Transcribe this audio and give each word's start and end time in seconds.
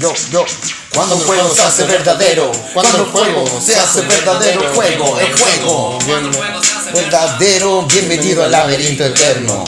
Yo, 0.00 0.14
yo, 0.30 0.46
cuando 0.94 1.14
el 1.14 1.24
juego 1.24 1.54
se 1.54 1.60
hace 1.60 1.84
verdadero, 1.84 2.50
cuando 2.72 3.04
el 3.04 3.10
juego 3.10 3.60
se 3.60 3.76
hace 3.76 4.00
verdadero, 4.00 4.72
juego, 4.72 5.20
el 5.20 5.38
juego. 5.38 5.98
Verdadero, 6.94 7.82
bienvenido 7.82 8.42
al 8.42 8.50
laberinto 8.50 9.04
eterno. 9.04 9.62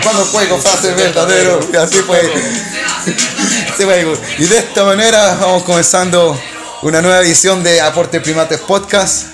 Cuando 0.00 0.22
el 0.22 0.28
juego 0.28 0.62
se 0.62 0.68
hace 0.68 0.94
verdadero, 0.94 1.58
y 1.72 1.76
así 1.76 1.98
fue. 2.02 2.22
Y 4.38 4.44
de 4.44 4.58
esta 4.58 4.84
manera 4.84 5.38
vamos 5.40 5.64
comenzando 5.64 6.40
una 6.82 7.02
nueva 7.02 7.18
edición 7.18 7.64
de 7.64 7.80
Aporte 7.80 8.20
Primates 8.20 8.60
Podcast. 8.60 9.26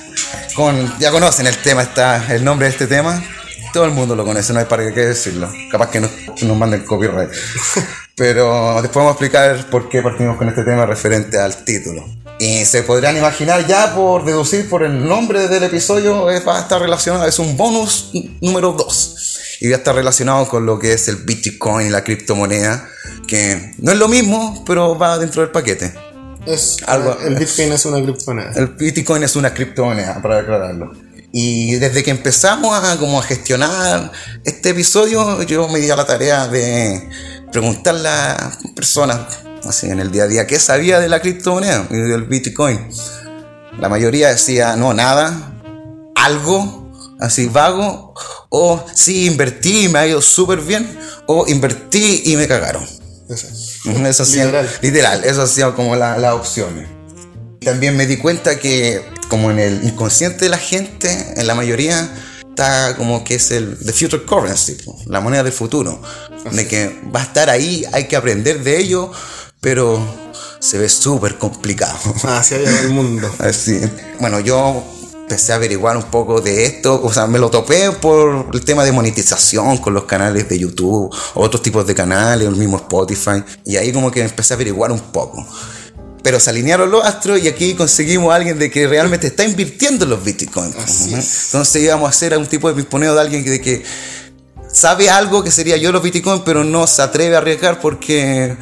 Con, 0.55 0.99
ya 0.99 1.11
conocen 1.11 1.47
el 1.47 1.59
tema, 1.59 1.83
está 1.83 2.33
el 2.33 2.43
nombre 2.43 2.67
de 2.67 2.73
este 2.73 2.87
tema. 2.87 3.23
Todo 3.75 3.85
el 3.85 3.91
mundo 3.91 4.17
lo 4.17 4.25
conoce, 4.25 4.55
no 4.55 4.61
hay 4.61 4.65
para 4.65 4.91
qué 4.95 5.01
decirlo. 5.01 5.53
Capaz 5.71 5.91
que 5.91 6.01
nos, 6.01 6.11
nos 6.41 6.57
manden 6.57 6.87
copyright. 6.87 7.29
Pero 8.21 8.75
después 8.83 8.97
vamos 8.97 9.13
a 9.13 9.13
explicar 9.13 9.71
por 9.71 9.89
qué 9.89 10.03
partimos 10.03 10.37
con 10.37 10.47
este 10.47 10.63
tema 10.63 10.85
referente 10.85 11.39
al 11.39 11.65
título. 11.65 12.05
Y 12.39 12.67
se 12.67 12.83
podrán 12.83 13.17
imaginar 13.17 13.67
ya 13.67 13.95
por 13.95 14.27
deducir 14.27 14.69
por 14.69 14.83
el 14.83 15.09
nombre 15.09 15.49
del 15.49 15.63
episodio, 15.63 16.31
eh, 16.31 16.41
va 16.41 16.59
a 16.59 16.61
estar 16.61 16.83
relacionado, 16.83 17.25
es 17.25 17.39
un 17.39 17.57
bonus 17.57 18.11
número 18.43 18.73
2. 18.73 19.57
Y 19.63 19.71
va 19.71 19.77
a 19.77 19.79
estar 19.79 19.95
relacionado 19.95 20.47
con 20.51 20.67
lo 20.67 20.79
que 20.79 20.93
es 20.93 21.09
el 21.09 21.17
Bitcoin, 21.17 21.91
la 21.91 22.05
criptomoneda, 22.05 22.87
que 23.27 23.73
no 23.79 23.93
es 23.93 23.97
lo 23.99 24.07
mismo, 24.07 24.65
pero 24.67 24.99
va 24.99 25.17
dentro 25.19 25.41
del 25.41 25.51
paquete. 25.51 25.95
Es, 26.47 26.77
Algo- 26.87 27.19
el 27.25 27.37
Bitcoin 27.37 27.73
es 27.73 27.87
una 27.87 28.03
criptomoneda. 28.03 28.53
El 28.55 28.67
Bitcoin 28.67 29.23
es 29.23 29.35
una 29.35 29.55
criptomoneda, 29.55 30.21
para 30.21 30.41
aclararlo. 30.41 30.93
Y 31.33 31.77
desde 31.77 32.03
que 32.03 32.11
empezamos 32.11 32.77
a, 32.85 32.99
como 32.99 33.19
a 33.21 33.23
gestionar 33.23 34.13
este 34.45 34.71
episodio, 34.71 35.43
yo 35.45 35.69
me 35.69 35.79
di 35.79 35.89
a 35.89 35.97
la 35.97 36.05
tarea 36.05 36.49
de 36.49 37.09
preguntarle 37.53 38.09
a 38.09 38.53
personas 38.75 39.39
así 39.67 39.89
en 39.89 40.01
el 40.01 40.11
día 40.11 40.25
a 40.25 40.27
día 40.27 40.47
qué 40.47 40.59
sabía 40.59 41.01
de 41.01 41.09
la 41.09 41.21
criptomoneda 41.21 41.87
y 41.91 41.97
del 41.97 42.25
Bitcoin. 42.25 42.89
La 43.79 43.89
mayoría 43.89 44.29
decía, 44.29 44.77
no, 44.77 44.93
nada, 44.95 45.53
algo, 46.17 46.91
así 47.21 47.47
vago, 47.47 48.15
o 48.51 48.85
sí, 48.95 49.27
invertí 49.27 49.85
y 49.85 49.89
me 49.89 49.99
ha 50.01 50.07
ido 50.07 50.21
súper 50.21 50.61
bien, 50.61 50.99
o 51.27 51.47
invertí 51.49 52.23
y 52.27 52.37
me 52.37 52.47
cagaron. 52.49 52.85
Eso 53.29 54.23
hacía- 54.25 54.45
Literal. 54.47 54.71
literal, 54.83 55.25
eso 55.25 55.43
hacía 55.43 55.73
como 55.73 55.95
la- 55.97 56.19
las 56.19 56.35
opciones. 56.35 56.89
También 57.65 57.97
me 57.97 58.07
di 58.07 58.17
cuenta 58.17 58.59
que 58.59 59.03
como 59.29 59.51
en 59.51 59.61
el 59.61 59.85
inconsciente 59.85 60.47
de 60.47 60.49
la 60.49 60.59
gente, 60.59 61.35
en 61.37 61.47
la 61.47 61.55
mayoría, 61.55 62.09
está 62.61 62.97
como 62.97 63.25
que 63.25 63.37
es 63.37 63.51
el 63.51 63.79
the 63.79 63.93
future 63.93 64.23
currency, 64.25 64.77
la 65.07 65.21
moneda 65.21 65.43
del 65.43 65.53
futuro. 65.53 66.01
De 66.53 66.67
que 66.67 67.01
va 67.15 67.21
a 67.21 67.25
estar 67.25 67.49
ahí, 67.49 67.85
hay 67.93 68.07
que 68.07 68.17
aprender 68.17 68.63
de 68.63 68.79
ello, 68.79 69.11
pero 69.61 70.01
se 70.59 70.79
ve 70.79 70.89
súper 70.89 71.39
complicado. 71.39 71.99
Hacia 72.25 72.59
allá 72.59 72.71
va 72.71 72.81
el 72.81 72.91
mundo. 72.91 73.35
Así. 73.39 73.81
Bueno, 74.21 74.41
yo 74.41 74.85
empecé 75.23 75.53
a 75.53 75.57
averiguar 75.57 75.97
un 75.97 76.05
poco 76.05 76.41
de 76.41 76.67
esto, 76.67 77.01
o 77.03 77.13
sea, 77.13 77.27
me 77.27 77.39
lo 77.39 77.51
topé 77.51 77.93
por 77.93 78.49
el 78.53 78.65
tema 78.65 78.85
de 78.85 78.93
monetización 78.93 79.79
con 79.79 79.95
los 79.95 80.05
canales 80.05 80.49
de 80.49 80.59
YouTube, 80.59 81.15
otros 81.35 81.63
tipos 81.63 81.87
de 81.87 81.95
canales, 81.95 82.49
el 82.49 82.57
mismo 82.57 82.79
Spotify, 82.79 83.45
y 83.65 83.77
ahí 83.77 83.93
como 83.93 84.11
que 84.11 84.23
empecé 84.23 84.55
a 84.55 84.57
averiguar 84.57 84.91
un 84.91 84.99
poco. 84.99 85.47
Pero 86.23 86.39
se 86.39 86.51
alinearon 86.51 86.91
los 86.91 87.05
astros 87.05 87.41
y 87.43 87.49
aquí 87.49 87.75
conseguimos 87.75 88.33
a 88.33 88.37
alguien 88.37 88.59
de 88.59 88.71
que 88.71 88.87
realmente 88.87 89.29
está 89.29 89.45
invirtiendo 89.45 90.05
en 90.05 90.11
los 90.11 90.23
bitcoins. 90.23 90.77
Así 90.77 91.11
Ujú. 91.11 91.17
es. 91.17 91.45
Entonces 91.47 91.83
íbamos 91.83 92.07
a 92.07 92.11
hacer 92.11 92.37
un 92.37 92.47
tipo 92.47 92.69
de 92.69 92.75
pimponeo 92.75 93.15
de 93.15 93.21
alguien 93.21 93.45
de 93.45 93.61
que 93.61 93.83
sabe 94.73 95.09
algo 95.11 95.43
que 95.43 95.51
sería 95.51 95.77
yo 95.77 95.93
los 95.93 96.03
bitcoins, 96.03 96.43
pero 96.45 96.63
no 96.65 96.87
se 96.87 97.03
atreve 97.03 97.35
a 97.37 97.39
arriesgar 97.39 97.81
porque 97.81 98.57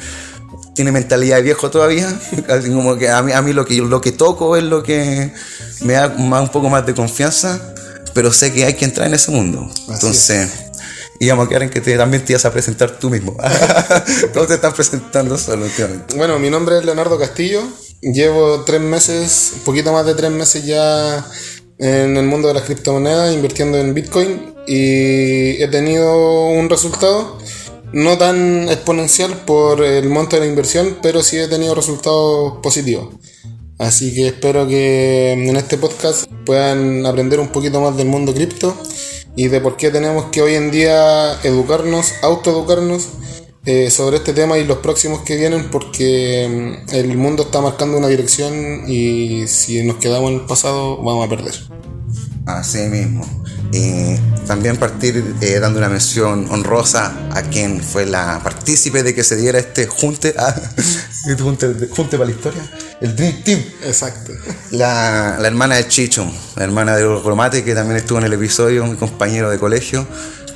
tiene 0.73 0.91
mentalidad 0.93 1.37
de 1.37 1.41
viejo 1.43 1.69
todavía. 1.69 2.07
Así 2.47 2.69
como 2.69 2.97
que 2.97 3.09
a 3.09 3.21
mí, 3.21 3.33
a 3.33 3.41
mí 3.41 3.51
lo, 3.51 3.65
que, 3.65 3.75
lo 3.75 3.99
que 3.99 4.13
toco 4.13 4.55
es 4.55 4.63
lo 4.63 4.81
que 4.81 5.33
me 5.81 5.93
da 5.93 6.07
más, 6.07 6.41
un 6.43 6.49
poco 6.49 6.69
más 6.69 6.85
de 6.85 6.93
confianza, 6.93 7.59
pero 8.13 8.31
sé 8.31 8.53
que 8.53 8.63
hay 8.63 8.75
que 8.75 8.85
entrar 8.85 9.07
en 9.07 9.13
ese 9.15 9.31
mundo. 9.31 9.69
Entonces, 9.89 10.49
íbamos 11.19 11.45
a 11.45 11.49
quedar 11.49 11.63
en 11.63 11.69
que 11.69 11.81
te- 11.81 11.97
también 11.97 12.23
te 12.25 12.33
ibas 12.33 12.45
a 12.45 12.51
presentar 12.51 12.97
tú 12.99 13.09
mismo. 13.09 13.35
Todos 14.33 14.47
te 14.47 14.55
están 14.55 14.73
presentando 14.73 15.37
solo. 15.37 15.65
Bueno, 16.15 16.39
mi 16.39 16.49
nombre 16.49 16.77
es 16.79 16.85
Leonardo 16.85 17.17
Castillo. 17.19 17.61
Llevo 18.01 18.63
tres 18.63 18.79
meses, 18.81 19.51
un 19.55 19.59
poquito 19.61 19.91
más 19.91 20.05
de 20.05 20.15
tres 20.15 20.31
meses 20.31 20.65
ya 20.65 21.25
en 21.77 22.15
el 22.17 22.25
mundo 22.25 22.47
de 22.47 22.53
las 22.53 22.63
criptomonedas, 22.63 23.33
invirtiendo 23.33 23.77
en 23.77 23.93
Bitcoin. 23.93 24.55
Y 24.67 25.61
he 25.61 25.67
tenido 25.69 26.47
un 26.47 26.69
resultado 26.69 27.37
no 27.91 28.17
tan 28.17 28.69
exponencial 28.69 29.33
por 29.45 29.83
el 29.83 30.07
monto 30.09 30.35
de 30.35 30.41
la 30.41 30.45
inversión, 30.47 30.97
pero 31.01 31.23
sí 31.23 31.37
he 31.37 31.47
tenido 31.47 31.73
resultados 31.75 32.53
positivos. 32.61 33.15
Así 33.79 34.13
que 34.13 34.27
espero 34.27 34.67
que 34.67 35.31
en 35.31 35.55
este 35.55 35.77
podcast 35.77 36.25
puedan 36.45 37.05
aprender 37.05 37.39
un 37.39 37.47
poquito 37.47 37.79
más 37.81 37.95
del 37.97 38.07
mundo 38.07 38.33
cripto 38.33 38.77
y 39.35 39.47
de 39.47 39.61
por 39.61 39.77
qué 39.77 39.89
tenemos 39.89 40.25
que 40.25 40.41
hoy 40.41 40.55
en 40.55 40.71
día 40.71 41.39
educarnos, 41.43 42.13
autoeducarnos 42.21 43.09
eh, 43.65 43.91
sobre 43.91 44.17
este 44.17 44.33
tema 44.33 44.57
y 44.57 44.65
los 44.65 44.79
próximos 44.79 45.21
que 45.21 45.35
vienen 45.35 45.69
porque 45.69 46.81
mm, 46.89 46.95
el 46.95 47.17
mundo 47.17 47.43
está 47.43 47.61
marcando 47.61 47.97
una 47.97 48.07
dirección 48.07 48.89
y 48.89 49.47
si 49.47 49.83
nos 49.83 49.97
quedamos 49.97 50.31
en 50.31 50.39
el 50.39 50.45
pasado 50.45 50.97
vamos 51.03 51.27
a 51.27 51.29
perder. 51.29 51.53
Así 52.57 52.79
mismo. 52.79 53.25
Y 53.71 54.17
también 54.47 54.77
partir 54.77 55.35
eh, 55.41 55.59
dando 55.59 55.77
una 55.77 55.89
mención 55.89 56.47
honrosa 56.49 57.13
a 57.31 57.43
quien 57.43 57.83
fue 57.83 58.05
la 58.07 58.41
partícipe 58.43 59.03
de 59.03 59.13
que 59.13 59.23
se 59.23 59.35
diera 59.35 59.59
este 59.59 59.85
junte, 59.85 60.33
ah, 60.37 60.55
junte, 61.39 61.87
junte 61.95 62.17
para 62.17 62.29
la 62.29 62.35
historia, 62.35 62.61
el 62.99 63.15
Dream 63.15 63.43
Team. 63.43 63.63
Exacto. 63.83 64.33
La, 64.71 65.37
la 65.39 65.47
hermana 65.47 65.75
de 65.75 65.87
Chicho, 65.87 66.25
la 66.55 66.63
hermana 66.63 66.95
de 66.95 67.03
Gromate, 67.03 67.63
que 67.63 67.75
también 67.75 67.97
estuvo 67.97 68.17
en 68.17 68.25
el 68.25 68.33
episodio, 68.33 68.85
mi 68.85 68.95
compañero 68.95 69.51
de 69.51 69.59
colegio, 69.59 70.07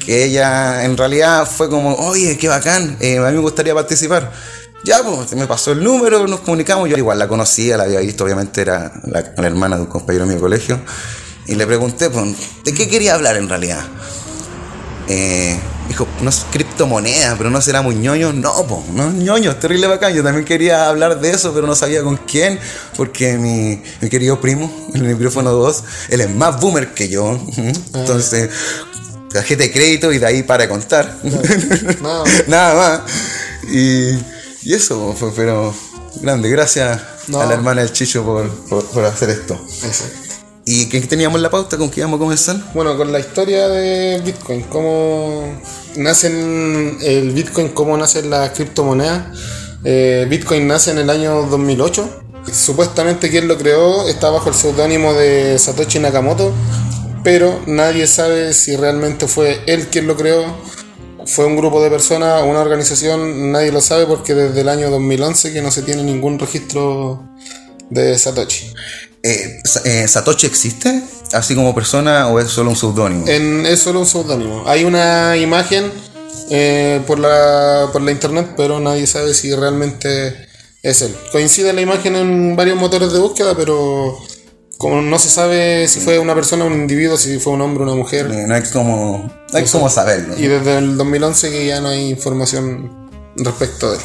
que 0.04 0.24
ella 0.24 0.84
en 0.84 0.98
realidad 0.98 1.48
fue 1.48 1.69
como, 1.69 1.94
oye, 1.96 2.36
qué 2.38 2.48
bacán, 2.48 2.98
eh, 3.00 3.19
a 3.19 3.30
mí 3.30 3.36
me 3.36 3.42
gustaría 3.42 3.75
participar. 3.75 4.31
Ya, 4.84 5.01
pues, 5.01 5.34
me 5.36 5.48
pasó 5.48 5.72
el 5.72 5.84
número, 5.84 6.28
nos 6.28 6.42
comunicamos, 6.42 6.89
yo 6.89 6.98
igual 6.98 7.18
la 7.18 7.28
conocía, 7.28 7.78
la 7.78 7.84
había 7.84 8.00
visto, 8.00 8.25
obviamente 8.25 8.62
era 8.62 8.92
la, 9.06 9.34
la 9.38 9.48
hermana 9.48 9.78
de 9.78 9.84
un 9.84 9.88
compañero 9.88 10.25
mío 10.25 10.36
de 10.36 10.42
colegio, 10.42 10.81
y 11.48 11.56
le 11.56 11.66
pregunté, 11.68 12.10
pues, 12.10 12.36
¿de 12.63 12.74
qué 12.74 12.88
quería 12.90 13.16
hablar 13.16 13.36
en 13.38 13.50
realidad? 13.50 13.86
Eh, 15.07 15.60
dijo, 15.90 16.07
no 16.22 16.30
es 16.30 16.45
criptomoneda, 16.51 17.36
pero 17.38 17.50
no 17.50 17.62
será 17.62 17.81
muy 17.81 17.95
ñoño. 17.95 18.31
No, 18.34 18.66
po, 18.66 18.84
no 18.94 19.10
es 19.10 19.13
ñoño, 19.13 19.51
es 19.51 19.60
terrible 19.60 19.88
bacán. 19.88 20.13
Yo 20.13 20.24
también 20.24 20.45
quería 20.45 20.88
hablar 20.88 21.19
de 21.19 21.31
eso, 21.31 21.54
pero 21.54 21.68
no 21.68 21.75
sabía 21.75 22.01
con 22.04 22.18
quién, 22.18 22.60
porque 22.95 23.38
mi, 23.38 23.81
mi 24.01 24.10
querido 24.10 24.40
primo, 24.40 24.72
el 24.94 25.04
micrófono 25.04 25.51
2, 25.51 25.84
él 26.10 26.22
es 26.22 26.30
más 26.34 26.60
boomer 26.62 26.94
que 26.94 27.10
yo. 27.10 27.38
Entonces, 27.94 28.50
tarjeta 29.31 29.63
de 29.63 29.72
crédito 29.72 30.13
y 30.13 30.19
de 30.19 30.25
ahí 30.25 30.44
para 30.44 30.69
contar. 30.69 31.18
Nada 32.01 32.24
Nada 32.48 32.75
más. 32.75 33.12
Y, 33.69 34.12
y 34.63 34.74
eso 34.74 35.13
fue, 35.19 35.31
pero 35.36 35.74
grande. 36.22 36.50
Gracias 36.50 37.01
No. 37.28 37.42
a 37.42 37.46
la 37.46 37.54
hermana 37.56 37.81
del 37.81 37.92
Chicho 37.92 38.24
por, 38.24 38.50
por, 38.69 38.86
por 38.86 39.04
hacer 39.06 39.30
esto. 39.31 39.60
Exacto. 39.84 40.19
¿Y 40.65 40.86
qué 40.86 41.01
teníamos 41.01 41.38
en 41.38 41.44
la 41.44 41.50
pauta? 41.50 41.77
¿Con 41.77 41.89
qué 41.89 42.00
íbamos 42.00 42.18
a 42.18 42.19
comenzar? 42.19 42.56
Bueno, 42.74 42.95
con 42.95 43.12
la 43.12 43.19
historia 43.19 43.68
de 43.68 44.21
Bitcoin, 44.24 44.62
cómo 44.63 45.44
nacen 45.98 46.98
el 47.01 47.31
Bitcoin, 47.31 47.69
cómo 47.69 47.98
nacen 47.98 48.30
las 48.30 48.51
criptomonedas. 48.51 49.25
Eh, 49.83 50.25
Bitcoin 50.30 50.65
nace 50.65 50.92
en 50.92 51.00
el 51.00 51.10
año 51.10 51.48
2008. 51.48 52.21
Supuestamente 52.51 53.30
quien 53.30 53.50
lo 53.50 53.57
creó 53.57 54.07
está 54.07 54.30
bajo 54.30 54.50
el 54.50 54.56
seudónimo 54.56 55.13
de 55.13 55.60
Satoshi 55.60 56.00
Nakamoto, 56.00 56.54
pero 57.24 57.62
nadie 57.68 58.07
sabe 58.07 58.54
si 58.54 58.75
realmente 58.77 59.27
fue 59.27 59.60
él 59.68 59.88
quien 59.88 60.07
lo 60.07 60.15
creó. 60.15 60.45
Fue 61.25 61.45
un 61.45 61.57
grupo 61.57 61.81
de 61.81 61.89
personas, 61.89 62.44
una 62.44 62.60
organización, 62.60 63.51
nadie 63.51 63.71
lo 63.71 63.81
sabe 63.81 64.06
porque 64.06 64.33
desde 64.33 64.62
el 64.62 64.69
año 64.69 64.89
2011 64.89 65.54
que 65.54 65.62
no 65.62 65.71
se 65.71 65.81
tiene 65.81 66.04
ningún 66.04 66.39
registro 66.39 67.24
de 67.89 68.18
Satoshi. 68.18 68.74
Eh, 69.24 69.62
eh, 69.86 70.08
¿Satoshi 70.08 70.46
existe? 70.48 71.02
¿Así 71.31 71.56
como 71.56 71.74
persona 71.74 72.28
o 72.28 72.40
es 72.40 72.50
solo 72.50 72.70
un 72.70 72.75
seudónimo? 72.75 73.25
Es 73.25 73.80
solo 73.80 74.02
un 74.02 74.06
seudónimo. 74.06 74.64
Hay 74.68 74.84
una 74.84 75.38
imagen 75.38 75.92
eh, 76.50 77.02
por, 77.08 77.20
la, 77.20 77.90
por 77.92 78.02
la 78.02 78.12
internet, 78.12 78.54
pero 78.58 78.80
nadie 78.81 79.08
sabe 79.08 79.34
si 79.34 79.56
realmente 79.56 80.36
es 80.84 81.02
él. 81.02 81.16
Coincide 81.31 81.72
la 81.72 81.81
imagen 81.81 82.18
en 82.18 82.56
varios 82.56 82.78
motores 82.78 83.14
de 83.14 83.20
búsqueda, 83.20 83.56
pero 83.56 84.20
como 84.78 85.02
no 85.02 85.18
se 85.18 85.30
sabe 85.30 85.88
si 85.88 86.02
fue 86.02 86.20
una 86.20 86.36
persona, 86.36 86.66
un 86.66 86.74
individuo, 86.74 87.16
si 87.18 87.40
fue 87.40 87.54
un 87.54 87.62
hombre, 87.62 87.84
una 87.84 87.96
mujer. 87.96 88.30
No 88.30 88.54
hay 88.54 88.64
como, 88.64 89.31
no 89.52 89.58
hay 89.58 89.64
como 89.64 89.90
saberlo. 89.90 90.38
Y 90.38 90.48
desde 90.48 90.80
el 90.80 90.98
2011 90.98 91.50
que 91.50 91.66
ya 91.66 91.80
no 91.80 91.88
hay 91.88 92.10
información 92.10 93.10
respecto 93.38 93.92
de 93.92 93.98
él. 93.98 94.04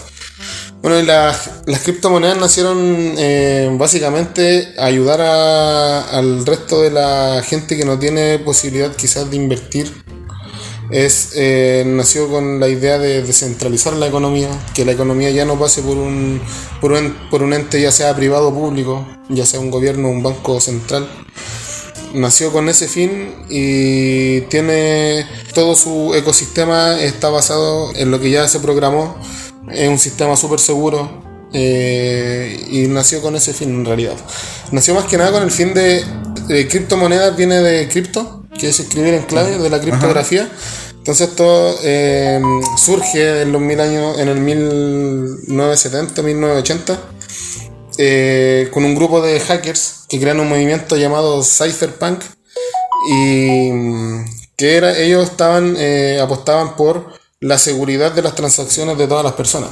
Bueno, 0.81 1.01
y 1.01 1.05
las, 1.05 1.51
las 1.67 1.81
criptomonedas 1.83 2.39
nacieron 2.39 2.79
eh, 3.19 3.69
básicamente 3.79 4.75
a 4.79 4.85
ayudar 4.85 5.21
a- 5.21 6.03
al 6.17 6.47
resto 6.47 6.81
de 6.83 6.91
la 6.91 7.43
gente 7.45 7.77
que 7.77 7.85
no 7.85 7.99
tiene 7.99 8.39
posibilidad 8.39 8.95
quizás 8.95 9.29
de 9.31 9.37
invertir. 9.37 9.93
Es, 10.91 11.33
eh, 11.35 11.83
nació 11.87 12.29
con 12.31 12.61
la 12.61 12.69
idea 12.69 12.99
de 12.99 13.23
descentralizar 13.23 13.93
la 13.95 14.07
economía, 14.07 14.49
que 14.75 14.85
la 14.87 14.93
economía 14.93 15.31
ya 15.31 15.45
no 15.45 15.59
pase 15.59 15.83
por 15.83 15.99
un, 15.99 16.41
por 16.81 16.93
un, 16.93 17.15
por 17.31 17.43
un 17.43 17.53
ente 17.53 17.81
ya 17.83 17.93
sea 17.93 18.15
privado 18.17 18.49
o 18.49 18.55
público, 18.55 19.07
ya 19.29 19.45
sea 19.45 19.61
un 19.61 19.71
gobierno 19.71 20.09
o 20.09 20.13
un 20.13 20.23
banco 20.23 20.61
central 20.61 21.09
nació 22.15 22.51
con 22.53 22.71
ese 22.71 22.89
fin 22.89 23.35
y 23.51 24.41
tiene 24.49 25.27
todo 25.53 25.75
su 25.75 26.15
ecosistema 26.15 26.99
está 27.03 27.29
basado 27.29 27.95
en 27.97 28.11
lo 28.11 28.19
que 28.19 28.31
ya 28.31 28.49
se 28.49 28.61
programó 28.61 29.15
es 29.71 29.89
un 29.89 29.99
sistema 29.99 30.37
súper 30.37 30.61
seguro 30.61 31.23
eh, 31.53 32.67
y 32.71 32.87
nació 32.89 33.23
con 33.23 33.37
ese 33.37 33.53
fin 33.53 33.71
en 33.71 33.85
realidad. 33.85 34.15
Nació 34.73 34.95
más 34.95 35.05
que 35.05 35.17
nada 35.19 35.33
con 35.33 35.43
el 35.43 35.51
fin 35.51 35.75
de, 35.75 36.05
de 36.49 36.69
criptomonedas 36.69 37.37
viene 37.37 37.57
de 37.57 37.89
cripto 37.89 38.39
que 38.59 38.69
es 38.69 38.81
escribir 38.81 39.15
en 39.15 39.23
clave 39.23 39.57
de 39.57 39.71
la 39.71 39.81
criptografía. 39.81 40.51
Entonces 40.99 41.29
esto 41.29 41.79
eh, 41.83 42.41
surge 42.77 43.43
en 43.43 43.53
los 43.53 43.63
mil 43.63 43.81
años 43.81 44.19
en 44.19 44.29
el 44.29 44.41
1970 44.41 46.23
1980 46.23 46.99
eh, 47.97 48.69
con 48.73 48.85
un 48.85 48.95
grupo 48.95 49.23
de 49.23 49.41
hackers 49.41 50.05
que 50.09 50.21
crean 50.21 50.39
un 50.39 50.49
movimiento 50.49 50.97
llamado 50.97 51.43
Cypherpunk 51.43 52.23
y 53.11 53.71
mm, 53.73 54.25
que 54.57 54.77
era, 54.77 54.99
ellos 54.99 55.25
estaban 55.31 55.77
eh, 55.79 56.21
apostaban 56.21 56.77
por 56.77 57.18
la 57.41 57.57
seguridad 57.59 58.13
de 58.13 58.23
las 58.23 58.35
transacciones 58.35 58.99
de 58.99 59.07
todas 59.07 59.25
las 59.25 59.35
personas 59.35 59.71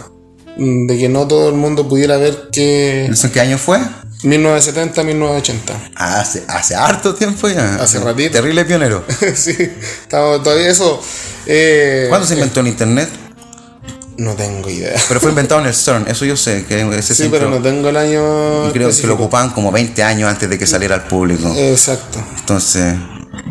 Mm, 0.59 0.87
de 0.87 0.97
que 0.97 1.09
no 1.11 1.29
todo 1.29 1.51
el 1.51 1.55
mundo 1.55 1.87
pudiera 1.87 2.17
ver 2.17 2.49
que 2.51 3.05
¿Eso 3.13 3.27
en 3.27 3.33
qué 3.35 3.41
año 3.41 3.59
fue? 3.59 3.79
1970 4.23 5.03
1980 5.03 5.91
Ah, 5.95 6.21
Hace, 6.21 6.45
hace 6.49 6.75
harto 6.75 7.15
tiempo 7.15 7.47
ya. 7.51 7.75
Hace 7.75 7.99
ratito. 8.01 8.33
Terrible 8.33 8.65
pionero. 8.65 9.05
sí 9.35 9.55
estamos 10.03 10.43
todavía 10.43 10.71
eso 10.71 10.99
eh, 11.45 12.07
¿Cuándo 12.09 12.27
se 12.27 12.33
inventó 12.35 12.61
el 12.61 12.69
internet? 12.69 13.11
no 14.17 14.33
tengo 14.35 14.71
idea 14.71 14.95
Pero 15.09 15.21
fue 15.21 15.29
inventado 15.29 15.61
en 15.61 15.67
el 15.67 15.75
CERN, 15.75 16.07
eso 16.09 16.25
yo 16.25 16.39
sé, 16.39 16.65
que 16.65 16.81
ese 16.97 17.15
sí 17.15 17.25
centro- 17.25 17.39
pero 17.39 17.51
no 17.51 17.61
tengo 17.61 17.91
el 17.91 17.97
año 17.99 18.69
y 18.69 18.71
creo 18.71 18.73
que 18.73 18.79
lo 18.79 18.89
específico. 18.89 19.13
ocupaban 19.15 19.51
como 19.51 19.71
20 19.71 20.03
años 20.03 20.31
antes 20.31 20.49
de 20.49 20.59
que 20.59 20.67
saliera 20.67 20.95
al 20.95 21.05
público. 21.07 21.53
exacto 21.55 22.19
Entonces, 22.39 22.95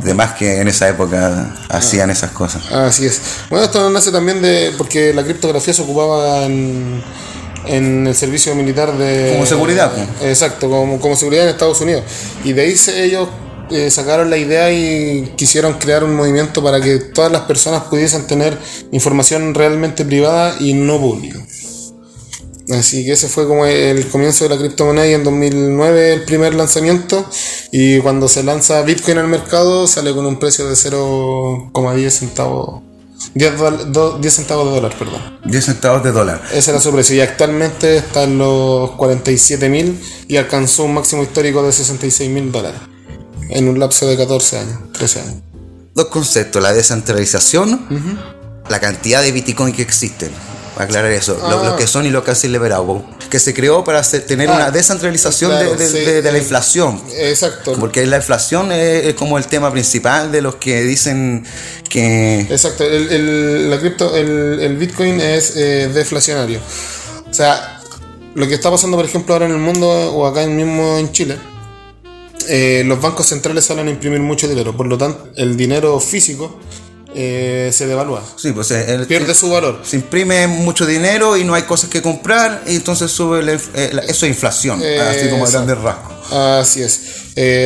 de 0.04 0.14
más 0.14 0.34
que 0.34 0.60
en 0.60 0.68
esa 0.68 0.90
época 0.90 1.56
hacían 1.70 2.10
esas 2.10 2.32
cosas. 2.32 2.72
Así 2.72 3.06
es. 3.06 3.22
Bueno, 3.50 3.66
esto 3.66 3.90
nace 3.90 4.12
también 4.12 4.42
de. 4.42 4.74
porque 4.78 5.14
la 5.14 5.24
criptografía 5.24 5.74
se 5.74 5.82
ocupaba 5.82 6.44
en, 6.46 7.02
en 7.68 8.08
el 8.08 8.16
servicio 8.16 8.54
militar 8.56 8.98
de. 8.98 9.32
Como 9.34 9.46
seguridad, 9.46 9.92
pues. 9.94 10.30
Exacto, 10.32 10.70
como, 10.70 11.00
como 11.00 11.16
seguridad 11.16 11.46
en 11.46 11.50
Estados 11.52 11.80
Unidos. 11.82 12.04
Y 12.44 12.54
de 12.54 12.62
ahí 12.64 12.76
se- 12.78 13.04
ellos 13.04 13.30
eh, 13.72 13.90
sacaron 13.90 14.30
la 14.30 14.38
idea 14.38 14.72
y 14.72 15.34
quisieron 15.36 15.74
crear 15.74 16.04
un 16.04 16.14
movimiento 16.16 16.62
para 16.64 16.80
que 16.82 16.98
todas 17.00 17.32
las 17.32 17.42
personas 17.44 17.84
pudiesen 17.84 18.28
tener 18.28 18.58
información 18.92 19.54
realmente 19.56 20.06
privada 20.06 20.56
y 20.60 20.74
no 20.74 21.00
pública. 21.00 21.40
Así 22.72 23.06
que 23.06 23.12
ese 23.12 23.28
fue 23.28 23.48
como 23.48 23.66
el 23.68 24.08
comienzo 24.08 24.44
de 24.46 24.50
la 24.50 24.58
criptomoneda 24.58 25.08
y 25.08 25.14
en 25.14 25.24
2009 25.24 26.14
el 26.14 26.24
primer 26.24 26.56
lanzamiento 26.56 27.30
y 27.72 28.00
cuando 28.00 28.28
se 28.28 28.42
lanza 28.42 28.82
Bitcoin 28.82 29.20
al 29.20 29.28
mercado 29.28 29.86
sale 29.88 30.14
con 30.16 30.26
un 30.26 30.40
precio 30.40 30.68
de 30.68 30.74
0,10 30.74 32.10
centavos 32.10 32.82
10, 33.36 33.58
dol- 33.58 33.92
do- 33.92 34.18
10 34.20 34.34
centavos 34.34 34.68
de 34.68 34.76
dólar, 34.76 34.98
perdón. 34.98 35.40
10 35.46 35.64
centavos 35.66 36.04
de 36.04 36.12
dólar. 36.12 36.42
Ese 36.54 36.72
era 36.72 36.80
su 36.82 36.92
precio 36.92 37.16
y 37.16 37.22
actualmente 37.22 37.98
está 37.98 38.24
en 38.24 38.38
los 38.38 38.92
47 38.92 39.70
mil 39.70 40.00
y 40.28 40.38
alcanzó 40.38 40.84
un 40.86 40.94
máximo 40.96 41.22
histórico 41.24 41.64
de 41.64 41.72
66 41.72 42.30
mil 42.32 42.52
dólares 42.52 42.80
en 43.50 43.68
un 43.70 43.80
lapso 43.80 44.08
de 44.08 44.18
14 44.18 44.58
años, 44.60 44.80
13 44.94 45.20
años. 45.22 45.36
Dos 45.94 46.06
conceptos, 46.08 46.62
la 46.64 46.74
descentralización, 46.74 47.88
la 48.70 48.80
cantidad 48.80 49.22
de 49.22 49.32
Bitcoin 49.32 49.74
que 49.74 49.82
existen. 49.84 50.32
Aclarar 50.78 51.12
eso, 51.12 51.38
lo, 51.40 51.60
Ah. 51.62 51.70
lo 51.72 51.76
que 51.78 51.88
son 51.88 52.06
y 52.06 52.10
lo 52.10 52.24
que 52.24 52.32
han 52.32 52.36
sido 52.36 52.54
liberados. 52.54 53.02
Que 53.30 53.40
se 53.40 53.54
creó 53.54 53.84
para 53.84 54.02
tener 54.04 54.50
Ah, 54.50 54.56
una 54.56 54.72
descentralización 54.72 55.52
claro, 55.52 55.72
de, 55.72 55.78
de- 55.78 55.88
sí, 55.90 56.00
de- 56.06 56.22
de 56.22 56.32
la 56.32 56.38
inflación. 56.38 57.02
Exacto. 57.18 57.74
Porque 57.80 58.06
la 58.06 58.18
inflación 58.18 58.72
es, 58.72 59.06
es 59.06 59.14
como 59.16 59.38
el 59.38 59.46
tema 59.48 59.72
principal 59.72 60.32
de 60.32 60.42
los 60.42 60.56
que 60.56 60.84
dicen 60.84 61.46
que... 61.90 62.42
Exacto, 62.42 62.84
el, 62.84 63.10
el- 63.12 63.70
la 63.70 63.80
cripto, 63.80 64.16
el, 64.16 64.60
el 64.60 64.76
Bitcoin 64.78 65.20
es 65.22 65.54
eh, 65.56 65.90
deflacionario. 65.94 66.60
O 67.30 67.34
sea, 67.34 67.80
lo 68.36 68.48
que 68.48 68.54
está 68.56 68.70
pasando, 68.70 68.98
por 68.98 69.06
ejemplo, 69.06 69.34
ahora 69.34 69.46
en 69.46 69.52
el 69.54 69.58
mundo 69.60 69.88
o 69.90 70.26
acá 70.28 70.46
mismo 70.46 70.98
en 70.98 71.12
Chile, 71.14 71.38
eh, 72.48 72.84
los 72.86 73.02
bancos 73.02 73.26
centrales 73.28 73.66
salen 73.66 73.88
a 73.88 73.92
imprimir 73.92 74.20
mucho 74.20 74.48
dinero, 74.48 74.76
por 74.76 74.86
lo 74.88 74.98
tanto, 74.98 75.30
el 75.36 75.56
dinero 75.58 76.00
físico 76.00 76.60
eh, 77.18 77.72
se 77.74 77.88
devalúa, 77.88 78.22
Sí, 78.36 78.52
pues 78.52 78.70
eh, 78.72 78.94
el- 78.94 79.08
pierde 79.08 79.34
su 79.34 79.50
valor. 79.50 79.80
se 79.84 79.96
imprime 79.96 80.48
mucho 80.48 80.86
dinero 80.86 81.38
y 81.38 81.44
no 81.46 81.54
hay 81.54 81.64
cosas 81.64 81.90
que 81.90 82.02
comprar 82.02 82.64
y 82.68 82.76
entonces 82.76 83.10
sube 83.10 83.42
la 83.42 83.54
eh, 83.54 83.90
la- 83.94 84.02
eso 84.02 84.26
es 84.26 84.32
inflación, 84.32 84.82
Eh, 84.84 85.00
así 85.00 85.30
como 85.30 85.46
a 85.46 85.50
grandes 85.50 85.78
rasgos. 85.78 86.14
Así 86.34 86.82
es. 86.82 87.00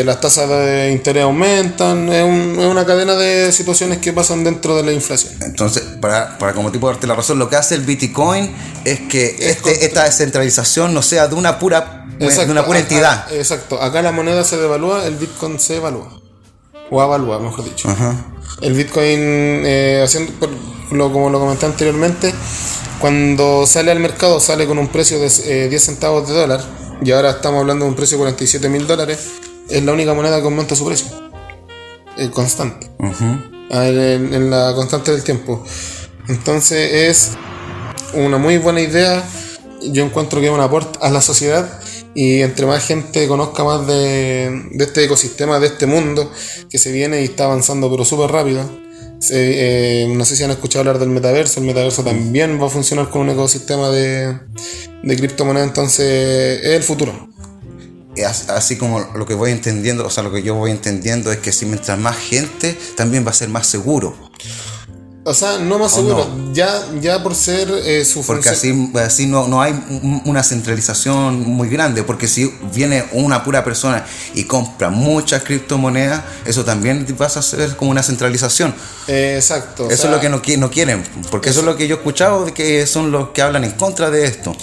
Las 0.06 0.20
tasas 0.20 0.50
de 0.50 0.92
interés 0.92 1.24
aumentan, 1.24 2.10
es, 2.12 2.24
un- 2.24 2.58
es 2.60 2.66
una 2.66 2.86
cadena 2.86 3.16
de 3.16 3.52
situaciones 3.52 4.00
que 4.00 4.14
pasan 4.14 4.44
dentro 4.44 4.76
de 4.76 4.84
la 4.84 4.92
inflación. 4.92 5.34
Entonces, 5.42 5.84
para, 6.02 6.38
para 6.38 6.54
como 6.54 6.72
tipo 6.72 6.88
darte 6.88 7.06
la 7.08 7.16
razón, 7.16 7.40
lo 7.40 7.50
que 7.50 7.56
hace 7.56 7.76
el 7.76 7.82
Bitcoin 7.82 8.54
es 8.86 9.00
que 9.02 9.36
este, 9.40 9.86
esta 9.86 10.04
descentralización 10.06 10.94
no 10.94 11.02
sea 11.02 11.28
de 11.28 11.36
una 11.36 11.58
pura, 11.60 12.06
de 12.20 12.26
una 12.52 12.66
pura 12.66 12.80
acá- 12.80 12.88
entidad. 12.90 13.34
Exacto, 13.34 13.82
acá 13.82 14.02
la 14.02 14.12
moneda 14.12 14.44
se 14.44 14.58
devalúa, 14.58 15.06
el 15.06 15.16
Bitcoin 15.16 15.60
se 15.60 15.78
evalúa. 15.78 16.20
O 16.92 17.00
avalúa, 17.02 17.40
mejor 17.40 17.64
dicho. 17.66 17.88
El 18.62 18.74
Bitcoin, 18.74 19.20
eh, 19.66 20.02
haciendo, 20.04 20.34
lo, 20.92 21.12
como 21.12 21.30
lo 21.30 21.40
comenté 21.40 21.66
anteriormente, 21.66 22.34
cuando 23.00 23.66
sale 23.66 23.92
al 23.92 24.00
mercado 24.00 24.40
sale 24.40 24.68
con 24.68 24.78
un 24.78 24.90
precio 24.90 25.20
de 25.20 25.32
eh, 25.46 25.70
10 25.70 25.84
centavos 25.84 26.28
de 26.28 26.34
dólar 26.34 26.62
y 27.02 27.12
ahora 27.12 27.32
estamos 27.32 27.62
hablando 27.62 27.86
de 27.86 27.92
un 27.92 27.96
precio 27.96 28.18
de 28.18 28.24
47 28.24 28.68
mil 28.70 28.86
dólares. 28.86 29.32
Es 29.70 29.84
la 29.84 29.94
única 29.94 30.14
moneda 30.14 30.40
que 30.40 30.46
aumenta 30.46 30.76
su 30.76 30.86
precio. 30.86 31.08
Eh, 32.18 32.30
constante. 32.32 32.90
Ah, 33.72 33.88
en, 33.88 34.34
en 34.34 34.50
la 34.50 34.74
constante 34.76 35.12
del 35.12 35.24
tiempo. 35.24 35.64
Entonces 36.28 36.92
es 36.92 37.32
una 38.14 38.38
muy 38.38 38.58
buena 38.58 38.82
idea. 38.82 39.24
Yo 39.82 40.04
encuentro 40.04 40.42
que 40.42 40.48
es 40.48 40.52
un 40.52 40.60
aporte 40.60 41.00
a 41.02 41.10
la 41.10 41.22
sociedad 41.22 41.80
y 42.22 42.42
entre 42.42 42.66
más 42.66 42.86
gente 42.86 43.28
conozca 43.28 43.64
más 43.64 43.88
de, 43.88 44.64
de 44.72 44.84
este 44.84 45.04
ecosistema, 45.06 45.60
de 45.60 45.68
este 45.68 45.86
mundo 45.86 46.22
que 46.70 46.78
se 46.78 46.92
viene 46.92 47.22
y 47.22 47.26
está 47.26 47.46
avanzando 47.46 47.90
pero 47.90 48.04
súper 48.04 48.30
rápido. 48.32 48.62
Se- 49.20 50.04
eh, 50.04 50.08
no 50.08 50.24
sé 50.26 50.36
si 50.36 50.44
han 50.44 50.52
escuchado 50.52 50.82
hablar 50.82 51.00
del 51.00 51.10
metaverso, 51.10 51.60
el 51.62 51.66
metaverso 51.66 52.04
también 52.04 52.60
va 52.62 52.68
a 52.68 52.70
funcionar 52.70 53.10
con 53.10 53.22
un 53.22 53.30
ecosistema 53.30 53.90
de, 53.90 54.38
de 55.04 55.16
criptomonedas, 55.16 55.68
entonces 55.70 56.60
es 56.64 56.74
el 56.76 56.84
futuro. 56.84 57.14
Así 58.50 58.76
como 58.78 59.00
lo 59.16 59.26
que 59.26 59.34
voy 59.34 59.52
entendiendo, 59.52 60.06
o 60.06 60.10
sea, 60.10 60.24
lo 60.24 60.32
que 60.32 60.44
yo 60.44 60.56
voy 60.56 60.72
entendiendo 60.72 61.32
es 61.32 61.38
que 61.40 61.54
si 61.54 61.66
mientras 61.66 61.98
más 61.98 62.18
gente, 62.18 62.78
también 62.98 63.26
va 63.26 63.30
a 63.32 63.34
ser 63.34 63.48
más 63.48 63.66
seguro. 63.68 64.14
O 65.24 65.34
sea, 65.34 65.60
no 65.60 65.80
más 65.80 65.94
¿O 65.94 65.98
seguro. 65.98 66.26
no? 66.26 66.49
Ya, 66.54 66.84
ya 67.02 67.22
por 67.22 67.36
ser 67.36 67.70
eh, 67.86 68.04
su 68.06 68.24
Porque 68.26 68.50
función- 68.50 68.90
así, 68.94 69.06
así 69.06 69.26
no, 69.28 69.48
no 69.48 69.62
hay 69.62 69.72
un- 69.74 70.22
una 70.26 70.42
centralización 70.42 71.42
muy 71.42 71.70
grande, 71.70 72.04
porque 72.04 72.28
si 72.28 72.52
viene 72.74 73.04
una 73.12 73.44
pura 73.44 73.64
persona 73.64 74.06
y 74.34 74.46
compra 74.46 74.90
muchas 74.90 75.44
criptomonedas, 75.44 76.24
eso 76.46 76.64
también 76.66 77.06
pasa 77.18 77.40
a 77.42 77.44
ser 77.44 77.76
como 77.76 77.92
una 77.92 78.04
centralización. 78.04 78.74
Eh, 79.08 79.36
exacto. 79.38 79.86
o 79.86 79.90
Eso 79.92 80.04
sea, 80.04 80.12
es 80.12 80.16
lo 80.16 80.22
que 80.22 80.30
no, 80.30 80.42
qui- 80.42 80.58
no 80.58 80.72
quieren, 80.72 81.04
porque 81.30 81.50
eso 81.50 81.60
es 81.60 81.66
lo 81.66 81.76
que 81.76 81.88
yo 81.88 81.96
he 81.96 81.98
escuchado 82.00 82.46
de 82.46 82.54
que 82.54 82.88
son 82.88 83.12
los 83.12 83.30
que 83.30 83.42
hablan 83.42 83.64
en 83.64 83.72
contra 83.72 84.10
de 84.10 84.26
esto. 84.26 84.56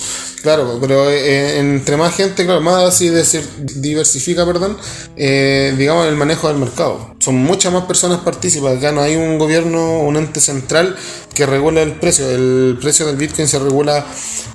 Claro, 0.43 0.79
pero 0.81 1.11
eh, 1.11 1.59
entre 1.59 1.97
más 1.97 2.15
gente, 2.15 2.45
claro, 2.45 2.61
más 2.61 2.85
así 2.85 3.09
decir, 3.09 3.45
diversifica, 3.59 4.47
perdón, 4.47 4.77
eh, 5.17 5.75
digamos, 5.77 6.07
el 6.07 6.15
manejo 6.15 6.47
del 6.49 6.59
mercado. 6.59 7.17
Son 7.19 7.35
muchas 7.35 7.73
más 7.73 7.85
personas 7.87 8.21
participan. 8.21 8.77
Acá 8.77 8.93
no 8.93 9.01
hay 9.01 9.17
un 9.17 9.39
gobierno, 9.39 9.99
un 10.03 10.17
ente 10.17 10.39
central 10.39 10.97
que 11.35 11.45
el 11.83 11.93
precio. 11.93 12.29
El 12.31 12.79
precio 12.81 13.07
del 13.07 13.17
Bitcoin 13.17 13.47
se 13.49 13.59
regula 13.59 14.05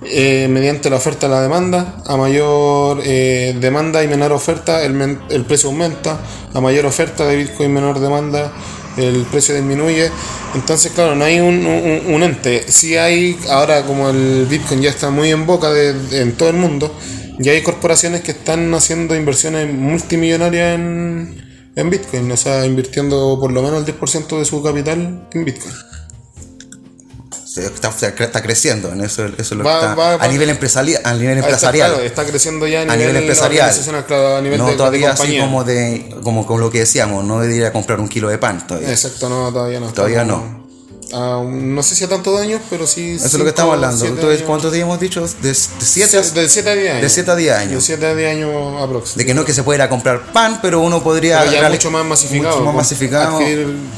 eh, 0.06 0.48
mediante 0.50 0.90
la 0.90 0.98
oferta 0.98 1.28
y 1.28 1.30
la 1.30 1.42
demanda. 1.42 2.02
A 2.06 2.18
mayor 2.18 3.02
eh, 3.04 3.56
demanda 3.60 4.04
y 4.04 4.08
menor 4.08 4.32
oferta, 4.32 4.84
el, 4.84 5.20
el 5.30 5.46
precio 5.46 5.70
aumenta. 5.70 6.20
A 6.54 6.62
mayor 6.62 6.86
oferta 6.86 7.26
de 7.28 7.36
Bitcoin, 7.38 7.74
menor 7.74 8.00
demanda, 8.00 8.52
el 8.98 9.26
precio 9.32 9.56
disminuye. 9.56 10.10
Entonces, 10.54 10.92
claro, 10.92 11.16
no 11.16 11.24
hay 11.24 11.40
un, 11.40 12.24
ente. 12.24 12.66
Sí 12.70 12.98
hay, 12.98 13.38
ahora 13.50 13.84
como 13.84 14.10
el 14.10 14.46
Bitcoin 14.50 14.82
ya 14.82 14.90
está 14.90 15.10
muy 15.10 15.32
en 15.32 15.46
boca 15.46 15.72
de, 15.72 15.94
de- 15.94 16.22
en 16.22 16.34
todo 16.34 16.50
el 16.50 16.58
mundo, 16.58 16.94
ya 17.40 17.54
hay 17.54 17.62
corporaciones 17.64 18.22
que 18.22 18.32
están 18.32 18.74
haciendo 18.74 19.16
inversiones 19.16 19.74
multimillonarias 19.74 20.76
en, 20.76 21.42
en 21.76 21.90
Bitcoin, 21.90 22.30
o 22.32 22.36
sea, 22.38 22.66
invirtiendo 22.66 23.38
por 23.40 23.52
lo 23.54 23.62
menos 23.64 23.80
el 23.80 23.86
10% 23.98 24.38
de 24.40 24.46
su 24.46 24.62
capital 24.62 25.28
en 25.34 25.46
Bitcoin. 25.46 25.74
Está, 27.58 27.90
está 27.90 28.42
creciendo, 28.42 28.92
en 28.94 29.02
eso, 29.02 29.26
eso 29.26 29.34
es 29.40 29.52
lo 29.52 29.64
Va- 29.64 29.80
que 29.80 29.86
está, 29.88 29.96
va- 29.96 30.14
a 30.14 30.18
va- 30.18 30.28
nivel 30.28 30.50
empresarial. 30.50 31.02
A 31.04 31.14
nivel 31.14 31.38
está, 31.38 31.48
empresarial. 31.50 31.90
claro, 31.92 32.04
está 32.06 32.26
creciendo 32.26 32.68
ya 32.68 32.82
a 32.82 32.86
nivel, 32.86 32.94
a 32.94 32.98
nivel 33.08 33.16
empresarial. 33.18 33.72
claro, 34.08 34.38
a 34.38 34.42
nivel 34.42 34.58
no 34.58 34.66
de, 34.66 34.72
de 34.72 34.78
todavía 34.78 35.12
así 35.12 35.18
compañía. 35.18 35.42
como 35.42 35.64
de 35.64 36.16
como 36.24 36.46
con 36.46 36.60
lo 36.62 36.70
que 36.72 36.80
decíamos, 36.80 37.26
no 37.26 37.42
de 37.42 37.56
ir 37.56 37.66
a 37.66 37.74
comprar 37.74 38.00
un 38.00 38.08
kilo 38.08 38.30
de 38.30 38.38
pan 38.38 38.66
todavía. 38.66 38.90
Exacto, 38.92 39.28
no, 39.28 39.52
todavía 39.52 39.80
no. 39.80 39.88
Todavía 39.92 40.22
Estamos 40.22 40.61
Ah, 41.14 41.44
no 41.46 41.84
sé 41.84 41.96
si 41.96 42.04
a 42.04 42.10
tanto 42.10 42.38
años 42.38 42.62
pero 42.70 42.88
sí. 42.88 43.16
Eso 43.16 43.28
es 43.28 43.34
lo 43.34 43.44
que 43.44 43.50
estamos 43.50 43.74
hablando. 43.76 44.06
Entonces, 44.06 44.44
¿cuántos 44.44 44.72
días 44.72 44.84
hemos 44.84 45.00
dicho? 45.00 45.26
De 45.42 45.54
7 45.54 46.18
a 46.18 46.22
10 46.22 46.92
años. 46.94 47.02
De 47.02 47.10
7 47.10 47.32
a 47.32 47.36
10 47.36 47.56
años. 47.56 47.74
De 47.74 47.82
7 47.82 48.06
a 48.06 48.16
10 48.16 48.32
años 48.32 48.50
aproximadamente. 48.50 49.18
De 49.18 49.26
que 49.26 49.34
no 49.34 49.46
que 49.46 49.54
se 49.54 49.64
pudiera 49.64 49.90
comprar 49.90 50.32
pan, 50.32 50.60
pero 50.62 50.82
uno 50.82 51.04
podría. 51.04 51.40
Pero 51.42 51.52
ya 51.52 51.70
mucho 51.70 51.92
más 51.92 52.06
masificado. 52.06 52.56
Mucho 52.56 52.66
más 52.66 52.76
masificado. 52.76 53.40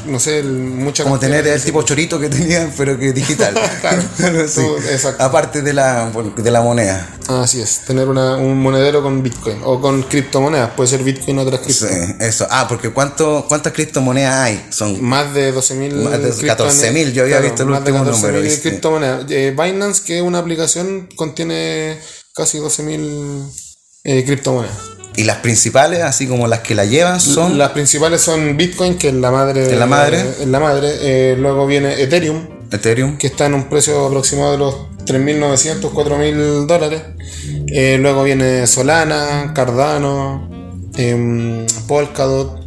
No 0.06 0.18
sé, 0.18 0.42
mucha 0.42 1.04
Como 1.04 1.18
tener 1.18 1.46
el 1.46 1.62
tipo 1.62 1.82
chorito 1.82 2.18
que 2.18 2.28
tenían, 2.28 2.72
pero 2.76 2.98
que 2.98 3.12
digital. 3.12 3.54
claro. 3.80 4.02
exacto. 4.90 5.22
Aparte 5.22 5.62
de 5.62 5.72
la, 5.72 6.10
de 6.36 6.50
la 6.50 6.62
moneda. 6.62 7.08
Así 7.28 7.60
es. 7.60 7.80
Tener 7.86 8.08
una, 8.08 8.36
un 8.36 8.60
monedero 8.60 9.02
con 9.02 9.22
Bitcoin 9.22 9.60
o 9.64 9.80
con 9.80 10.02
criptomonedas. 10.02 10.70
Puede 10.70 10.90
ser 10.90 11.02
Bitcoin 11.02 11.38
o 11.38 11.42
otras 11.42 11.60
criptomonedas. 11.60 12.08
Sí, 12.08 12.16
eso. 12.20 12.46
Ah, 12.50 12.66
porque 12.68 12.90
¿cuánto, 12.90 13.44
¿cuántas 13.48 13.72
criptomonedas 13.72 14.34
hay? 14.34 14.66
Son. 14.70 15.02
Más 15.02 15.32
de 15.32 15.54
12.000. 15.54 15.94
Más 15.94 16.22
de 16.22 16.48
14.000 16.48 17.03
yo 17.12 17.24
había 17.24 17.40
visto 17.40 17.62
el 17.62 17.70
último 17.70 18.04
número. 18.04 18.40
Criptomonedas. 18.62 19.30
Eh, 19.30 19.54
Binance, 19.56 20.02
que 20.04 20.18
es 20.18 20.22
una 20.22 20.38
aplicación, 20.38 21.08
contiene 21.16 21.98
casi 22.34 22.58
12.000 22.58 23.44
eh, 24.04 24.24
criptomonedas. 24.24 24.76
Y 25.16 25.24
las 25.24 25.38
principales, 25.38 26.02
así 26.02 26.26
como 26.26 26.48
las 26.48 26.60
que 26.60 26.74
la 26.74 26.84
llevan, 26.84 27.20
son. 27.20 27.56
Las 27.56 27.70
principales 27.70 28.20
son 28.20 28.56
Bitcoin, 28.56 28.96
que 28.96 29.08
es 29.08 29.14
la 29.14 29.30
madre. 29.30 29.66
Es 29.66 29.78
la 29.78 29.86
madre. 29.86 30.24
La 30.46 30.58
madre. 30.58 31.36
luego 31.36 31.66
viene 31.66 32.02
Ethereum. 32.02 32.48
Ethereum. 32.72 33.18
Que 33.18 33.28
está 33.28 33.46
en 33.46 33.54
un 33.54 33.68
precio 33.68 34.06
aproximado 34.06 34.52
de 34.52 34.58
los 34.58 34.74
3.900, 35.04 35.92
4.000 35.92 36.66
dólares. 36.66 37.02
Eh, 37.68 37.98
luego 38.00 38.22
viene 38.24 38.66
Solana, 38.66 39.52
Cardano, 39.54 40.80
em, 40.96 41.66
Polkadot. 41.86 42.63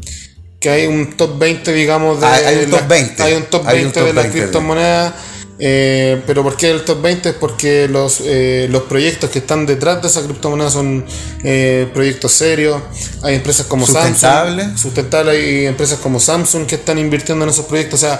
Que 0.67 0.73
hay 0.73 0.87
un 0.87 1.15
top 1.15 1.37
20, 1.39 1.71
digamos, 1.71 2.19
de. 2.19 2.27
Hay 2.27 2.65
un 2.65 2.69
top 2.71 2.81
la- 2.81 2.87
20. 2.87 3.23
Hay 3.23 3.33
un 3.35 3.43
top 3.43 3.67
Hay 3.67 3.77
un 3.77 3.81
20 3.83 3.99
top 3.99 4.07
de 4.07 4.13
las 4.13 4.23
20 4.25 4.37
de- 4.39 4.43
criptomonedas. 4.43 5.13
eh, 5.59 6.21
pero 6.27 6.43
¿por 6.43 6.55
qué 6.57 6.69
el 6.71 6.83
top 6.83 7.01
20? 7.01 7.29
Es 7.29 7.35
porque 7.35 7.87
los, 7.87 8.21
eh, 8.23 8.67
los 8.69 8.83
proyectos 8.83 9.29
que 9.29 9.39
están 9.39 9.65
detrás 9.65 10.01
de 10.01 10.07
esa 10.09 10.21
criptomoneda 10.23 10.69
son 10.69 11.05
eh, 11.43 11.87
proyectos 11.93 12.33
serios. 12.33 12.81
Hay 13.23 13.35
empresas 13.35 13.65
como 13.65 13.85
Sustentables. 13.85 14.65
Samsung. 14.65 14.77
Sustentables. 14.77 15.35
Hay 15.35 15.65
empresas 15.67 15.99
como 15.99 16.19
Samsung 16.19 16.65
que 16.65 16.75
están 16.75 16.99
invirtiendo 16.99 17.45
en 17.45 17.49
esos 17.51 17.65
proyectos. 17.65 18.03
O 18.03 18.05
sea, 18.05 18.19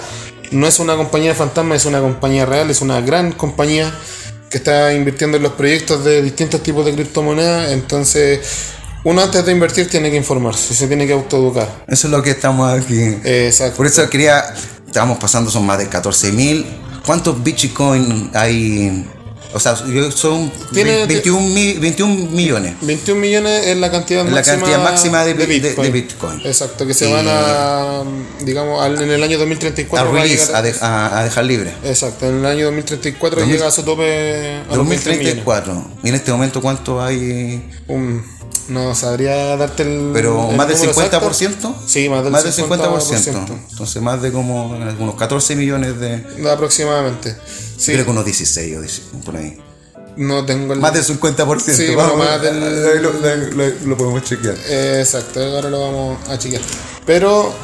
no 0.50 0.66
es 0.66 0.78
una 0.78 0.96
compañía 0.96 1.34
fantasma, 1.34 1.76
es 1.76 1.84
una 1.84 2.00
compañía 2.00 2.46
real, 2.46 2.70
es 2.70 2.80
una 2.80 3.00
gran 3.02 3.32
compañía 3.32 3.92
que 4.50 4.56
está 4.56 4.94
invirtiendo 4.94 5.36
en 5.36 5.42
los 5.42 5.52
proyectos 5.52 6.04
de 6.04 6.22
distintos 6.22 6.62
tipos 6.62 6.86
de 6.86 6.94
criptomonedas. 6.94 7.70
Entonces, 7.72 8.40
uno 9.04 9.22
antes 9.22 9.44
de 9.44 9.52
invertir 9.52 9.88
tiene 9.88 10.10
que 10.10 10.16
informarse, 10.16 10.74
se 10.74 10.86
tiene 10.86 11.06
que 11.06 11.12
autoeducar. 11.12 11.84
eso 11.88 12.06
es 12.08 12.10
lo 12.12 12.22
que 12.22 12.30
estamos 12.30 12.70
aquí. 12.72 13.00
Exacto. 13.24 13.76
Por 13.76 13.86
eso 13.86 14.08
quería, 14.10 14.44
estamos 14.86 15.18
pasando, 15.18 15.50
son 15.50 15.64
más 15.66 15.78
de 15.78 15.88
14.000. 15.88 16.64
¿Cuántos 17.06 17.42
Bitcoin 17.42 18.30
hay? 18.34 19.06
O 19.54 19.58
sea, 19.58 19.74
son 20.14 20.52
Tiene- 20.74 21.06
21, 21.06 21.40
mi- 21.40 21.72
21 21.72 22.30
millones. 22.32 22.74
21 22.82 23.18
millones 23.18 23.66
es 23.66 23.78
la 23.78 23.90
cantidad 23.90 24.22
la 24.26 24.30
máxima, 24.32 24.56
cantidad 24.58 24.82
máxima 24.84 25.24
de- 25.24 25.32
de- 25.32 25.46
de 25.74 25.90
Bitcoin. 25.90 26.42
Exacto, 26.44 26.86
que 26.86 26.92
se 26.92 27.08
Y- 27.08 27.12
van 27.14 27.24
a, 27.26 28.02
digamos, 28.44 28.82
al- 28.82 29.00
en 29.00 29.10
el 29.10 29.22
año 29.22 29.38
2034. 29.38 30.06
A 30.06 30.12
va 30.12 30.18
a 30.20 30.22
release, 30.22 30.46
llegar- 30.48 30.66
a, 30.82 31.20
a- 31.20 31.24
dejar 31.24 31.44
libre. 31.46 31.72
Exacto, 31.82 32.26
en 32.28 32.40
el 32.40 32.44
año 32.46 32.66
2034 32.66 33.38
Dos 33.40 33.48
mil- 33.48 33.56
llega 33.56 33.68
a 33.68 33.70
su 33.72 33.82
tope 33.84 34.56
a 34.70 34.76
los 34.76 34.86
20 34.86 35.08
millones. 35.12 35.36
2034. 35.46 35.84
¿Y 36.04 36.08
en 36.10 36.14
este 36.14 36.30
momento 36.30 36.60
cuánto 36.60 37.00
hay? 37.02 37.70
Um, 37.86 38.20
no 38.68 38.94
sabría 38.94 39.56
darte 39.56 39.82
el. 39.82 40.10
Pero 40.12 40.50
el 40.50 40.56
más 40.56 40.68
del 40.68 40.76
número 40.78 40.94
50%. 40.94 41.46
exacto. 41.46 41.74
Sí, 41.86 42.08
más 42.08 42.22
del 42.22 42.32
Más 42.32 42.44
del 42.44 42.52
50%. 42.52 43.00
50%. 43.00 43.58
Entonces 43.70 44.02
más 44.02 44.20
de 44.22 44.30
como 44.32 44.66
unos 44.70 45.14
14 45.16 45.56
millones 45.56 45.98
de... 45.98 46.24
Aproximadamente. 46.50 47.36
Sí, 47.76 47.92
Creo 47.92 48.04
que 48.04 48.10
unos 48.10 48.24
16 48.24 48.76
o 48.76 48.80
17, 48.80 49.16
por 49.24 49.36
ahí. 49.36 49.58
no 50.16 50.44
tengo 50.44 50.72
el. 50.74 50.80
Más 50.80 50.92
del 50.92 51.04
50%. 51.04 51.60
Sí, 51.60 51.94
vamos, 51.94 52.12
pero 52.12 52.24
más 52.30 52.42
del- 52.42 53.02
lo, 53.02 53.12
lo- 53.12 53.74
lo- 53.86 53.96
podemos 53.96 54.22
chequear. 54.24 54.56
Eh, 54.66 54.98
exacto, 55.00 55.40
ahora 55.40 55.70
lo 55.70 55.80
vamos 55.80 56.28
a 56.28 56.36
chequear. 56.38 56.62
Pero 57.06 57.54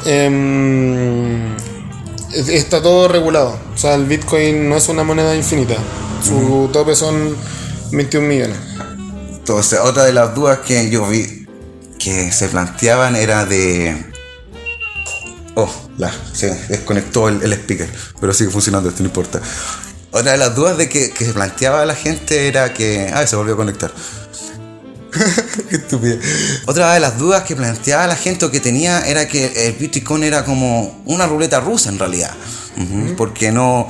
es- 2.31 2.49
está 2.49 2.81
todo 2.81 3.07
regulado. 3.07 3.57
O 3.73 3.77
sea, 3.77 3.95
el 3.95 4.05
Bitcoin 4.05 4.69
no 4.69 4.77
es 4.77 4.87
una 4.89 5.03
moneda 5.03 5.35
infinita. 5.35 5.75
Su 6.23 6.69
tope 6.71 6.95
son 6.95 7.35
21 7.91 8.27
millones. 8.27 8.57
Entonces, 9.47 9.79
otra 9.79 10.05
de 10.05 10.11
las 10.11 10.33
dudas 10.33 10.61
que 10.65 10.89
yo 10.89 11.05
vi 11.07 11.45
que 11.99 12.31
se 12.31 12.49
planteaban 12.49 13.15
era 13.15 13.45
de. 13.45 14.03
Oh, 15.53 15.71
la, 15.99 16.11
se 16.33 16.49
desconectó 16.67 17.29
el, 17.29 17.43
el 17.43 17.53
speaker, 17.53 17.87
pero 18.19 18.33
sigue 18.33 18.49
funcionando, 18.49 18.89
esto 18.89 19.03
no 19.03 19.09
importa. 19.09 19.39
Otra 20.09 20.31
de 20.31 20.39
las 20.39 20.55
dudas 20.55 20.77
de 20.77 20.89
que, 20.89 21.11
que 21.11 21.25
se 21.25 21.33
planteaba 21.33 21.85
la 21.85 21.93
gente 21.93 22.47
era 22.47 22.73
que. 22.73 23.11
Ah, 23.13 23.27
se 23.27 23.35
volvió 23.35 23.53
a 23.53 23.57
conectar. 23.57 23.93
Qué 25.69 25.75
estúpido. 25.75 26.17
Otra 26.65 26.95
de 26.95 26.99
las 26.99 27.19
dudas 27.19 27.43
que 27.43 27.55
planteaba 27.55 28.07
la 28.07 28.15
gente 28.15 28.45
o 28.45 28.51
que 28.51 28.59
tenía 28.59 29.01
era 29.01 29.27
que 29.27 29.67
el 29.67 29.73
Bitcoin 29.73 30.23
era 30.23 30.43
como 30.43 31.03
una 31.05 31.27
ruleta 31.27 31.59
rusa 31.59 31.89
en 31.89 31.99
realidad. 31.99 32.31
Porque 33.15 33.51
no, 33.51 33.87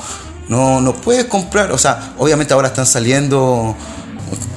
no, 0.49 0.81
no 0.81 0.93
puedes 0.93 1.23
comprar, 1.25 1.71
o 1.71 1.77
sea, 1.77 2.13
obviamente 2.17 2.53
ahora 2.53 2.67
están 2.67 2.85
saliendo, 2.85 3.75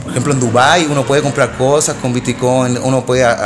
por 0.03 0.11
ejemplo 0.11 0.33
en 0.33 0.41
Dubai 0.41 0.87
uno 0.87 1.05
puede 1.07 1.23
comprar 1.23 1.57
cosas 1.57 1.97
con 2.01 2.13
Bitcoin, 2.13 2.79
uno 2.83 3.05
puede, 3.05 3.25
ah, 3.25 3.37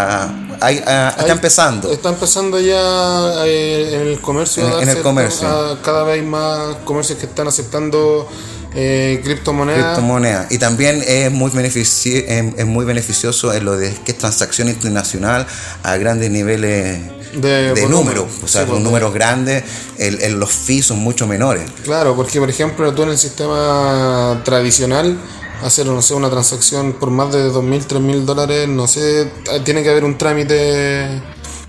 ah, 0.60 0.70
ah, 0.86 1.14
está 1.18 1.32
empezando. 1.32 1.90
Está 1.92 2.08
empezando 2.10 2.60
ya 2.60 3.44
eh, 3.46 3.90
en 3.94 4.00
el 4.08 4.20
comercio. 4.20 4.80
En- 4.80 4.88
el 4.88 5.02
comercio. 5.02 5.48
cada 5.82 6.04
vez 6.04 6.24
más 6.24 6.76
comercios 6.84 7.18
que 7.18 7.26
están 7.26 7.48
aceptando 7.48 8.28
eh, 8.74 9.20
criptomonedas. 9.22 9.82
criptomonedas. 9.96 10.50
Y 10.52 10.58
también 10.58 11.02
es 11.06 11.30
muy, 11.30 11.50
benefici- 11.50 12.24
es, 12.26 12.54
es 12.58 12.66
muy 12.66 12.84
beneficioso 12.86 13.52
en 13.52 13.64
lo 13.66 13.76
de 13.76 13.92
que 14.04 14.12
es 14.12 14.18
transacción 14.18 14.68
internacional 14.68 15.46
a 15.82 15.96
grandes 15.98 16.30
niveles 16.30 17.00
De 17.34 17.74
de, 17.74 17.88
números. 17.88 18.26
O 18.42 18.48
sea, 18.48 18.62
Sí, 18.62 18.66
con 18.68 18.76
pues, 18.76 18.84
números 18.84 19.12
grandes, 19.12 19.62
el, 19.98 20.22
el- 20.22 20.38
los 20.40 20.50
fees 20.52 20.86
son 20.86 21.00
mucho 21.00 21.26
menores. 21.26 21.64
Claro, 21.84 22.14
porque 22.16 22.38
por 22.38 22.48
ejemplo 22.48 22.94
tú 22.94 23.02
en 23.02 23.10
el 23.10 23.18
sistema 23.18 24.40
tradicional 24.44 25.18
hacer 25.64 25.86
no 25.86 26.02
sé, 26.02 26.14
una 26.14 26.30
transacción 26.30 26.94
por 26.94 27.10
más 27.10 27.32
de 27.32 27.50
2.000, 27.50 27.84
3.000 27.86 28.24
dólares, 28.24 28.68
no 28.68 28.86
sé, 28.86 29.30
tiene 29.64 29.82
que 29.82 29.90
haber 29.90 30.04
un 30.04 30.16
trámite 30.18 31.04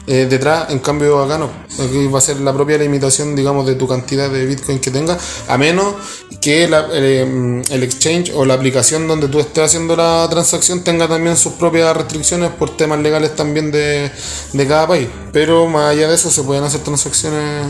eh, 0.05 0.27
detrás, 0.29 0.69
en 0.69 0.79
cambio 0.79 1.21
acá 1.23 1.37
no. 1.37 1.49
Aquí 1.83 2.07
va 2.07 2.17
a 2.19 2.21
ser 2.21 2.39
la 2.41 2.53
propia 2.53 2.77
limitación, 2.77 3.35
digamos, 3.35 3.65
de 3.65 3.75
tu 3.75 3.87
cantidad 3.87 4.29
de 4.29 4.45
Bitcoin 4.45 4.79
que 4.79 4.91
tengas, 4.91 5.17
a 5.47 5.57
menos 5.57 5.93
que 6.41 6.67
la- 6.67 6.87
eh, 6.91 7.61
el 7.69 7.83
exchange 7.83 8.31
o 8.35 8.43
la 8.43 8.55
aplicación 8.55 9.07
donde 9.07 9.29
tú 9.29 9.39
estés 9.39 9.63
haciendo 9.63 9.95
la 9.95 10.27
transacción 10.29 10.83
tenga 10.83 11.07
también 11.07 11.37
sus 11.37 11.53
propias 11.53 11.95
restricciones 11.95 12.51
por 12.51 12.75
temas 12.75 12.99
legales 12.99 13.33
también 13.35 13.71
de, 13.71 14.11
de 14.51 14.67
cada 14.67 14.85
país. 14.87 15.07
Pero 15.31 15.67
más 15.69 15.91
allá 15.91 16.09
de 16.09 16.15
eso 16.15 16.29
se 16.29 16.43
pueden 16.43 16.63
hacer 16.65 16.81
transacciones 16.81 17.65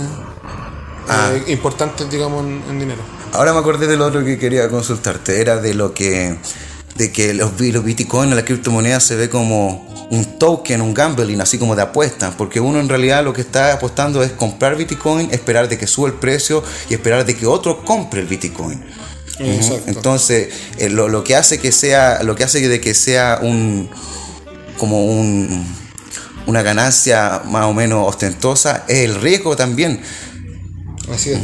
Ah. 1.08 1.32
eh, 1.36 1.52
importantes, 1.52 2.10
digamos, 2.10 2.44
en, 2.46 2.64
en 2.70 2.80
dinero. 2.80 3.02
Ahora 3.34 3.52
me 3.52 3.60
acordé 3.60 3.88
de 3.88 3.98
lo 3.98 4.06
otro 4.06 4.24
que 4.24 4.38
quería 4.38 4.70
consultarte. 4.70 5.42
Era 5.42 5.58
de 5.58 5.74
lo 5.74 5.94
que. 5.94 6.38
De 6.96 7.12
que 7.12 7.34
los, 7.34 7.60
los 7.60 7.84
bitcoins, 7.84 8.36
la 8.36 8.46
criptomoneda, 8.46 9.00
se 9.00 9.16
ve 9.16 9.28
como 9.28 10.08
un 10.12 10.38
token, 10.38 10.80
un 10.80 10.94
gambling, 10.94 11.42
así 11.42 11.58
como 11.58 11.76
de 11.76 11.82
apuesta. 11.82 12.32
Porque 12.38 12.60
uno 12.60 12.80
en 12.80 12.88
realidad 12.88 13.24
lo 13.24 13.34
que 13.34 13.42
está 13.42 13.74
apostando 13.74 14.22
es 14.22 14.32
comprar 14.32 14.76
bitcoin, 14.76 15.30
esperar 15.32 15.68
de 15.68 15.80
que 15.80 15.88
suba 15.88 16.10
el 16.10 16.14
precio 16.14 16.64
y 16.92 16.94
esperar 16.94 17.26
de 17.26 17.36
que 17.36 17.48
otro 17.48 17.84
compre 17.84 18.22
el 18.22 18.28
bitcoin. 18.28 18.84
Ujú. 19.40 19.50
Exacto. 19.50 19.84
Entonces, 19.88 20.54
eh, 20.78 20.90
lo, 20.90 21.08
lo 21.08 21.24
que 21.24 21.36
hace 21.36 21.60
que 21.60 21.72
sea. 21.72 22.22
Lo 22.22 22.36
que 22.36 22.44
hace 22.44 22.68
de 22.68 22.80
que 22.80 22.94
sea 22.94 23.40
un. 23.42 23.90
como 24.78 25.06
un. 25.06 25.66
una 26.46 26.62
ganancia 26.62 27.42
más 27.46 27.66
o 27.66 27.74
menos 27.74 28.08
ostentosa 28.08 28.84
es 28.88 29.00
el 29.00 29.16
riesgo 29.16 29.56
también. 29.56 30.04
Así 31.14 31.32
es. 31.32 31.40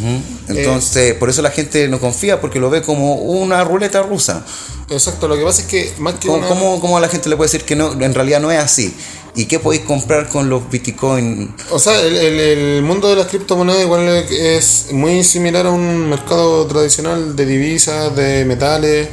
Entonces, 0.47 1.13
por 1.15 1.29
eso 1.29 1.41
la 1.41 1.51
gente 1.51 1.87
no 1.87 1.99
confía 1.99 2.41
porque 2.41 2.59
lo 2.59 2.69
ve 2.69 2.81
como 2.81 3.15
una 3.15 3.63
ruleta 3.63 4.01
rusa. 4.01 4.45
Eh, 4.89 4.93
exacto, 4.93 5.27
lo 5.27 5.37
que 5.37 5.43
pasa 5.43 5.61
es 5.61 5.67
que 5.67 5.91
más 5.99 6.15
que 6.15 6.27
¿Cómo, 6.27 6.39
una- 6.39 6.47
cómo- 6.47 6.79
cómo 6.81 6.97
a 6.97 7.01
la 7.01 7.09
gente 7.09 7.29
le 7.29 7.35
puede 7.35 7.47
decir 7.51 7.65
que 7.65 7.75
no, 7.75 7.93
en 8.01 8.13
realidad 8.13 8.39
no 8.39 8.51
es 8.51 8.59
así? 8.59 8.93
¿Y 9.35 9.45
qué 9.45 9.59
podéis 9.59 9.83
comprar 9.83 10.27
con 10.27 10.49
los 10.49 10.67
bitcoin? 10.69 11.53
O 11.69 11.77
sea, 11.77 12.01
el, 12.01 12.15
el- 12.17 12.39
el 12.39 12.81
mundo 12.83 13.07
de 13.09 13.15
las 13.15 13.27
criptomonedas 13.27 13.81
igual 13.83 14.07
es 14.07 14.87
muy 14.91 15.23
similar 15.23 15.67
a 15.67 15.69
un 15.69 16.09
mercado 16.09 16.65
tradicional 16.65 17.35
de 17.35 17.45
divisas, 17.45 18.15
de 18.15 18.43
metales, 18.45 19.07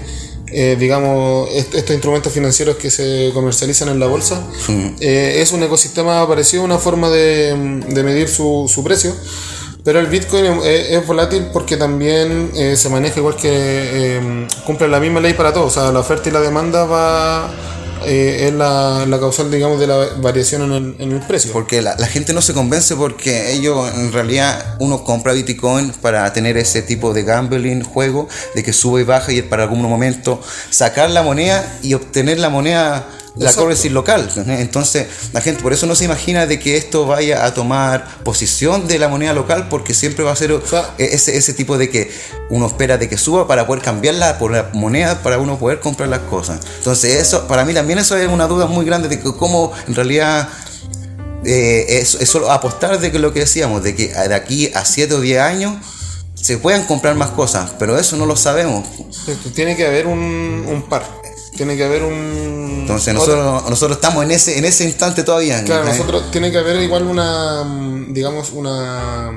eh, 0.48 0.76
digamos, 0.80 1.50
est- 1.52 1.74
estos 1.74 1.92
instrumentos 1.92 2.32
financieros 2.32 2.76
que 2.76 2.90
se 2.90 3.30
comercializan 3.34 3.90
en 3.90 4.00
la 4.00 4.06
bolsa. 4.06 4.40
Eh, 5.00 5.40
es 5.42 5.52
un 5.52 5.62
ecosistema 5.62 6.26
parecido, 6.26 6.62
una 6.64 6.78
forma 6.78 7.10
de, 7.10 7.82
de 7.88 8.02
medir 8.02 8.28
su, 8.28 8.70
su 8.72 8.82
precio. 8.82 9.14
Pero 9.86 10.00
el 10.00 10.08
Bitcoin 10.08 10.44
es, 10.64 10.90
es 10.90 11.06
volátil 11.06 11.46
porque 11.52 11.76
también 11.76 12.50
eh, 12.56 12.76
se 12.76 12.88
maneja 12.88 13.20
igual 13.20 13.36
que 13.36 13.50
eh, 13.52 14.48
cumple 14.66 14.88
la 14.88 14.98
misma 14.98 15.20
ley 15.20 15.32
para 15.34 15.52
todos. 15.52 15.76
O 15.76 15.80
sea, 15.80 15.92
la 15.92 16.00
oferta 16.00 16.28
y 16.28 16.32
la 16.32 16.40
demanda 16.40 16.84
va 16.86 17.48
eh, 18.04 18.48
es 18.48 18.52
la, 18.52 19.06
la 19.06 19.20
causal, 19.20 19.48
digamos, 19.48 19.78
de 19.78 19.86
la 19.86 20.08
variación 20.18 20.62
en 20.62 20.72
el, 20.72 20.96
en 20.98 21.12
el 21.12 21.20
precio. 21.20 21.52
Porque 21.52 21.82
la, 21.82 21.94
la 21.98 22.08
gente 22.08 22.32
no 22.32 22.42
se 22.42 22.52
convence 22.52 22.96
porque 22.96 23.52
ellos, 23.52 23.88
en 23.94 24.12
realidad, 24.12 24.76
uno 24.80 25.04
compra 25.04 25.32
bitcoin 25.32 25.92
para 26.02 26.32
tener 26.32 26.56
ese 26.56 26.82
tipo 26.82 27.14
de 27.14 27.22
gambling, 27.22 27.84
juego, 27.84 28.28
de 28.56 28.64
que 28.64 28.72
sube 28.72 29.02
y 29.02 29.04
baja 29.04 29.30
y 29.30 29.40
para 29.42 29.62
algún 29.62 29.82
momento 29.82 30.40
sacar 30.68 31.10
la 31.10 31.22
moneda 31.22 31.78
y 31.84 31.94
obtener 31.94 32.40
la 32.40 32.48
moneda, 32.48 33.08
la 33.36 33.50
currency 33.52 33.88
local. 33.90 34.30
Entonces, 34.46 35.06
la 35.32 35.40
gente 35.40 35.62
por 35.62 35.72
eso 35.72 35.86
no 35.86 35.94
se 35.94 36.04
imagina 36.04 36.46
de 36.46 36.58
que 36.58 36.76
esto 36.76 37.06
vaya 37.06 37.44
a 37.44 37.52
tomar 37.54 38.06
posición 38.24 38.88
de 38.88 38.98
la 38.98 39.08
moneda 39.08 39.32
local 39.34 39.68
porque 39.68 39.92
siempre 39.94 40.24
va 40.24 40.32
a 40.32 40.36
ser 40.36 40.58
sea- 40.68 40.94
ese, 40.98 41.36
ese 41.36 41.52
tipo 41.52 41.76
de 41.78 41.90
que 41.90 42.10
uno 42.50 42.66
espera 42.66 42.96
de 42.98 43.08
que 43.08 43.18
suba 43.18 43.46
para 43.46 43.66
poder 43.66 43.82
cambiarla 43.82 44.38
por 44.38 44.52
la 44.52 44.70
moneda 44.72 45.22
para 45.22 45.38
uno 45.38 45.58
poder 45.58 45.80
comprar 45.80 46.08
las 46.08 46.20
cosas. 46.20 46.60
Entonces, 46.78 47.16
eso, 47.20 47.46
para 47.46 47.64
mí 47.64 47.74
también 47.74 47.98
eso 47.98 48.16
es 48.16 48.28
una 48.28 48.46
duda 48.46 48.66
muy 48.66 48.86
grande 48.86 49.08
de 49.08 49.18
que 49.20 49.32
cómo 49.34 49.72
en 49.86 49.94
realidad 49.94 50.48
eh, 51.44 51.86
es, 52.00 52.14
es 52.14 52.28
solo 52.28 52.50
apostar 52.50 52.98
de 52.98 53.12
que 53.12 53.18
lo 53.18 53.32
que 53.32 53.40
decíamos, 53.40 53.82
de 53.82 53.94
que 53.94 54.08
de 54.08 54.34
aquí 54.34 54.70
a 54.74 54.84
7 54.84 55.14
o 55.14 55.20
10 55.20 55.40
años 55.40 55.76
se 56.34 56.58
puedan 56.58 56.84
comprar 56.86 57.14
más 57.16 57.30
cosas, 57.30 57.72
pero 57.78 57.98
eso 57.98 58.16
no 58.16 58.26
lo 58.26 58.36
sabemos. 58.36 58.86
Tiene 59.54 59.76
que 59.76 59.86
haber 59.86 60.06
un, 60.06 60.64
un 60.68 60.82
par. 60.88 61.04
Tiene 61.56 61.76
que 61.76 61.84
haber 61.84 62.02
un. 62.02 62.78
Entonces 62.82 63.14
otro- 63.16 63.36
nosotros, 63.36 63.70
nosotros 63.70 63.96
estamos 63.98 64.24
en 64.24 64.30
ese, 64.30 64.58
en 64.58 64.64
ese 64.64 64.84
instante 64.84 65.22
todavía. 65.24 65.62
Claro, 65.64 65.84
nosotros 65.86 66.30
tiene 66.30 66.50
que 66.50 66.58
haber 66.58 66.80
igual 66.82 67.04
una. 67.04 67.64
Digamos, 68.08 68.52
una. 68.52 69.32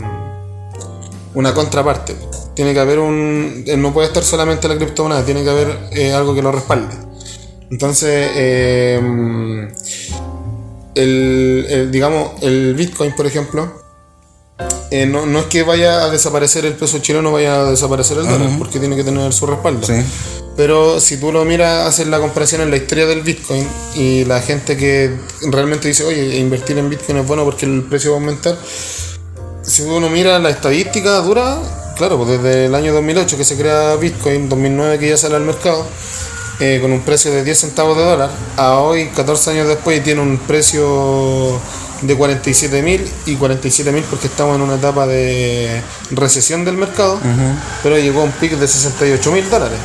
Una 1.34 1.54
contraparte. 1.54 2.16
Tiene 2.56 2.74
que 2.74 2.80
haber 2.80 3.00
un. 3.00 3.64
eh, 3.66 3.78
No 3.78 3.94
puede 3.94 4.08
estar 4.08 4.24
solamente 4.24 4.68
la 4.68 4.76
criptomoneda, 4.78 5.24
tiene 5.26 5.44
que 5.44 5.50
haber 5.50 5.80
eh, 5.92 6.12
algo 6.14 6.34
que 6.36 6.42
lo 6.42 6.52
respalde. 6.52 6.96
Entonces, 7.72 8.32
eh, 8.36 9.70
el, 10.96 11.66
el- 11.70 11.92
digamos, 11.92 12.32
el 12.42 12.74
Bitcoin, 12.76 13.16
por 13.16 13.26
ejemplo, 13.28 13.72
eh, 14.92 15.06
no, 15.06 15.26
no 15.26 15.40
es 15.40 15.46
que 15.46 15.64
vaya 15.64 16.04
a 16.04 16.10
desaparecer 16.10 16.66
el 16.66 16.74
peso 16.74 17.00
chileno, 17.00 17.32
vaya 17.32 17.62
a 17.62 17.70
desaparecer 17.72 18.18
el 18.18 18.28
dólar, 18.28 18.50
porque 18.58 18.80
tiene 18.80 18.96
que 18.96 19.04
tener 19.04 19.32
su 19.34 19.46
respaldo. 19.46 19.86
Sí. 19.86 19.94
Pero 20.60 21.00
si 21.00 21.16
tú 21.16 21.32
lo 21.32 21.46
miras, 21.46 21.88
haces 21.88 22.08
la 22.08 22.20
comparación 22.20 22.60
en 22.60 22.70
la 22.70 22.76
historia 22.76 23.06
del 23.06 23.22
Bitcoin 23.22 23.66
y 23.96 24.26
la 24.26 24.42
gente 24.42 24.76
que 24.76 25.10
realmente 25.44 25.88
dice, 25.88 26.04
oye, 26.04 26.36
invertir 26.38 26.78
en 26.78 26.90
Bitcoin 26.90 27.20
es 27.20 27.26
bueno 27.26 27.46
porque 27.46 27.66
el 27.66 27.84
precio 27.84 28.12
va 28.12 28.18
a 28.18 28.20
aumentar. 28.20 28.58
Si 29.62 29.84
uno 29.84 30.10
mira 30.10 30.38
la 30.38 30.50
estadística 30.50 31.16
dura, 31.22 31.60
claro, 31.96 32.18
pues 32.18 32.32
desde 32.32 32.66
el 32.66 32.76
año 32.76 32.92
2008 32.92 33.38
que 33.38 33.46
se 33.46 33.56
crea 33.56 33.96
Bitcoin, 33.96 34.50
2009 34.50 35.00
que 35.00 35.08
ya 35.08 35.16
sale 35.16 35.38
al 35.38 35.44
mercado, 35.44 35.88
eh, 36.60 36.80
con 36.82 36.92
un 36.92 37.04
precio 37.04 37.32
de 37.32 37.46
10 37.46 37.58
centavos 37.58 37.96
de 37.96 38.04
dólar, 38.04 38.30
a 38.58 38.80
hoy, 38.80 39.08
14 39.16 39.52
años 39.52 39.68
después, 39.70 40.04
tiene 40.04 40.20
un 40.20 40.38
precio 40.40 41.58
de 42.02 42.16
47 42.18 42.82
mil 42.82 43.10
y 43.26 43.36
47 43.36 43.94
mil 43.94 44.04
porque 44.04 44.28
estamos 44.28 44.58
en 44.58 44.64
una 44.64 44.76
etapa 44.76 45.08
de 45.08 45.82
recesión 46.12 46.66
del 46.66 46.76
mercado, 46.76 47.18
pero 47.82 47.98
llegó 47.98 48.20
a 48.20 48.24
un 48.26 48.32
pic 48.34 48.58
de 48.58 48.68
68 48.68 49.32
mil 49.32 49.50
dólares. 49.50 49.80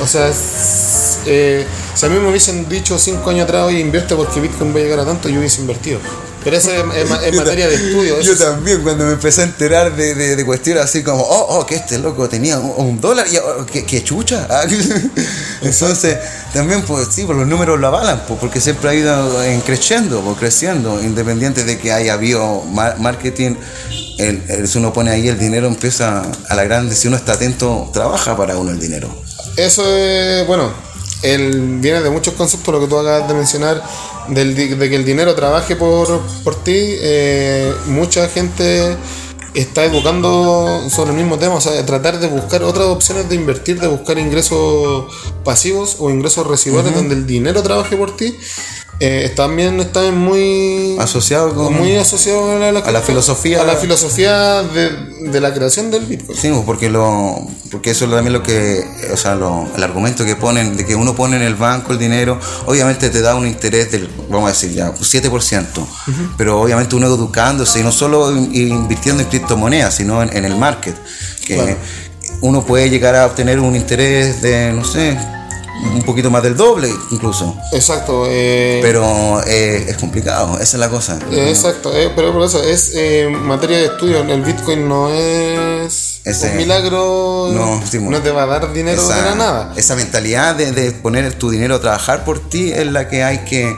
O 0.00 0.06
sea, 0.06 0.28
es- 0.28 1.18
eh, 1.26 1.64
si 1.94 2.06
a 2.06 2.08
mí 2.08 2.18
me 2.18 2.28
hubiesen 2.28 2.68
dicho 2.68 2.98
5 2.98 3.30
años 3.30 3.44
atrás, 3.44 3.64
oye, 3.66 3.78
invierte 3.80 4.14
porque 4.14 4.40
Bitcoin 4.40 4.74
va 4.74 4.80
a 4.80 4.82
llegar 4.82 5.00
a 5.00 5.04
tanto, 5.04 5.28
yo 5.28 5.38
hubiese 5.38 5.60
invertido. 5.60 6.00
Pero 6.42 6.56
eso 6.58 6.70
es, 6.72 6.84
es 6.96 7.08
ma- 7.08 7.24
es 7.24 7.34
materia 7.36 7.68
de 7.68 7.74
estudio. 7.76 8.20
Yo 8.20 8.36
también, 8.36 8.82
cuando 8.82 9.06
me 9.06 9.12
empecé 9.12 9.40
a 9.40 9.44
enterar 9.44 9.96
de, 9.96 10.14
de, 10.14 10.36
de 10.36 10.44
cuestiones 10.44 10.82
así 10.84 11.02
como, 11.02 11.22
oh, 11.22 11.58
oh, 11.58 11.64
que 11.66 11.76
este 11.76 11.96
loco 11.98 12.28
tenía 12.28 12.58
un, 12.58 12.86
un 12.88 13.00
dólar, 13.00 13.26
y, 13.32 13.36
oh, 13.38 13.64
que, 13.64 13.84
que 13.86 14.02
chucha. 14.04 14.46
Ah, 14.50 14.64
Entonces, 15.62 16.18
también, 16.52 16.82
pues 16.82 17.08
sí, 17.10 17.24
pues 17.24 17.38
los 17.38 17.46
números 17.46 17.78
lo 17.80 17.86
avalan, 17.86 18.24
pues, 18.26 18.38
porque 18.40 18.60
siempre 18.60 18.90
ha 18.90 18.94
ido 18.94 19.42
en 19.42 19.60
creciendo, 19.62 20.20
pues, 20.20 20.36
creciendo, 20.38 21.02
independiente 21.02 21.64
de 21.64 21.78
que 21.78 21.92
haya 21.92 22.12
habido 22.14 22.62
mar- 22.62 22.98
marketing. 22.98 23.54
El, 24.18 24.42
el- 24.48 24.68
si 24.68 24.76
uno 24.78 24.92
pone 24.92 25.10
ahí 25.12 25.28
el 25.28 25.38
dinero, 25.38 25.66
empieza 25.66 26.22
a 26.48 26.54
la 26.54 26.64
grande. 26.64 26.94
Si 26.94 27.08
uno 27.08 27.16
está 27.16 27.32
atento, 27.32 27.88
trabaja 27.94 28.36
para 28.36 28.58
uno 28.58 28.70
el 28.72 28.78
dinero. 28.80 29.08
Eso 29.56 29.84
es, 29.96 30.46
bueno, 30.46 30.72
el, 31.22 31.78
viene 31.80 32.00
de 32.00 32.10
muchos 32.10 32.34
conceptos, 32.34 32.74
lo 32.74 32.80
que 32.80 32.86
tú 32.86 32.98
acabas 32.98 33.28
de 33.28 33.34
mencionar, 33.34 33.82
del, 34.28 34.54
de 34.54 34.90
que 34.90 34.96
el 34.96 35.04
dinero 35.04 35.34
trabaje 35.34 35.76
por, 35.76 36.20
por 36.42 36.56
ti. 36.56 36.72
eh, 36.74 37.72
mucha 37.86 38.28
gente 38.28 38.96
está 39.54 39.84
educando 39.84 40.82
sobre 40.90 41.12
el 41.12 41.16
mismo 41.16 41.38
tema, 41.38 41.54
o 41.54 41.60
sea, 41.60 41.84
tratar 41.86 42.18
de 42.18 42.26
buscar 42.26 42.64
otras 42.64 42.86
opciones 42.86 43.28
de 43.28 43.36
invertir, 43.36 43.80
de 43.80 43.86
buscar 43.86 44.18
ingresos 44.18 45.04
pasivos 45.44 45.96
o 46.00 46.10
ingresos 46.10 46.46
residuales 46.46 46.94
donde 46.94 47.14
el 47.14 47.26
dinero 47.26 47.62
trabaje 47.62 47.96
por 47.96 48.16
ti. 48.16 48.36
Eh, 49.00 49.32
también 49.34 49.80
está 49.80 50.02
muy 50.12 50.96
Asociado 50.98 51.52
con. 51.54 51.74
muy 51.76 51.96
asociado 51.96 52.52
a 52.62 52.72
la, 52.72 52.78
A 52.80 52.92
la 52.92 53.00
filosofía. 53.02 53.60
a 53.60 53.64
la 53.64 53.74
filosofía 53.76 54.62
de, 54.62 54.90
de 55.30 55.40
la 55.40 55.52
creación 55.52 55.90
del 55.90 56.04
Bitcoin. 56.06 56.38
Sí, 56.38 56.48
pues, 56.50 56.62
porque 56.64 56.88
lo 56.90 57.46
porque 57.70 57.90
eso 57.90 58.04
es 58.04 58.10
también 58.12 58.32
lo 58.32 58.42
que, 58.42 58.84
o 59.12 59.16
sea, 59.16 59.34
lo- 59.34 59.66
el 59.76 59.82
argumento 59.82 60.24
que 60.24 60.36
ponen 60.36 60.76
de 60.76 60.86
que 60.86 60.94
uno 60.94 61.12
pone 61.16 61.34
en 61.36 61.42
el 61.42 61.56
banco 61.56 61.92
el 61.92 61.98
dinero, 61.98 62.38
obviamente 62.66 63.10
te 63.10 63.20
da 63.20 63.34
un 63.34 63.48
interés 63.48 63.90
del, 63.90 64.08
vamos 64.30 64.48
a 64.48 64.52
decir 64.52 64.70
ya, 64.72 64.90
un 64.90 64.96
7%, 64.96 65.64
pero 66.36 66.60
obviamente 66.60 66.94
uno 66.94 67.08
educándose 67.08 67.80
y 67.80 67.82
no 67.82 67.90
solo 67.90 68.30
in- 68.30 68.54
invirtiendo 68.54 69.24
en 69.24 69.28
criptomonedas, 69.28 69.96
sino 69.96 70.22
en, 70.22 70.36
en 70.36 70.44
el 70.44 70.56
market, 70.56 70.94
que 71.44 71.56
Claro. 71.56 71.76
uno 72.42 72.64
puede 72.64 72.88
llegar 72.90 73.16
a 73.16 73.26
obtener 73.26 73.58
un 73.58 73.74
interés 73.74 74.40
de, 74.40 74.72
no 74.72 74.84
sé, 74.84 75.18
un 75.94 76.02
poquito 76.02 76.30
más 76.30 76.42
del 76.42 76.56
doble 76.56 76.88
incluso, 77.10 77.56
Exacto. 77.72 78.26
eh, 78.28 78.78
pero 78.82 79.40
eh, 79.46 79.84
es 79.88 79.96
complicado, 79.96 80.54
esa 80.54 80.76
es 80.76 80.80
la 80.80 80.88
cosa. 80.88 81.18
Eh, 81.32 81.48
Exacto, 81.50 81.92
pero 82.14 82.32
por 82.32 82.42
eso 82.44 82.62
es 82.62 82.92
materia 83.30 83.78
de 83.78 83.84
estudio. 83.86 84.20
El 84.22 84.42
Bitcoin 84.42 84.88
no 84.88 85.10
es 85.10 86.20
Ese- 86.24 86.50
un 86.52 86.56
milagro, 86.58 87.48
no, 87.52 87.82
no 88.10 88.20
te 88.22 88.30
va 88.30 88.44
a 88.44 88.46
dar 88.46 88.72
dinero 88.72 89.06
de 89.06 89.14
la 89.22 89.34
nada. 89.34 89.72
esa 89.76 89.96
mentalidad 89.96 90.54
de, 90.54 90.72
de 90.72 90.92
poner 90.92 91.32
tu 91.34 91.50
dinero 91.50 91.74
a 91.76 91.80
trabajar 91.80 92.24
por 92.24 92.48
ti 92.48 92.72
es 92.72 92.86
la 92.86 93.08
que 93.08 93.24
hay 93.24 93.38
que, 93.38 93.76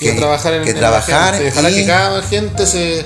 que, 0.00 0.12
trabajar 0.12 0.54
en, 0.54 0.64
que 0.64 0.70
en 0.70 0.76
la 0.76 0.80
trabajar 0.80 1.34
gente. 1.34 1.50
Ojalá 1.52 1.70
y- 1.70 1.74
que 1.74 1.86
cada 1.86 2.22
gente 2.22 2.66
se. 2.66 3.04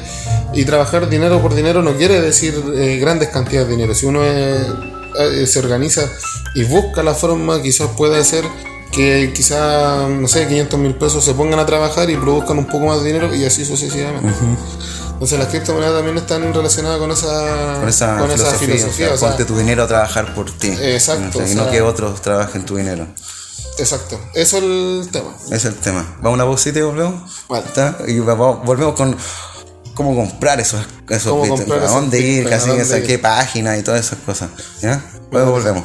Y 0.53 0.65
trabajar 0.65 1.09
dinero 1.09 1.41
por 1.41 1.55
dinero 1.55 1.81
no 1.83 1.95
quiere 1.97 2.21
decir 2.21 2.55
grandes 2.99 3.29
cantidades 3.29 3.69
de 3.69 3.75
dinero. 3.77 3.95
Si 3.95 4.07
uno 4.07 4.21
eh, 4.25 4.67
se 5.47 5.59
organiza 5.59 6.03
y 6.55 6.65
busca 6.65 7.03
la 7.03 7.15
forma, 7.15 7.61
quizás 7.63 7.89
pueda 7.97 8.19
hacer 8.19 8.45
que 8.93 9.33
quizás, 9.35 10.09
no 10.09 10.27
sé, 10.27 10.49
500 10.49 10.79
mil 10.81 10.95
pesos 10.97 11.25
se 11.25 11.35
pongan 11.35 11.61
a 11.61 11.67
trabajar 11.67 12.11
y 12.11 12.17
produzcan 12.17 12.59
un 12.59 12.67
poco 12.67 12.87
más 12.87 13.01
de 13.03 13.07
dinero 13.13 13.33
y 13.35 13.45
así 13.45 13.65
sucesivamente. 13.65 14.29
Entonces 15.13 15.39
las 15.39 15.49
criptomonedas 15.49 15.95
también 15.95 16.17
están 16.17 16.53
relacionadas 16.55 16.99
con 16.99 17.11
esa, 17.13 17.77
con 17.79 17.89
esa 17.89 18.19
con 18.19 18.31
esa 18.31 18.47
filosofía, 18.53 18.77
filosofía, 18.77 19.07
o 19.07 19.09
sea, 19.09 19.15
o 19.15 19.19
sea, 19.19 19.29
ponte 19.29 19.45
tu 19.45 19.57
dinero 19.59 19.83
a 19.83 19.87
trabajar 19.87 20.35
por 20.35 20.51
ti 20.51 20.69
Exacto, 20.81 21.39
O 21.39 21.43
sea, 21.43 21.53
y 21.53 21.55
no 21.55 21.71
que 21.71 21.83
otros 21.83 22.23
trabajen 22.23 22.65
tu 22.65 22.77
dinero 22.77 23.07
Exacto, 23.79 24.19
eso 24.35 24.57
es 24.59 24.63
el 24.63 25.09
tema. 25.13 25.37
es 25.53 25.65
el 25.67 25.75
tema 25.77 26.17
vamos 26.23 26.33
a 26.33 26.35
una 26.43 26.45
pausita 26.45 26.79
y 26.79 26.83
volvemos 26.83 27.45
Vale. 27.49 27.67
¿Está? 27.67 27.99
y 28.09 28.19
vamos- 28.21 28.65
volvemos 28.65 28.95
con 28.95 29.15
cómo 30.03 30.17
comprar 30.17 30.59
esos, 30.61 30.81
esos 31.11 31.31
Cómo 31.31 31.43
Bitcoin, 31.43 31.61
comprar 31.61 31.81
a 31.81 31.85
esos 31.85 31.95
dónde 31.95 32.21
ir, 32.21 32.49
casi 32.49 32.69
dónde 32.69 32.95
a 32.95 32.99
ir. 32.99 33.07
qué 33.07 33.19
página 33.19 33.77
y 33.77 33.83
todas 33.83 34.01
esas 34.01 34.19
cosas. 34.21 34.51
¿Ya? 34.81 35.03
Luego 35.31 35.53
volvemos. 35.53 35.85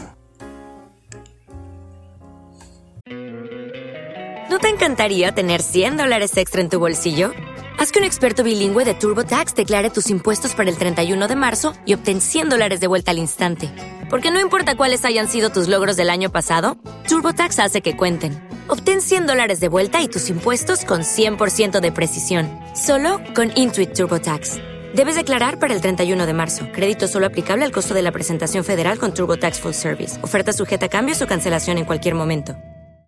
¿No 4.50 4.60
te 4.60 4.70
encantaría 4.70 5.36
tener 5.36 5.62
100 5.62 5.98
dólares 5.98 6.38
extra 6.38 6.62
en 6.62 6.70
tu 6.70 6.80
bolsillo? 6.80 7.32
Haz 7.78 7.92
que 7.92 8.00
un 8.00 8.06
experto 8.06 8.44
bilingüe 8.44 8.86
de 8.86 8.94
TurboTax 8.94 9.54
declare 9.54 9.90
tus 9.90 10.10
impuestos 10.10 10.56
para 10.56 10.70
el 10.70 10.78
31 10.78 11.28
de 11.28 11.36
marzo 11.36 11.74
y 11.86 11.94
obtén 11.94 12.22
100 12.22 12.50
dólares 12.50 12.80
de 12.80 12.88
vuelta 12.88 13.12
al 13.12 13.20
instante. 13.20 13.70
Porque 14.10 14.32
no 14.32 14.40
importa 14.40 14.78
cuáles 14.78 15.04
hayan 15.04 15.28
sido 15.28 15.50
tus 15.50 15.68
logros 15.68 15.98
del 15.98 16.10
año 16.10 16.32
pasado, 16.32 16.78
TurboTax 17.10 17.60
hace 17.60 17.82
que 17.82 17.98
cuenten. 17.98 18.45
Obtén 18.68 19.02
100 19.02 19.26
dólares 19.26 19.60
de 19.60 19.68
vuelta 19.68 20.02
y 20.04 20.08
tus 20.08 20.30
impuestos 20.30 20.86
con 20.86 21.02
100% 21.02 21.82
de 21.82 21.92
precisión. 21.92 22.48
Solo 22.76 23.20
con 23.36 23.52
Intuit 23.56 23.94
TurboTax. 23.94 24.58
Debes 24.96 25.16
declarar 25.16 25.60
para 25.60 25.74
el 25.74 25.82
31 25.82 26.26
de 26.26 26.34
marzo. 26.34 26.68
Crédito 26.72 27.08
solo 27.08 27.26
aplicable 27.26 27.66
al 27.66 27.72
costo 27.72 27.94
de 27.94 28.04
la 28.04 28.12
presentación 28.12 28.64
federal 28.64 29.00
con 29.00 29.14
TurboTax 29.14 29.60
Full 29.60 29.74
Service. 29.74 30.24
Oferta 30.24 30.54
sujeta 30.54 30.86
a 30.86 30.90
cambios 30.90 31.22
o 31.22 31.28
cancelación 31.28 31.80
en 31.80 31.86
cualquier 31.86 32.14
momento. 32.14 32.56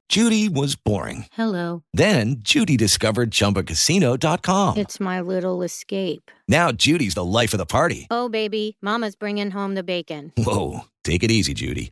Judy 0.10 0.48
was 0.48 0.76
boring. 0.76 1.26
Hello. 1.38 1.84
Then 1.94 2.38
Judy 2.42 2.78
discovered 2.78 3.30
ChumbaCasino.com. 3.32 4.78
It's 4.78 5.02
my 5.02 5.20
little 5.20 5.64
escape. 5.64 6.32
Now 6.48 6.72
Judy's 6.72 7.14
the 7.16 7.26
life 7.26 7.54
of 7.54 7.58
the 7.58 7.66
party. 7.66 8.08
Oh, 8.10 8.30
baby, 8.30 8.78
Mama's 8.82 9.18
bringing 9.18 9.52
home 9.52 9.76
the 9.76 9.84
bacon. 9.84 10.32
Whoa, 10.38 10.86
take 11.04 11.24
it 11.24 11.32
easy, 11.32 11.54
Judy. 11.54 11.92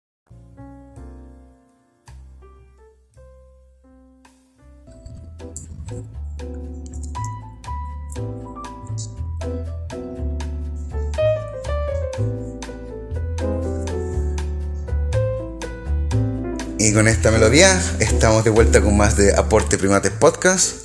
Y 16.83 16.93
con 16.93 17.07
esta 17.07 17.29
melodía 17.29 17.79
estamos 17.99 18.43
de 18.43 18.49
vuelta 18.49 18.81
con 18.81 18.97
más 18.97 19.15
de 19.15 19.35
Aporte 19.35 19.77
Primates 19.77 20.11
Podcast. 20.13 20.77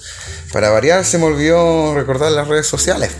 Para 0.52 0.68
variar, 0.68 1.06
se 1.06 1.16
me 1.16 1.24
olvidó 1.24 1.94
recordar 1.94 2.32
las 2.32 2.46
redes 2.48 2.66
sociales. 2.66 3.10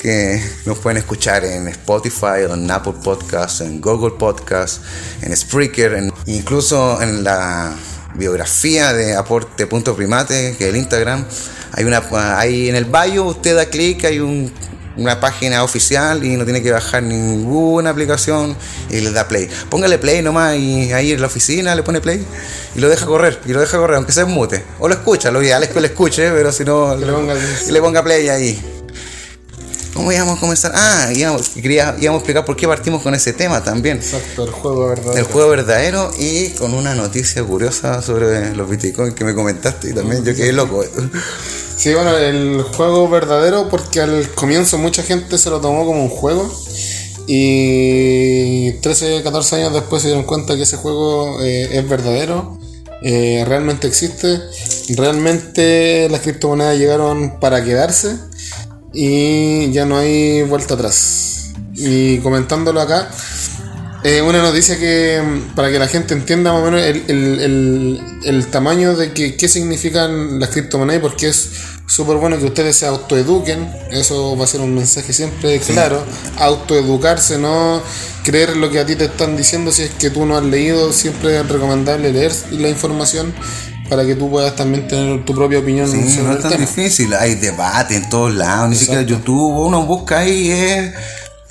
Que 0.00 0.40
nos 0.66 0.78
pueden 0.78 0.98
escuchar 0.98 1.44
en 1.44 1.66
Spotify, 1.66 2.46
en 2.48 2.70
Apple 2.70 2.94
Podcasts, 3.02 3.60
en 3.62 3.80
Google 3.80 4.16
Podcasts, 4.16 4.80
en 5.22 5.36
Spreaker, 5.36 5.94
en- 5.94 6.12
incluso 6.26 7.02
en 7.02 7.24
la 7.24 7.74
biografía 8.14 8.92
de 8.92 9.16
Aporte.primate, 9.16 10.54
que 10.56 10.64
es 10.68 10.70
el 10.70 10.76
Instagram. 10.76 11.26
Hay 11.72 11.82
una 11.84 12.04
ahí 12.38 12.68
en 12.68 12.76
el 12.76 12.84
bio, 12.84 13.24
usted 13.24 13.56
da 13.56 13.66
clic, 13.66 14.04
hay 14.04 14.20
un- 14.20 14.52
una 15.00 15.18
página 15.18 15.64
oficial 15.64 16.22
y 16.24 16.36
no 16.36 16.44
tiene 16.44 16.62
que 16.62 16.70
bajar 16.70 17.02
ninguna 17.02 17.90
aplicación 17.90 18.54
y 18.90 19.00
le 19.00 19.10
da 19.10 19.26
play. 19.26 19.48
Póngale 19.70 19.98
play 19.98 20.22
nomás 20.22 20.56
y 20.56 20.92
ahí 20.92 21.12
en 21.12 21.20
la 21.20 21.26
oficina 21.26 21.74
le 21.74 21.82
pone 21.82 22.00
play 22.00 22.24
y 22.76 22.80
lo 22.80 22.88
deja 22.88 23.06
correr, 23.06 23.40
y 23.46 23.52
lo 23.52 23.60
deja 23.60 23.78
correr, 23.78 23.96
aunque 23.96 24.12
en 24.20 24.28
mute. 24.28 24.62
O 24.78 24.88
lo 24.88 24.94
escucha, 24.94 25.30
lo 25.30 25.42
ideal 25.42 25.62
es 25.62 25.70
que 25.70 25.80
lo 25.80 25.86
escuche, 25.86 26.30
pero 26.30 26.52
si 26.52 26.64
no, 26.64 26.94
le 26.94 27.06
ponga- 27.06 27.34
le 27.70 27.80
ponga 27.80 28.02
play 28.04 28.28
ahí. 28.28 28.79
¿Cómo 30.00 30.12
íbamos 30.12 30.38
a 30.38 30.40
comenzar? 30.40 30.72
Ah, 30.74 31.10
íbamos, 31.14 31.50
quería, 31.50 31.94
íbamos 32.00 32.20
a 32.20 32.22
explicar 32.22 32.46
por 32.46 32.56
qué 32.56 32.66
partimos 32.66 33.02
con 33.02 33.14
ese 33.14 33.34
tema 33.34 33.62
también. 33.62 33.98
Exacto, 33.98 34.44
el 34.44 34.50
juego 34.50 34.88
verdadero. 34.88 35.18
El 35.18 35.24
juego 35.24 35.50
verdadero 35.50 36.10
y 36.18 36.48
con 36.52 36.72
una 36.72 36.94
noticia 36.94 37.44
curiosa 37.44 38.00
sobre 38.00 38.54
los 38.54 38.66
bitcoins 38.66 39.14
que 39.14 39.26
me 39.26 39.34
comentaste 39.34 39.90
y 39.90 39.92
también 39.92 40.24
yo 40.24 40.34
quedé 40.34 40.54
loco. 40.54 40.82
Sí, 41.76 41.92
bueno, 41.92 42.16
el 42.16 42.62
juego 42.62 43.10
verdadero 43.10 43.68
porque 43.68 44.00
al 44.00 44.26
comienzo 44.30 44.78
mucha 44.78 45.02
gente 45.02 45.36
se 45.36 45.50
lo 45.50 45.60
tomó 45.60 45.84
como 45.84 46.02
un 46.02 46.08
juego 46.08 46.50
y 47.26 48.72
13, 48.80 49.22
14 49.22 49.56
años 49.56 49.74
después 49.74 50.00
se 50.00 50.08
dieron 50.08 50.24
cuenta 50.24 50.56
que 50.56 50.62
ese 50.62 50.78
juego 50.78 51.42
eh, 51.42 51.68
es 51.72 51.86
verdadero, 51.86 52.58
eh, 53.02 53.44
realmente 53.46 53.86
existe, 53.86 54.40
realmente 54.96 56.08
las 56.08 56.22
criptomonedas 56.22 56.78
llegaron 56.78 57.38
para 57.38 57.62
quedarse 57.62 58.29
y 58.92 59.70
ya 59.72 59.84
no 59.86 59.98
hay 59.98 60.42
vuelta 60.42 60.74
atrás. 60.74 61.52
Y 61.74 62.18
comentándolo 62.18 62.80
acá, 62.80 63.08
eh, 64.04 64.22
una 64.22 64.42
noticia 64.42 64.78
que 64.78 65.22
para 65.54 65.70
que 65.70 65.78
la 65.78 65.86
gente 65.88 66.14
entienda 66.14 66.52
más 66.52 66.62
o 66.62 66.64
menos 66.64 66.80
el, 66.82 67.04
el- 67.08 67.40
el- 67.40 68.00
el 68.24 68.46
tamaño 68.48 68.96
de 68.96 69.12
que, 69.12 69.36
qué 69.36 69.48
significan 69.48 70.40
las 70.40 70.50
criptomonedas, 70.50 71.02
porque 71.02 71.28
es 71.28 71.50
súper 71.86 72.16
bueno 72.16 72.38
que 72.38 72.44
ustedes 72.46 72.76
se 72.76 72.86
autoeduquen, 72.86 73.68
eso 73.90 74.36
va 74.36 74.44
a 74.44 74.46
ser 74.46 74.60
un 74.60 74.74
mensaje 74.74 75.12
siempre 75.12 75.58
claro, 75.60 76.02
autoeducarse, 76.38 77.38
no 77.38 77.82
creer 78.24 78.56
lo 78.56 78.70
que 78.70 78.78
a 78.80 78.86
ti 78.86 78.96
te 78.96 79.06
están 79.06 79.36
diciendo 79.36 79.72
si 79.72 79.82
es 79.82 79.90
que 79.90 80.10
tú 80.10 80.24
no 80.24 80.36
has 80.38 80.44
leído, 80.44 80.92
siempre 80.92 81.38
es 81.40 81.48
recomendable 81.48 82.12
leer 82.12 82.32
la 82.52 82.68
información 82.68 83.34
para 83.90 84.06
que 84.06 84.14
tú 84.14 84.30
puedas 84.30 84.54
también 84.56 84.88
tener 84.88 85.24
tu 85.24 85.34
propia 85.34 85.58
opinión 85.58 85.90
Sí, 85.90 86.08
sobre 86.10 86.28
no 86.28 86.32
es 86.34 86.40
tan 86.40 86.52
tema. 86.52 86.60
difícil, 86.64 87.12
hay 87.12 87.34
debate 87.34 87.96
en 87.96 88.08
todos 88.08 88.32
lados, 88.34 88.70
ni 88.70 88.76
siquiera 88.76 89.02
YouTube, 89.02 89.58
uno 89.66 89.84
busca 89.84 90.20
ahí 90.20 90.50
es... 90.50 90.92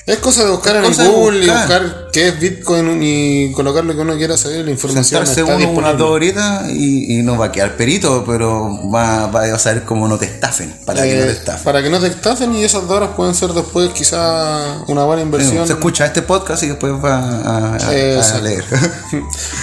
Es 0.09 0.17
cosa 0.19 0.43
de 0.43 0.49
buscar 0.51 0.75
en 0.77 0.83
Google 0.83 1.39
buscar. 1.39 1.41
y 1.41 1.49
buscar 1.85 2.07
qué 2.11 2.27
es 2.29 2.39
Bitcoin 2.39 2.99
y 3.03 3.51
colocar 3.53 3.83
lo 3.85 3.93
que 3.95 4.01
uno 4.01 4.17
quiera 4.17 4.35
saber, 4.37 4.65
la 4.65 4.71
información 4.71 5.05
sentarse 5.25 5.41
está 5.41 5.43
uno 5.45 5.57
disponible. 5.57 5.87
unas 5.87 5.97
dos 5.99 6.09
horitas 6.09 6.69
y, 6.71 7.19
y 7.19 7.21
no 7.21 7.37
va 7.37 7.45
a 7.47 7.51
quedar 7.51 7.77
perito, 7.77 8.23
pero 8.25 8.89
va, 8.91 9.27
va 9.27 9.43
a 9.43 9.59
saber 9.59 9.83
cómo 9.83 10.07
no 10.07 10.17
te 10.17 10.25
estafen, 10.25 10.73
para 10.85 11.03
que 11.03 11.15
no 11.15 11.21
te 11.21 11.27
Eh, 11.27 11.31
estafen. 11.31 11.63
para 11.63 11.83
que 11.83 11.89
no 11.91 11.99
te 11.99 12.07
estafen 12.07 12.55
y 12.55 12.63
esas 12.63 12.81
dos 12.87 12.91
horas 12.97 13.09
pueden 13.15 13.35
ser 13.35 13.51
después 13.51 13.91
quizá 13.91 14.83
una 14.87 15.03
buena 15.03 15.21
inversión. 15.21 15.67
Se 15.67 15.73
escucha 15.73 16.05
este 16.07 16.23
podcast 16.23 16.63
y 16.63 16.67
después 16.67 16.91
va 16.93 17.15
a, 17.19 17.75
a- 17.75 17.75
a 17.89 17.95
Exacto. 17.95 18.43
leer. 18.43 18.63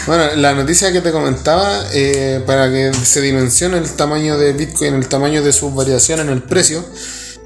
Bueno, 0.06 0.24
la 0.36 0.54
noticia 0.54 0.92
que 0.92 1.00
te 1.00 1.10
comentaba, 1.10 1.80
eh, 1.92 2.40
para 2.46 2.70
que 2.70 2.92
se 3.02 3.20
dimensione 3.20 3.78
el 3.78 3.90
tamaño 3.92 4.38
de 4.38 4.52
Bitcoin, 4.52 4.94
el 4.94 5.08
tamaño 5.08 5.42
de 5.42 5.52
su 5.52 5.70
variación 5.72 6.20
en 6.20 6.28
el 6.28 6.42
precio, 6.42 6.84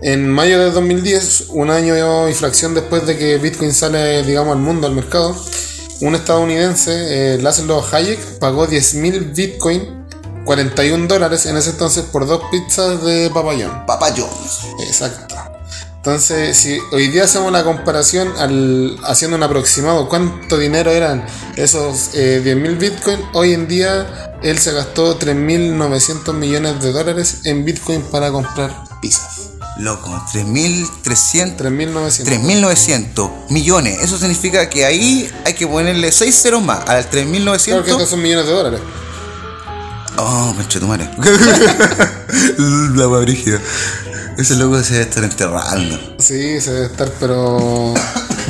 en 0.03 0.29
mayo 0.29 0.59
de 0.59 0.71
2010, 0.71 1.47
un 1.51 1.71
año 1.71 2.29
y 2.29 2.35
fracción 2.35 2.75
después 2.75 3.07
de 3.07 3.19
que 3.19 3.39
Bitcoin 3.39 3.75
sale, 3.75 4.23
digamos, 4.23 4.57
al 4.57 4.63
mundo, 4.63 4.87
al 4.87 4.95
mercado, 4.95 5.37
un 6.01 6.15
estadounidense, 6.15 7.35
eh, 7.35 7.39
Laszlo 7.39 7.85
Hayek, 7.93 8.39
pagó 8.39 8.67
10.000 8.67 9.35
Bitcoin, 9.35 10.07
41 10.45 11.07
dólares 11.07 11.47
en 11.47 11.57
ese 11.57 11.71
entonces 11.71 12.05
por 12.05 12.27
dos 12.27 12.43
pizzas 12.51 13.05
de 13.05 13.31
papayón. 13.31 13.85
Papayón. 13.87 14.31
Exacto. 14.81 15.37
Entonces, 15.97 16.57
si 16.57 16.79
hoy 16.93 17.09
día 17.09 17.25
hacemos 17.25 17.53
la 17.53 17.63
comparación 17.63 18.33
al, 18.39 18.97
haciendo 19.05 19.37
un 19.37 19.43
aproximado, 19.43 20.09
¿cuánto 20.09 20.57
dinero 20.57 20.91
eran 20.91 21.27
esos 21.57 22.15
eh, 22.15 22.41
10.000 22.43 22.79
Bitcoin? 22.79 23.21
Hoy 23.35 23.53
en 23.53 23.69
día 23.69 24.39
él 24.43 24.59
se 24.59 24.73
gastó 24.73 25.19
3.900 25.19 26.33
millones 26.33 26.81
de 26.81 26.93
dólares 26.93 27.43
en 27.45 27.67
Bitcoin 27.67 28.01
para 28.01 28.33
comprar 28.33 28.85
pizzas. 29.03 29.50
Loco, 29.81 30.11
3.300. 30.35 31.57
3.900. 31.57 32.25
3.900 32.27 33.31
millones. 33.49 33.99
Eso 34.03 34.19
significa 34.19 34.69
que 34.69 34.85
ahí 34.85 35.31
hay 35.47 35.55
que 35.55 35.67
ponerle 35.67 36.13
6 36.13 36.43
ceros 36.43 36.63
más 36.63 36.81
al 36.81 37.07
Claro 37.07 37.33
que 37.33 37.41
3.900. 37.41 37.87
estos 37.87 38.11
son 38.11 38.21
millones 38.21 38.47
de 38.47 38.53
dólares. 38.53 38.81
Oh, 40.19 40.53
concha 40.55 40.81
tu 40.81 40.87
madre. 40.87 41.09
La 42.95 43.07
brígida. 43.07 43.59
Ese 44.37 44.55
loco 44.57 44.83
se 44.83 44.93
debe 44.95 45.05
estar 45.05 45.25
enterrando. 45.25 45.99
Sí, 46.19 46.61
se 46.61 46.73
debe 46.73 46.87
estar, 46.87 47.11
pero. 47.19 47.95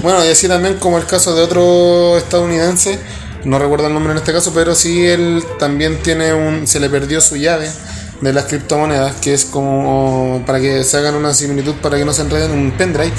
Bueno, 0.03 0.25
y 0.25 0.29
así 0.29 0.49
también 0.49 0.79
como 0.79 0.99
el 0.99 1.07
caso 1.07 1.33
de 1.37 1.43
otro 1.43 2.19
estadounidense, 2.19 2.99
no 3.45 3.61
recuerdo 3.61 3.87
el 3.87 3.95
nombre 3.95 4.13
en 4.13 4.19
este 4.19 4.33
caso, 4.33 4.53
pero 4.53 4.75
sí 4.75 5.07
él 5.07 5.45
también 5.61 6.03
tiene 6.03 6.35
un. 6.35 6.67
se 6.67 6.81
le 6.81 6.91
perdió 6.91 7.21
su 7.21 7.37
llave 7.37 7.71
de 8.21 8.33
las 8.33 8.45
criptomonedas, 8.45 9.17
que 9.17 9.33
es 9.33 9.45
como 9.45 10.43
para 10.47 10.61
que 10.61 10.85
se 10.85 10.97
hagan 10.97 11.15
una 11.15 11.33
similitud 11.35 11.75
para 11.77 11.97
que 11.97 12.05
no 12.05 12.13
se 12.13 12.23
enreden 12.23 12.53
un 12.53 12.73
pendrive. 12.73 13.13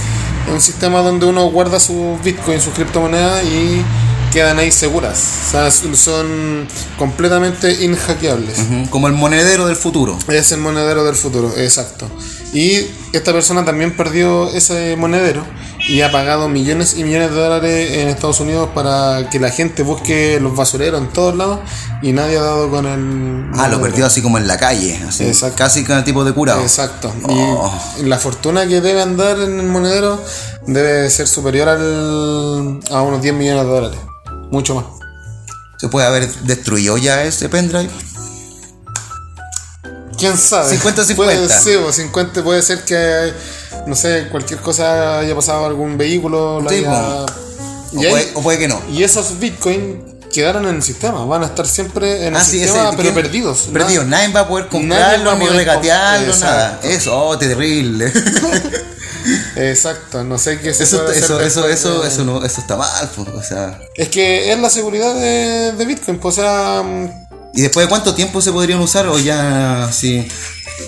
Un 0.51 0.61
sistema 0.61 0.99
donde 1.01 1.25
uno 1.25 1.49
guarda 1.49 1.79
sus 1.79 2.21
bitcoins, 2.23 2.63
sus 2.63 2.73
criptomonedas 2.73 3.43
y 3.43 3.83
quedan 4.31 4.59
ahí 4.59 4.71
seguras. 4.71 5.23
O 5.47 5.51
sea, 5.51 5.71
son 5.71 6.67
completamente 6.97 7.83
inhackeables. 7.83 8.59
Como 8.89 9.07
el 9.07 9.13
monedero 9.13 9.67
del 9.67 9.75
futuro. 9.75 10.17
Es 10.27 10.51
el 10.51 10.59
monedero 10.59 11.03
del 11.03 11.15
futuro, 11.15 11.53
exacto. 11.57 12.09
Y 12.53 12.87
esta 13.13 13.33
persona 13.33 13.63
también 13.63 13.95
perdió 13.95 14.49
ese 14.49 14.95
monedero 14.97 15.45
y 15.87 16.01
ha 16.01 16.11
pagado 16.11 16.47
millones 16.47 16.95
y 16.97 17.03
millones 17.03 17.31
de 17.31 17.35
dólares 17.35 17.91
en 17.97 18.07
Estados 18.07 18.39
Unidos 18.39 18.69
para 18.73 19.29
que 19.29 19.39
la 19.39 19.49
gente 19.49 19.83
busque 19.83 20.39
los 20.39 20.55
basureros 20.55 21.01
en 21.01 21.09
todos 21.09 21.35
lados 21.35 21.59
y 22.01 22.13
nadie 22.13 22.37
ha 22.37 22.41
dado 22.41 22.69
con 22.69 22.85
el. 22.85 23.51
Ah, 23.59 23.67
lo 23.67 23.81
perdió 23.81 24.05
así 24.05 24.21
como 24.21 24.37
en 24.37 24.47
la 24.47 24.57
calle, 24.57 24.99
así, 25.07 25.25
Exacto. 25.25 25.57
casi 25.57 25.83
con 25.83 25.97
el 25.97 26.03
tipo 26.03 26.23
de 26.23 26.33
curado. 26.33 26.61
Exacto. 26.61 27.13
Oh. 27.27 27.73
Y 27.99 28.03
la 28.03 28.17
fortuna 28.17 28.67
que 28.67 28.81
debe 28.81 29.01
andar 29.01 29.39
en 29.39 29.59
el 29.59 29.67
monedero 29.67 30.23
debe 30.67 31.09
ser 31.09 31.27
superior 31.27 31.69
al, 31.69 32.79
a 32.91 33.01
unos 33.01 33.21
10 33.21 33.33
millones 33.35 33.63
de 33.63 33.69
dólares. 33.69 33.99
Mucho 34.51 34.75
más. 34.75 34.85
¿Se 35.77 35.87
puede 35.87 36.05
haber 36.05 36.31
destruido 36.43 36.97
ya 36.97 37.23
ese 37.23 37.49
pendrive? 37.49 37.89
¿Quién 40.17 40.37
sabe? 40.37 40.77
50-50. 40.77 41.15
Puede 41.15 41.49
ser, 41.49 41.77
o 41.77 41.91
50 41.91 42.43
puede 42.43 42.61
ser 42.61 42.85
que, 42.85 43.33
no 43.87 43.95
sé, 43.95 44.27
cualquier 44.29 44.59
cosa 44.59 45.19
haya 45.19 45.35
pasado 45.35 45.63
a 45.65 45.67
algún 45.67 45.97
vehículo. 45.97 46.61
lo 46.61 46.69
Sí, 46.69 46.77
haya- 46.77 47.25
O 47.93 47.99
ahí- 47.99 48.09
puede, 48.09 48.31
o 48.35 48.41
puede 48.41 48.59
que 48.59 48.67
no. 48.67 48.81
y 48.91 49.03
esos 49.03 49.37
bitcoins 49.39 49.97
quedaron 50.33 50.65
en 50.67 50.75
el 50.77 50.83
sistema, 50.83 51.25
van 51.25 51.43
a 51.43 51.47
estar 51.47 51.67
siempre 51.67 52.21
en 52.27 52.35
el 52.35 52.35
Ah, 52.37 52.43
sí, 52.43 52.59
sistema, 52.59 52.87
ese- 52.89 52.97
pero 52.97 53.13
perdidos. 53.13 53.67
Perdidos, 53.73 54.05
nadie 54.07 54.29
va 54.29 54.41
a 54.41 54.47
poder 54.47 54.67
comprarlo 54.67 55.35
ni 55.35 55.47
regatearlo, 55.47 56.33
nada. 56.37 56.79
Eso, 56.83 57.17
oh, 57.27 57.37
terrible. 57.37 58.11
Exacto, 59.55 60.23
no 60.23 60.37
sé 60.37 60.59
qué 60.59 60.73
se 60.73 60.83
Eso, 60.83 60.97
puede 61.03 61.11
hacer 61.11 61.23
eso, 61.23 61.39
eso, 61.41 61.67
eso, 61.67 62.01
de- 62.01 62.07
eso, 62.07 62.23
no, 62.23 62.43
eso 62.43 62.61
está 62.61 62.75
mal, 62.77 63.09
pues, 63.15 63.27
o 63.29 63.43
sea. 63.43 63.79
Es 63.95 64.09
que 64.09 64.51
es 64.51 64.59
la 64.59 64.69
seguridad 64.69 65.13
de, 65.13 65.73
de 65.73 65.85
Bitcoin, 65.85 66.17
pues, 66.17 66.37
o 66.37 66.41
sea, 66.41 66.81
mm, 66.83 67.09
¿Y 67.53 67.61
después 67.63 67.85
de 67.85 67.89
cuánto 67.89 68.15
tiempo 68.15 68.41
se 68.41 68.53
podrían 68.53 68.79
usar 68.79 69.07
o 69.07 69.19
ya 69.19 69.89
sí? 69.91 70.25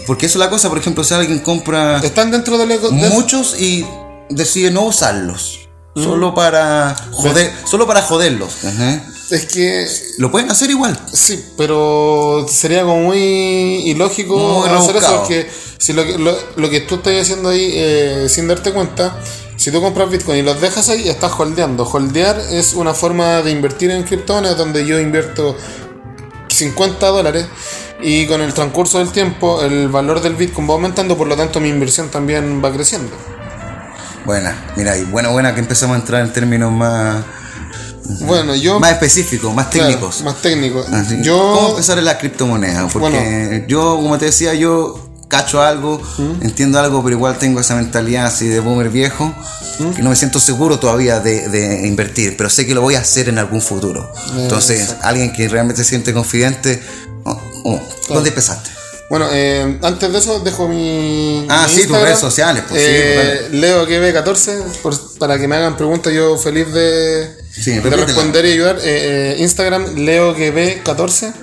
Porque 0.08 0.26
eso 0.26 0.38
es 0.38 0.46
la 0.46 0.50
cosa, 0.50 0.70
por 0.70 0.78
ejemplo, 0.78 1.04
si 1.04 1.14
alguien 1.14 1.40
compra 1.40 2.00
están 2.00 2.32
dentro 2.32 2.58
del 2.58 2.70
del- 2.70 2.92
muchos 2.92 3.60
y 3.60 3.86
decide 4.30 4.72
no 4.72 4.82
usarlos. 4.84 5.60
Solo 5.96 6.34
para 6.34 6.96
joder, 7.12 7.54
solo 7.70 7.86
para 7.86 8.02
joderlos. 8.02 8.66
Ajá. 8.66 9.06
Es 9.30 9.46
que 9.46 9.88
Lo 10.18 10.32
pueden 10.32 10.50
hacer 10.50 10.70
igual. 10.72 11.00
Sí, 11.12 11.44
pero 11.58 12.46
sería 12.50 12.82
como 12.82 13.02
muy 13.04 13.20
ilógico 13.90 14.36
Muy 14.36 14.70
hacer 14.70 14.96
eso 14.98 15.18
porque 15.18 15.50
si 15.78 15.94
lo 15.94 16.04
que, 16.04 16.18
lo, 16.18 16.36
lo 16.56 16.70
que 16.70 16.82
tú 16.82 16.96
estás 16.96 17.14
haciendo 17.22 17.50
ahí 17.50 17.72
eh, 17.74 18.26
sin 18.28 18.48
darte 18.48 18.72
cuenta, 18.72 19.20
si 19.56 19.72
tú 19.72 19.82
compras 19.82 20.10
Bitcoin 20.10 20.40
y 20.40 20.42
los 20.42 20.60
dejas 20.60 20.90
ahí, 20.90 21.08
estás 21.08 21.32
holdeando. 21.38 21.84
Holdear 21.88 22.40
es 22.52 22.74
una 22.74 22.94
forma 22.96 23.42
de 23.44 23.52
invertir 23.52 23.92
en 23.92 24.04
criptomonedas 24.04 24.58
donde 24.58 24.86
yo 24.86 25.00
invierto 25.00 25.56
50 26.54 27.08
dólares 27.08 27.46
y 28.02 28.28
con 28.28 28.42
el 28.42 28.54
transcurso 28.54 29.00
del 29.00 29.12
tiempo 29.12 29.62
el 29.64 29.88
valor 29.90 30.22
del 30.22 30.36
Bitcoin 30.36 30.70
va 30.70 30.74
aumentando, 30.74 31.18
por 31.18 31.28
lo 31.28 31.36
tanto 31.36 31.60
mi 31.60 31.70
inversión 31.70 32.10
también 32.10 32.64
va 32.64 32.72
creciendo. 32.72 33.12
Buena, 34.26 34.56
mira, 34.76 34.98
y 34.98 35.04
buena, 35.04 35.30
buena 35.30 35.54
que 35.54 35.60
empezamos 35.60 35.96
a 35.96 36.00
entrar 36.00 36.22
en 36.22 36.32
términos 36.32 36.72
más, 36.72 37.24
Bueno, 38.22 38.56
yo... 38.56 38.80
más 38.80 38.92
específicos, 38.92 39.54
más 39.54 39.68
claro, 39.68 39.90
técnicos. 39.90 40.22
más 40.24 40.42
técnicos. 40.42 40.86
Yo... 41.22 41.54
¿Cómo 41.56 41.70
empezar 41.72 41.98
en 41.98 42.06
la 42.06 42.18
criptomoneda? 42.18 42.88
Porque 42.88 43.66
yo, 43.68 43.98
como 43.98 44.18
te 44.18 44.26
decía, 44.26 44.54
yo 44.54 45.13
cacho 45.34 45.64
algo, 45.64 46.00
entiendo 46.42 46.80
algo, 46.80 47.04
pero 47.04 47.16
igual 47.16 47.40
tengo 47.40 47.60
esa 47.60 47.76
mentalidad 47.76 48.28
así 48.28 48.48
de 48.48 48.60
boomer 48.60 48.90
viejo, 48.90 49.34
que 49.96 50.04
no 50.04 50.12
me 50.12 50.16
siento 50.16 50.40
seguro 50.40 50.78
todavía 50.78 51.20
de, 51.20 51.50
de 51.50 51.88
invertir, 51.88 52.38
pero 52.38 52.52
sé 52.52 52.68
que 52.68 52.76
lo 52.76 52.82
voy 52.82 52.94
a 52.94 53.00
hacer 53.00 53.30
en 53.30 53.40
algún 53.40 53.60
futuro. 53.62 54.14
Entonces, 54.38 54.96
alguien 55.02 55.34
que 55.34 55.48
realmente 55.50 55.84
se 55.84 55.90
siente 55.90 56.14
confidente, 56.14 56.80
oh, 57.24 57.42
oh, 57.64 57.82
¿dónde 58.10 58.30
empezaste? 58.30 58.70
Bueno, 59.10 59.28
eh, 59.32 59.80
antes 59.82 60.12
de 60.12 60.18
eso 60.20 60.40
dejo 60.40 60.68
mi. 60.68 61.46
Ah, 61.50 61.68
mi 61.68 61.74
sí, 61.82 61.88
tus 61.88 61.98
redes 61.98 62.20
sociales, 62.20 62.64
pues, 62.70 62.82
sí, 62.82 62.88
Eh, 62.90 63.48
Leo 63.52 63.88
GB14, 63.88 64.62
por- 64.84 65.18
para 65.18 65.38
que 65.40 65.48
me 65.48 65.56
hagan 65.56 65.76
preguntas, 65.78 66.14
yo 66.14 66.38
feliz 66.38 66.72
de, 66.72 67.28
Sí, 67.52 67.72
de 67.72 67.82
repítela. 67.82 68.06
responder 68.06 68.46
y 68.46 68.52
ayudar. 68.54 68.78
Eh, 68.78 68.82
eh, 68.86 69.36
Instagram, 69.40 69.96
LeoGB14. 69.96 71.34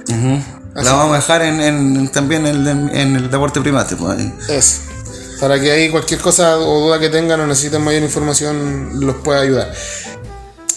La 0.75 0.93
vamos 0.93 1.13
a 1.15 1.17
dejar 1.17 1.43
en, 1.43 1.61
en- 1.61 2.09
también 2.09 2.47
en, 2.47 2.67
el- 2.67 2.91
en 2.97 3.17
el 3.17 3.31
deporte 3.31 3.61
primate. 3.61 3.97
Pues. 3.97 4.19
Eso. 4.49 4.81
Para 5.41 5.59
que 5.61 5.71
ahí 5.73 5.91
cualquier 5.91 6.21
cosa 6.21 6.59
o 6.59 6.81
duda 6.87 6.99
que 7.01 7.09
tengan 7.09 7.41
o 7.41 7.47
necesiten 7.47 7.83
mayor 7.83 8.03
información 8.03 8.91
los 9.05 9.17
pueda 9.17 9.41
ayudar. 9.41 9.73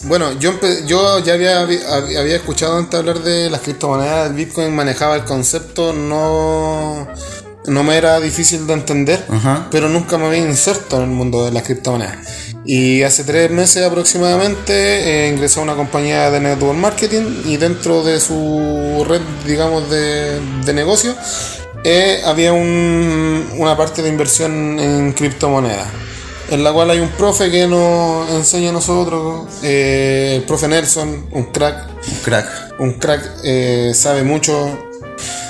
Bueno, 0.03 0.33
yo, 0.33 0.53
yo 0.85 1.19
ya 1.19 1.33
había, 1.33 1.61
había 1.61 2.35
escuchado 2.35 2.77
antes 2.77 2.99
hablar 2.99 3.19
de 3.19 3.49
las 3.49 3.61
criptomonedas, 3.61 4.29
el 4.29 4.35
Bitcoin 4.35 4.75
manejaba 4.75 5.15
el 5.15 5.23
concepto, 5.23 5.93
no, 5.93 7.07
no 7.67 7.83
me 7.83 7.95
era 7.97 8.19
difícil 8.19 8.67
de 8.67 8.73
entender, 8.73 9.25
pero 9.71 9.87
nunca 9.87 10.17
me 10.17 10.25
había 10.27 10.39
inserto 10.39 10.97
en 10.97 11.03
el 11.03 11.09
mundo 11.09 11.45
de 11.45 11.51
las 11.51 11.63
criptomonedas. 11.63 12.17
Y 12.65 13.03
hace 13.03 13.23
tres 13.25 13.51
meses 13.51 13.83
aproximadamente 13.85 14.73
eh, 14.73 15.29
ingresé 15.29 15.59
a 15.59 15.63
una 15.63 15.75
compañía 15.75 16.31
de 16.31 16.39
network 16.39 16.77
marketing 16.77 17.41
y 17.45 17.57
dentro 17.57 18.03
de 18.03 18.19
su 18.21 19.03
red, 19.07 19.19
digamos, 19.45 19.89
de, 19.89 20.39
de 20.65 20.73
negocio, 20.73 21.13
eh, 21.83 22.21
había 22.25 22.53
un- 22.53 23.45
una 23.57 23.75
parte 23.75 24.01
de 24.01 24.07
inversión 24.07 24.79
en 24.79 25.11
criptomonedas, 25.11 25.87
en 26.51 26.63
la 26.63 26.71
cual 26.71 26.89
hay 26.91 26.99
un 27.01 27.09
profe 27.09 27.51
que 27.51 27.67
nos 27.67 28.29
enseña 28.31 28.69
a 28.69 28.71
nosotros, 28.73 29.45
eh, 29.61 30.35
el 30.37 30.43
profe 30.43 30.69
Nelson, 30.69 31.27
un 31.31 31.43
crack, 31.51 31.89
Un 32.07 32.15
crack. 32.23 32.47
un 32.79 32.93
crack, 32.93 33.29
eh, 33.43 33.91
sabe 33.93 34.23
mucho. 34.23 34.69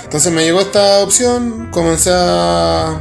Entonces 0.04 0.32
me 0.34 0.44
llegó 0.44 0.62
esta 0.62 1.04
opción, 1.04 1.70
comencé 1.72 2.10
a, 2.12 3.00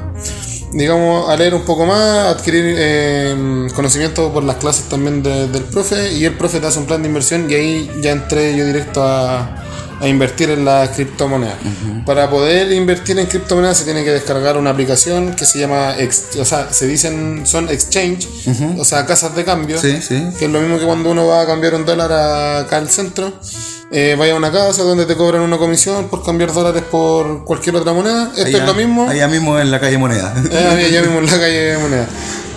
digamos, 0.72 1.28
a 1.28 1.36
leer 1.36 1.54
un 1.54 1.62
poco 1.62 1.84
más, 1.86 2.34
adquirir 2.34 2.74
eh, 2.78 3.66
conocimiento 3.74 4.32
por 4.32 4.42
las 4.44 4.56
clases 4.56 4.84
también 4.88 5.22
de- 5.22 5.48
del 5.48 5.64
profe 5.64 6.12
y 6.12 6.24
el 6.24 6.34
profe 6.34 6.60
te 6.60 6.66
hace 6.66 6.78
un 6.78 6.86
plan 6.86 7.02
de 7.02 7.08
inversión 7.08 7.50
y 7.50 7.54
ahí 7.54 7.90
ya 8.00 8.12
entré 8.12 8.56
yo 8.56 8.64
directo 8.64 9.02
a, 9.02 9.62
a 10.00 10.08
invertir 10.08 10.50
en 10.50 10.64
las 10.64 10.88
criptomonedas. 10.90 11.56
Para 12.06 12.28
poder 12.30 12.72
invertir 12.72 13.18
en 13.18 13.26
criptomonedas 13.26 13.78
se 13.78 13.84
tiene 13.84 14.02
que 14.02 14.10
descargar 14.10 14.56
una 14.56 14.70
aplicación 14.70 15.34
que 15.36 15.44
se 15.44 15.58
llama, 15.60 15.94
ex- 15.98 16.36
o 16.40 16.44
sea, 16.44 16.72
se 16.72 16.86
dicen, 16.88 17.42
son 17.46 17.68
exchange, 17.68 18.26
o 18.78 18.84
sea, 18.84 19.06
casas 19.06 19.36
de 19.36 19.44
cambio 19.44 19.78
Sí, 19.80 19.98
sí. 20.02 20.20
que 20.38 20.46
es 20.46 20.50
lo 20.50 20.60
mismo 20.60 20.78
que 20.78 20.86
cuando 20.86 21.10
uno 21.10 21.26
va 21.26 21.42
a 21.42 21.46
cambiar 21.46 21.74
un 21.74 21.84
dólar 21.84 22.10
a- 22.12 22.58
acá 22.60 22.78
al 22.78 22.88
centro, 22.88 23.32
eh, 23.94 24.16
vaya 24.18 24.32
a 24.32 24.36
una 24.36 24.50
casa 24.50 24.82
donde 24.84 25.04
te 25.04 25.14
cobran 25.16 25.42
una 25.42 25.58
comisión 25.58 26.08
por 26.08 26.24
cambiar 26.24 26.52
dólares 26.52 26.82
por 26.90 27.44
cualquier 27.44 27.76
otra 27.76 27.92
moneda. 27.92 28.32
Esto 28.34 28.46
Allá- 28.46 28.58
es 28.58 28.66
lo 28.66 28.74
mismo. 28.74 29.08
Allá 29.08 29.28
mismo 29.28 29.58
en 29.60 29.70
la 29.70 29.78
calle 29.78 29.98
Moneda. 29.98 30.34
Eh, 30.50 30.86
allá 30.88 31.02
mismo 31.02 31.18
en 31.18 31.26
la 31.26 31.38
calle 31.38 31.78
moneda. 31.78 32.08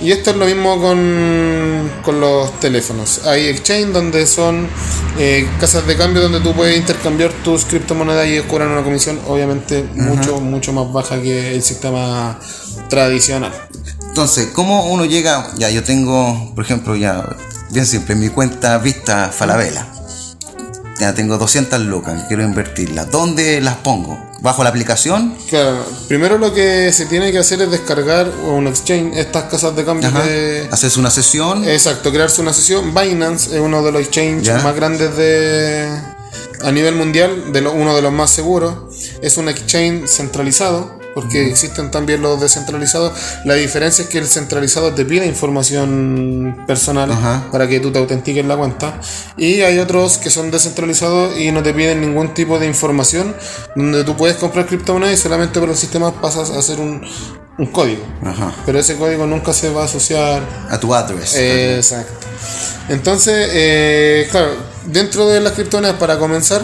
Y 0.02 0.12
esto 0.12 0.32
es 0.32 0.38
lo 0.38 0.46
mismo 0.46 0.80
con, 0.82 1.90
con 2.04 2.20
los 2.22 2.58
teléfonos. 2.60 3.26
Hay 3.26 3.48
exchange 3.48 3.92
donde 3.94 4.28
son 4.28 4.68
eh, 5.18 5.48
casas 5.60 5.86
de 5.88 5.96
cambio 5.96 6.22
donde 6.22 6.40
tú 6.42 6.54
puedes 6.54 6.78
intercambiar 6.78 7.32
tus 7.44 7.66
criptomonedas 7.66 8.28
y 8.28 8.40
cobran 8.42 8.70
una 8.70 8.84
comisión 8.84 9.20
obviamente 9.28 9.84
mucho, 9.94 10.40
mucho 10.40 10.74
más 10.74 10.92
baja 10.92 11.22
que 11.22 11.56
el 11.56 11.64
sistema 11.64 12.40
tradicional. 12.90 13.52
Entonces, 14.08 14.50
¿cómo 14.54 14.86
uno 14.92 15.06
llega? 15.06 15.52
Ya, 15.58 15.70
yo 15.70 15.84
tengo, 15.84 16.54
por 16.56 16.64
ejemplo, 16.64 16.96
ya, 16.96 17.36
bien 17.72 17.86
simple, 17.86 18.16
mi 18.16 18.30
cuenta 18.30 18.78
Vista 18.78 19.30
Falabella. 19.30 19.88
Ya 21.00 21.14
tengo 21.14 21.38
200 21.38 21.82
lucas, 21.82 22.24
quiero 22.28 22.44
invertirlas. 22.44 23.12
¿Dónde 23.12 23.60
las 23.60 23.76
pongo? 23.78 24.18
¿Bajo 24.40 24.64
la 24.64 24.70
aplicación? 24.70 25.36
Claro, 25.50 25.86
primero 26.08 26.38
lo 26.38 26.54
que 26.54 26.92
se 26.94 27.06
tiene 27.06 27.32
que 27.32 27.40
hacer 27.40 27.62
es 27.62 27.72
descargar 27.72 28.30
un 28.30 28.68
exchange, 28.68 29.18
estas 29.18 29.46
casas 29.46 29.76
de 29.76 29.84
cambio 29.84 30.08
Ajá. 30.10 30.24
de... 30.24 30.68
Haces 30.72 30.96
una 30.98 31.10
sesión. 31.10 31.68
Exacto, 31.68 32.12
crearse 32.12 32.42
una 32.42 32.54
sesión. 32.54 32.94
Binance 32.94 33.56
es 33.56 33.60
uno 33.60 33.84
de 33.84 33.92
los 33.92 34.02
exchanges 34.04 34.64
más 34.64 34.76
grandes 34.76 35.16
de 35.18 35.90
a 36.64 36.72
nivel 36.72 36.96
mundial, 36.96 37.52
de 37.52 37.62
lo- 37.62 37.74
uno 37.74 37.96
de 37.96 38.02
los 38.02 38.14
más 38.14 38.30
seguros. 38.30 38.76
Es 39.22 39.38
un 39.38 39.50
exchange 39.50 40.08
centralizado, 40.08 40.98
porque 41.16 41.48
existen 41.48 41.90
también 41.90 42.22
los 42.22 42.40
descentralizados. 42.42 43.18
La 43.46 43.56
diferencia 43.56 44.04
es 44.04 44.10
que 44.10 44.18
el 44.18 44.28
centralizado 44.28 44.94
te 44.94 45.06
pide 45.06 45.26
información 45.26 46.66
personal 46.68 47.10
Ajá. 47.10 47.48
para 47.52 47.68
que 47.70 47.80
tú 47.80 47.92
te 47.92 48.00
autentiques 48.00 48.46
la 48.46 48.58
cuenta. 48.58 49.00
Y 49.38 49.62
hay 49.62 49.80
otros 49.80 50.18
que 50.18 50.30
son 50.30 50.52
descentralizados 50.52 51.40
y 51.40 51.54
no 51.54 51.64
te 51.64 51.74
piden 51.74 52.02
ningún 52.02 52.34
tipo 52.34 52.60
de 52.60 52.68
información, 52.68 53.34
donde 53.78 54.04
tú 54.04 54.18
puedes 54.18 54.36
comprar 54.36 54.66
criptomonedas 54.68 55.18
y 55.18 55.22
solamente 55.22 55.58
por 55.60 55.70
el 55.70 55.78
sistema 55.78 56.22
pasas 56.22 56.52
a 56.52 56.60
hacer 56.60 56.82
un, 56.82 57.02
un 57.58 57.66
código. 57.68 58.04
Ajá. 58.22 58.54
Pero 58.66 58.80
ese 58.80 58.98
código 58.98 59.26
nunca 59.26 59.54
se 59.54 59.70
va 59.70 59.84
a 59.84 59.86
asociar 59.86 60.44
A 60.70 60.78
tu 60.82 60.94
address. 60.94 61.38
Exacto. 61.38 62.28
Entonces, 62.90 63.50
eh, 63.54 64.28
claro, 64.30 64.52
dentro 64.86 65.28
de 65.28 65.40
las 65.40 65.54
criptomonedas, 65.54 65.98
para 65.98 66.20
comenzar, 66.20 66.62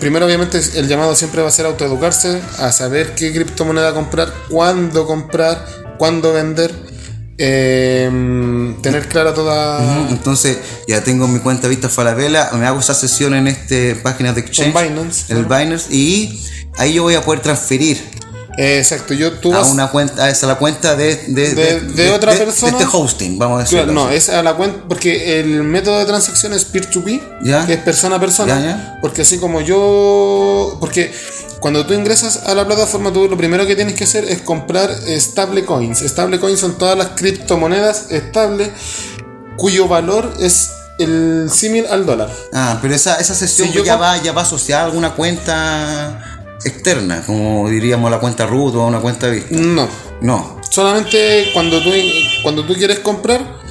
primero 0.00 0.26
obviamente 0.26 0.60
el 0.76 0.88
llamado 0.88 1.14
siempre 1.14 1.42
va 1.42 1.48
a 1.48 1.50
ser 1.50 1.66
autoeducarse, 1.66 2.40
a 2.58 2.72
saber 2.72 3.14
qué 3.14 3.32
criptomoneda 3.32 3.92
comprar, 3.92 4.32
cuándo 4.48 5.06
comprar, 5.06 5.64
cuándo 5.98 6.32
vender, 6.32 6.72
eh, 7.38 8.74
tener 8.82 9.08
clara 9.08 9.34
toda... 9.34 10.08
Entonces, 10.08 10.58
ya 10.88 11.02
tengo 11.02 11.28
mi 11.28 11.40
cuenta 11.40 11.68
Vista 11.68 11.88
Falabella, 11.88 12.50
me 12.52 12.66
hago 12.66 12.80
esa 12.80 12.94
sesión 12.94 13.34
en 13.34 13.48
este 13.48 13.94
página 13.96 14.32
de 14.32 14.40
exchange. 14.40 14.74
En 14.76 14.88
Binance, 14.88 15.32
El 15.32 15.44
Binance, 15.44 15.94
y 15.94 16.40
ahí 16.76 16.94
yo 16.94 17.02
voy 17.02 17.14
a 17.14 17.22
poder 17.22 17.40
transferir 17.40 18.02
exacto, 18.56 19.14
yo 19.14 19.32
tú 19.32 19.52
a 19.54 19.58
vas- 19.58 19.70
una 19.70 19.88
cuenta, 19.90 20.24
a 20.24 20.30
esa 20.30 20.46
la 20.46 20.56
cuenta 20.56 20.94
de, 20.96 21.16
de, 21.28 21.54
de, 21.54 21.80
de 21.80 22.10
otra 22.10 22.32
persona. 22.32 22.76
De 22.78 22.84
este 22.84 22.96
hosting, 22.96 23.38
vamos 23.38 23.58
a 23.58 23.62
decirlo. 23.62 23.84
Claro, 23.84 23.92
no, 24.00 24.06
así. 24.06 24.16
es 24.16 24.28
a 24.28 24.42
la 24.42 24.54
cuenta, 24.54 24.84
porque 24.88 25.40
el 25.40 25.62
método 25.62 25.98
de 25.98 26.04
transacción 26.04 26.52
es 26.52 26.64
peer-to-peer, 26.64 27.20
que 27.66 27.72
es 27.74 27.80
persona 27.80 28.16
a 28.16 28.20
persona. 28.20 28.60
Ya, 28.60 28.66
ya. 28.66 28.98
Porque 29.00 29.22
así 29.22 29.38
como 29.38 29.60
yo. 29.60 30.76
Porque 30.80 31.12
cuando 31.60 31.84
tú 31.86 31.94
ingresas 31.94 32.42
a 32.46 32.54
la 32.54 32.66
plataforma, 32.66 33.12
tú 33.12 33.26
lo 33.28 33.36
primero 33.36 33.66
que 33.66 33.74
tienes 33.74 33.94
que 33.94 34.04
hacer 34.04 34.24
es 34.24 34.42
comprar 34.42 34.90
eh, 35.06 35.18
stable 35.20 35.64
coins. 35.64 36.00
Stable 36.00 36.38
coins 36.38 36.60
son 36.60 36.76
todas 36.78 36.96
las 36.96 37.08
criptomonedas 37.16 38.10
estables 38.10 38.68
cuyo 39.56 39.88
valor 39.88 40.34
es 40.40 40.70
el 40.98 41.48
símil 41.52 41.86
al 41.90 42.06
dólar. 42.06 42.30
Ah, 42.52 42.78
pero 42.82 42.94
esa, 42.94 43.16
esa 43.16 43.34
sesión 43.34 43.68
Si 43.72 43.82
ya, 43.82 43.96
va, 43.96 44.16
ya 44.22 44.32
va 44.32 44.42
asociada 44.42 44.82
a 44.82 44.86
alguna 44.86 45.14
cuenta 45.14 46.33
externa, 46.64 47.22
como 47.26 47.68
diríamos 47.68 48.10
la 48.10 48.18
cuenta 48.20 48.46
root 48.46 48.74
o 48.74 48.86
una 48.86 49.00
cuenta 49.00 49.28
Vista. 49.28 49.54
No. 49.56 49.88
No. 50.20 50.60
Solamente 50.70 51.50
cuando 51.52 51.82
tú, 51.82 51.90
cuando 52.42 52.64
tú 52.64 52.74
quieres 52.74 52.98
comprar, 53.00 53.62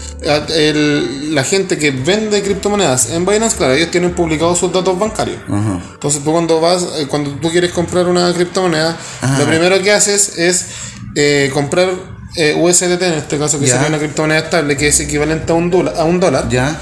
el- 0.55 1.35
la 1.35 1.43
gente 1.43 1.77
que 1.77 1.91
vende 1.91 2.41
criptomonedas 2.41 3.09
en 3.09 3.25
Binance, 3.25 3.57
claro, 3.57 3.73
ellos 3.73 3.91
tienen 3.91 4.13
publicados 4.13 4.57
sus 4.59 4.71
datos 4.71 4.97
bancarios. 4.97 5.39
Entonces 5.93 6.23
tú 6.23 6.31
cuando 6.31 6.61
vas, 6.61 6.83
eh, 6.97 7.07
cuando 7.09 7.31
tú 7.31 7.49
quieres 7.51 7.71
comprar 7.71 8.07
una 8.07 8.33
criptomoneda, 8.33 8.97
lo 9.39 9.45
primero 9.45 9.81
que 9.81 9.91
haces 9.91 10.37
es 10.37 10.65
eh, 11.15 11.51
comprar 11.53 11.89
eh, 12.35 12.55
USDT, 12.59 13.01
en 13.03 13.13
este 13.13 13.37
caso 13.37 13.59
que 13.59 13.67
sería 13.67 13.87
una 13.89 13.99
criptomoneda 13.99 14.39
estable, 14.39 14.75
que 14.77 14.87
es 14.87 14.99
equivalente 14.99 15.51
a 15.51 15.55
un 15.55 15.69
dólar. 15.69 15.93
A 15.97 16.03
un 16.05 16.19
dólar. 16.19 16.49
Ya. 16.49 16.79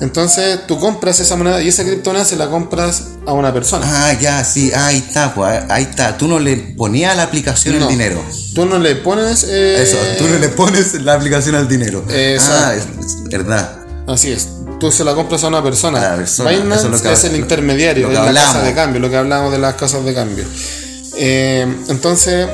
Entonces 0.00 0.66
tú 0.66 0.78
compras 0.78 1.20
esa 1.20 1.36
moneda 1.36 1.60
y 1.62 1.68
esa 1.68 1.84
criptomoneda 1.84 2.24
se 2.24 2.36
la 2.36 2.48
compras 2.48 3.08
a 3.26 3.32
una 3.32 3.52
persona. 3.52 3.86
Ah, 3.88 4.12
ya, 4.20 4.44
sí, 4.44 4.70
ahí 4.74 4.98
está, 4.98 5.34
pues, 5.34 5.62
ahí 5.68 5.84
está. 5.84 6.16
Tú 6.18 6.28
no 6.28 6.38
le 6.38 6.56
ponías 6.56 7.12
a 7.12 7.16
la 7.16 7.22
aplicación 7.24 7.78
No. 7.78 7.84
el 7.86 7.88
dinero. 7.90 8.22
Tú 8.54 8.66
no 8.66 8.78
le 8.78 8.96
pones... 8.96 9.44
eh, 9.48 9.82
Eso, 9.82 9.96
tú 10.18 10.28
no 10.28 10.38
le 10.38 10.48
pones 10.50 10.94
la 11.02 11.14
aplicación 11.14 11.54
al 11.54 11.66
dinero. 11.68 12.04
Exacto. 12.10 12.64
Ah, 12.66 12.74
es, 12.74 12.84
es 13.06 13.22
verdad. 13.30 13.78
Así 14.06 14.30
es. 14.32 14.48
Tú 14.78 14.92
se 14.92 15.02
la 15.04 15.14
compras 15.14 15.42
a 15.44 15.48
una 15.48 15.62
persona. 15.62 15.98
A 15.98 16.10
la 16.10 16.16
persona, 16.16 16.50
Binance 16.50 16.84
es 16.86 16.90
lo 16.92 17.00
que- 17.00 17.12
es 17.12 17.24
el 17.24 17.36
intermediario, 17.36 18.08
es 18.08 18.14
la 18.14 18.24
casa 18.26 18.48
hablamos. 18.50 18.64
de 18.68 18.74
cambio, 18.74 19.00
lo 19.00 19.08
que 19.10 19.16
hablamos 19.16 19.52
de 19.52 19.58
las 19.58 19.74
casas 19.74 20.04
de 20.04 20.12
cambio. 20.14 20.44
Eh, 21.16 21.66
entonces, 21.88 22.46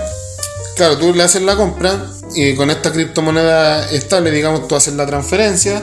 claro, 0.76 0.98
tú 0.98 1.12
le 1.14 1.22
haces 1.24 1.42
la 1.42 1.56
compra 1.56 2.06
y 2.34 2.54
con 2.54 2.70
esta 2.70 2.92
criptomoneda 2.92 3.90
estable, 3.90 4.30
digamos, 4.30 4.68
tú 4.68 4.76
haces 4.76 4.94
la 4.94 5.06
transferencia. 5.06 5.82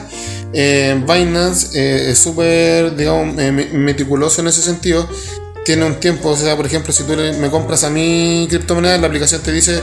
Eh, 0.52 1.02
Binance 1.06 1.68
eh, 1.78 2.10
es 2.10 2.18
súper, 2.18 2.96
digamos, 2.96 3.38
eh, 3.38 3.52
me- 3.52 3.66
meticuloso 3.66 4.40
en 4.40 4.48
ese 4.48 4.62
sentido. 4.62 5.06
Tiene 5.64 5.84
un 5.84 5.96
tiempo, 6.00 6.30
o 6.30 6.36
sea, 6.36 6.56
por 6.56 6.64
ejemplo, 6.64 6.92
si 6.94 7.02
tú 7.02 7.12
me 7.38 7.50
compras 7.50 7.84
a 7.84 7.90
mi 7.90 8.46
criptomoneda, 8.48 8.96
la 8.96 9.06
aplicación 9.08 9.42
te 9.42 9.52
dice 9.52 9.80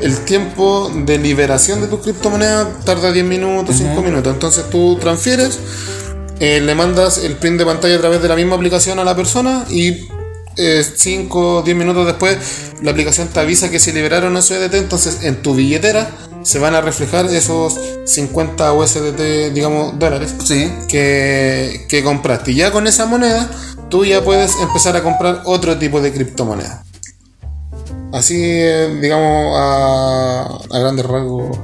el 0.00 0.16
tiempo 0.24 0.90
de 0.92 1.18
liberación 1.18 1.80
de 1.80 1.86
tu 1.86 2.00
criptomoneda 2.00 2.68
tarda 2.84 3.12
10 3.12 3.24
minutos, 3.24 3.76
5 3.78 4.02
minutos. 4.02 4.32
Entonces 4.32 4.64
tú 4.70 4.96
transfieres, 5.00 5.60
eh, 6.40 6.60
le 6.60 6.74
mandas 6.74 7.18
el 7.18 7.36
print 7.36 7.58
de 7.58 7.64
pantalla 7.66 7.94
a 7.96 8.00
través 8.00 8.20
de 8.20 8.28
la 8.28 8.34
misma 8.34 8.56
aplicación 8.56 8.98
a 8.98 9.04
la 9.04 9.14
persona 9.14 9.64
y 9.70 10.08
5 10.58 11.56
o 11.56 11.62
10 11.62 11.76
minutos 11.76 12.06
después 12.06 12.36
la 12.82 12.90
aplicación 12.90 13.28
te 13.28 13.40
avisa 13.40 13.70
que 13.70 13.78
se 13.78 13.92
liberaron 13.92 14.36
esos 14.36 14.50
USDT, 14.58 14.74
entonces 14.74 15.18
en 15.22 15.42
tu 15.42 15.54
billetera 15.54 16.10
se 16.42 16.58
van 16.58 16.74
a 16.74 16.80
reflejar 16.80 17.26
esos 17.26 17.78
50 18.04 18.72
USDT, 18.72 19.52
digamos, 19.52 19.98
dólares 19.98 20.34
que, 20.88 21.86
que 21.88 22.02
compraste. 22.02 22.52
Y 22.52 22.56
ya 22.56 22.70
con 22.70 22.86
esa 22.86 23.06
moneda 23.06 23.50
tú 23.88 24.04
ya 24.04 24.22
puedes 24.22 24.56
empezar 24.60 24.96
a 24.96 25.02
comprar 25.02 25.42
otro 25.44 25.78
tipo 25.78 26.00
de 26.00 26.12
criptomoneda. 26.12 26.84
Así, 28.12 28.36
eh, 28.38 28.98
digamos, 29.00 29.54
a, 29.56 30.58
a 30.70 30.78
grandes 30.78 31.04
rasgos, 31.04 31.58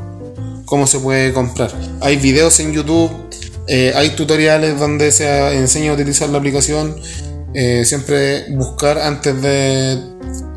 cómo 0.66 0.87
se 0.87 0.98
puede 0.98 1.33
comprar. 1.33 1.70
Hay 2.00 2.16
videos 2.16 2.61
en 2.61 2.72
YouTube, 2.72 3.11
eh, 3.66 3.92
hay 3.94 4.11
tutoriales 4.11 4.78
donde 4.78 5.11
se 5.11 5.54
enseña 5.57 5.92
a 5.92 5.94
utilizar 5.94 6.28
la 6.28 6.38
aplicación. 6.38 6.96
Eh, 7.55 7.85
siempre 7.85 8.47
buscar 8.51 8.99
antes 8.99 9.40
de 9.40 9.99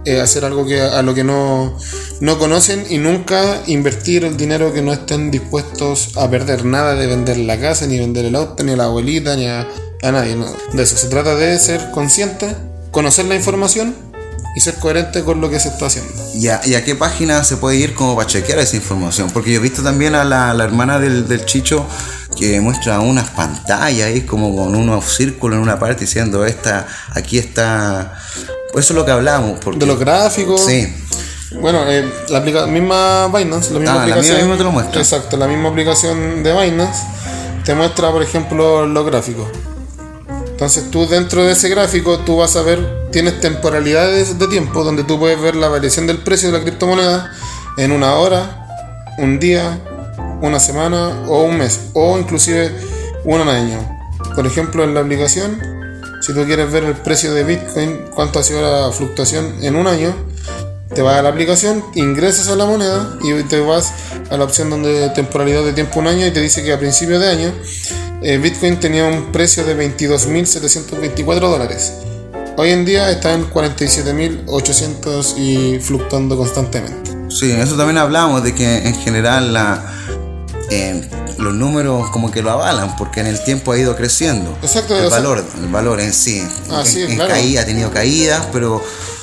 eh, 0.06 0.20
hacer 0.20 0.44
algo 0.46 0.66
que, 0.66 0.82
a 0.82 1.02
lo 1.04 1.14
que 1.14 1.24
no, 1.24 1.78
no 2.22 2.40
conocen 2.40 2.86
y 2.90 2.98
nunca 2.98 3.62
invertir 3.68 4.26
el 4.26 4.36
dinero 4.36 4.74
que 4.74 4.82
no 4.82 4.94
estén 4.94 5.30
dispuestos 5.30 6.18
a 6.18 6.30
perder. 6.30 6.66
Nada 6.66 6.96
de 6.96 7.06
vender 7.06 7.38
la 7.38 7.60
casa, 7.60 7.86
ni 7.86 8.00
vender 8.00 8.26
el 8.26 8.36
auto, 8.36 8.64
ni 8.64 8.72
a 8.72 8.78
la 8.78 8.86
abuelita, 8.86 9.36
ni 9.36 9.46
a, 9.48 9.68
nadie. 10.02 10.36
De 10.74 10.84
eso 10.84 10.98
se 10.98 11.08
trata 11.08 11.36
de 11.36 11.60
ser 11.60 11.92
consciente, 11.92 12.56
conocer 12.90 13.26
la 13.26 13.36
información 13.36 13.96
y 14.58 14.60
ser 14.60 14.74
coherente 14.76 15.24
con 15.24 15.40
lo 15.40 15.50
que 15.52 15.60
se 15.60 15.68
está 15.70 15.86
haciendo. 15.86 16.12
¿Y 16.34 16.48
a, 16.48 16.60
y 16.66 16.74
a 16.74 16.84
qué 16.84 16.96
página 16.96 17.44
se 17.44 17.58
puede 17.58 17.78
ir 17.78 17.94
como 17.94 18.16
para 18.16 18.28
chequear 18.28 18.58
esa 18.58 18.76
información? 18.76 19.30
Porque 19.32 19.52
yo 19.52 19.58
he 19.60 19.62
visto 19.62 19.84
también 19.84 20.16
a 20.16 20.24
la, 20.24 20.52
la 20.56 20.64
hermana 20.64 21.00
del, 21.00 21.28
del 21.28 21.46
Chicho 21.46 21.86
que 22.36 22.60
muestra 22.60 23.00
unas 23.00 23.30
pantallas 23.30 24.08
ahí 24.08 24.22
como 24.22 24.56
con 24.56 24.74
unos 24.76 25.06
círculos 25.16 25.58
en 25.58 25.62
una 25.62 25.78
parte 25.80 26.06
diciendo 26.06 26.44
esta, 26.46 26.88
aquí 27.14 27.38
está. 27.38 28.14
Pues 28.74 28.86
eso 28.86 28.94
es 28.94 28.98
lo 28.98 29.06
que 29.06 29.12
hablamos. 29.12 29.60
Porque, 29.64 29.80
De 29.80 29.86
los 29.86 30.00
gráficos. 30.00 30.66
Sí. 30.66 30.92
Bueno, 31.62 31.84
eh, 31.88 32.04
la 32.30 32.40
aplica- 32.40 32.66
misma 32.68 33.28
Binance, 33.28 33.72
la 33.74 33.80
misma 33.80 33.94
Ah, 33.94 33.96
la 33.98 34.02
aplicación. 34.16 34.36
misma 34.38 34.40
misma 34.42 34.58
te 34.58 34.64
lo 34.64 34.72
muestra. 34.72 35.02
Exacto, 35.02 35.38
la 35.38 35.48
misma 35.48 35.70
aplicación 35.70 36.42
de 36.44 36.52
Binance 36.66 37.04
te 37.64 37.76
muestra, 37.76 38.12
por 38.12 38.24
ejemplo, 38.24 38.86
los 38.88 39.06
gráficos. 39.06 39.48
Entonces 40.50 40.90
tú 40.90 41.08
dentro 41.08 41.44
de 41.46 41.52
ese 41.54 41.70
gráfico 41.70 42.20
tú 42.20 42.38
vas 42.38 42.56
a 42.56 42.64
ver, 42.64 43.07
tienes 43.12 43.40
temporalidades 43.40 44.38
de 44.40 44.48
tiempo 44.48 44.84
donde 44.84 45.04
tú 45.04 45.20
puedes 45.20 45.40
ver 45.40 45.56
la 45.56 45.68
variación 45.68 46.08
del 46.08 46.20
precio 46.20 46.52
de 46.52 46.58
la 46.58 46.64
criptomoneda 46.64 47.32
en 47.78 47.92
una 47.92 48.16
hora, 48.16 49.16
un 49.18 49.40
día, 49.40 49.80
una 50.42 50.60
semana 50.60 51.24
o 51.28 51.44
un 51.44 51.58
mes, 51.58 51.90
o 51.94 52.18
inclusive 52.18 52.72
un 53.24 53.42
año. 53.42 53.78
Por 54.36 54.46
ejemplo, 54.46 54.84
en 54.84 54.94
la 54.94 55.02
aplicación, 55.02 55.60
si 56.22 56.34
tú 56.34 56.46
quieres 56.46 56.72
ver 56.72 56.84
el 56.84 56.96
precio 56.96 57.34
de 57.34 57.44
Bitcoin, 57.44 58.06
cuánto 58.14 58.40
ha 58.40 58.44
sido 58.44 58.62
la 58.62 58.92
fluctuación 58.92 59.64
en 59.64 59.76
un 59.76 59.88
año, 59.88 60.14
te 60.94 61.02
vas 61.02 61.18
a 61.18 61.22
la 61.22 61.30
aplicación, 61.30 61.84
ingresas 61.96 62.48
a 62.48 62.56
la 62.56 62.66
moneda 62.66 63.18
y 63.22 63.44
te 63.44 63.60
vas 63.60 63.94
a 64.30 64.38
la 64.38 64.44
opción 64.44 64.70
donde 64.70 65.10
temporalidad 65.10 65.64
de 65.64 65.74
tiempo 65.74 66.00
un 66.00 66.08
año 66.08 66.26
y 66.26 66.32
te 66.32 66.42
dice 66.42 66.64
que 66.64 66.74
a 66.74 66.80
principio 66.80 67.20
de 67.20 67.30
año 67.30 67.54
eh, 68.22 68.38
Bitcoin 68.38 68.80
tenía 68.80 69.06
un 69.06 69.32
precio 69.32 69.64
de 69.64 69.78
22.724 69.78 71.40
dólares. 71.40 71.94
Hoy 72.60 72.72
en 72.72 72.86
día 72.86 73.12
está 73.12 73.34
en 73.34 73.48
47.800 73.52 75.38
y 75.38 75.80
fluctuando 75.80 76.36
constantemente. 76.36 77.12
Sí, 77.30 77.52
eso 77.52 77.76
también 77.76 77.98
hablamos 78.00 78.44
de 78.44 78.56
que 78.56 78.78
en 78.88 78.96
general 78.96 79.54
la, 79.54 79.94
eh, 80.72 81.08
los 81.38 81.54
números 81.54 82.10
como 82.10 82.32
que 82.32 82.42
lo 82.42 82.50
avalan 82.52 82.96
porque 82.96 83.20
en 83.20 83.28
el 83.28 83.44
tiempo 83.44 83.74
ha 83.74 83.78
ido 83.78 83.96
creciendo. 83.96 84.58
Exacto, 84.64 84.96
el 84.96 85.02
sea- 85.10 85.20
valor, 85.20 85.46
el 85.62 85.68
valor 85.68 86.00
en 86.00 86.12
sí. 86.14 86.42
Ah, 86.72 86.82
en, 86.84 86.86
sí, 86.88 87.04
en 87.04 87.16
claro. 87.16 87.30
caída, 87.32 87.62
ha 87.62 87.66
tenido 87.66 87.92
caídas, 87.92 88.48
pero 88.52 88.82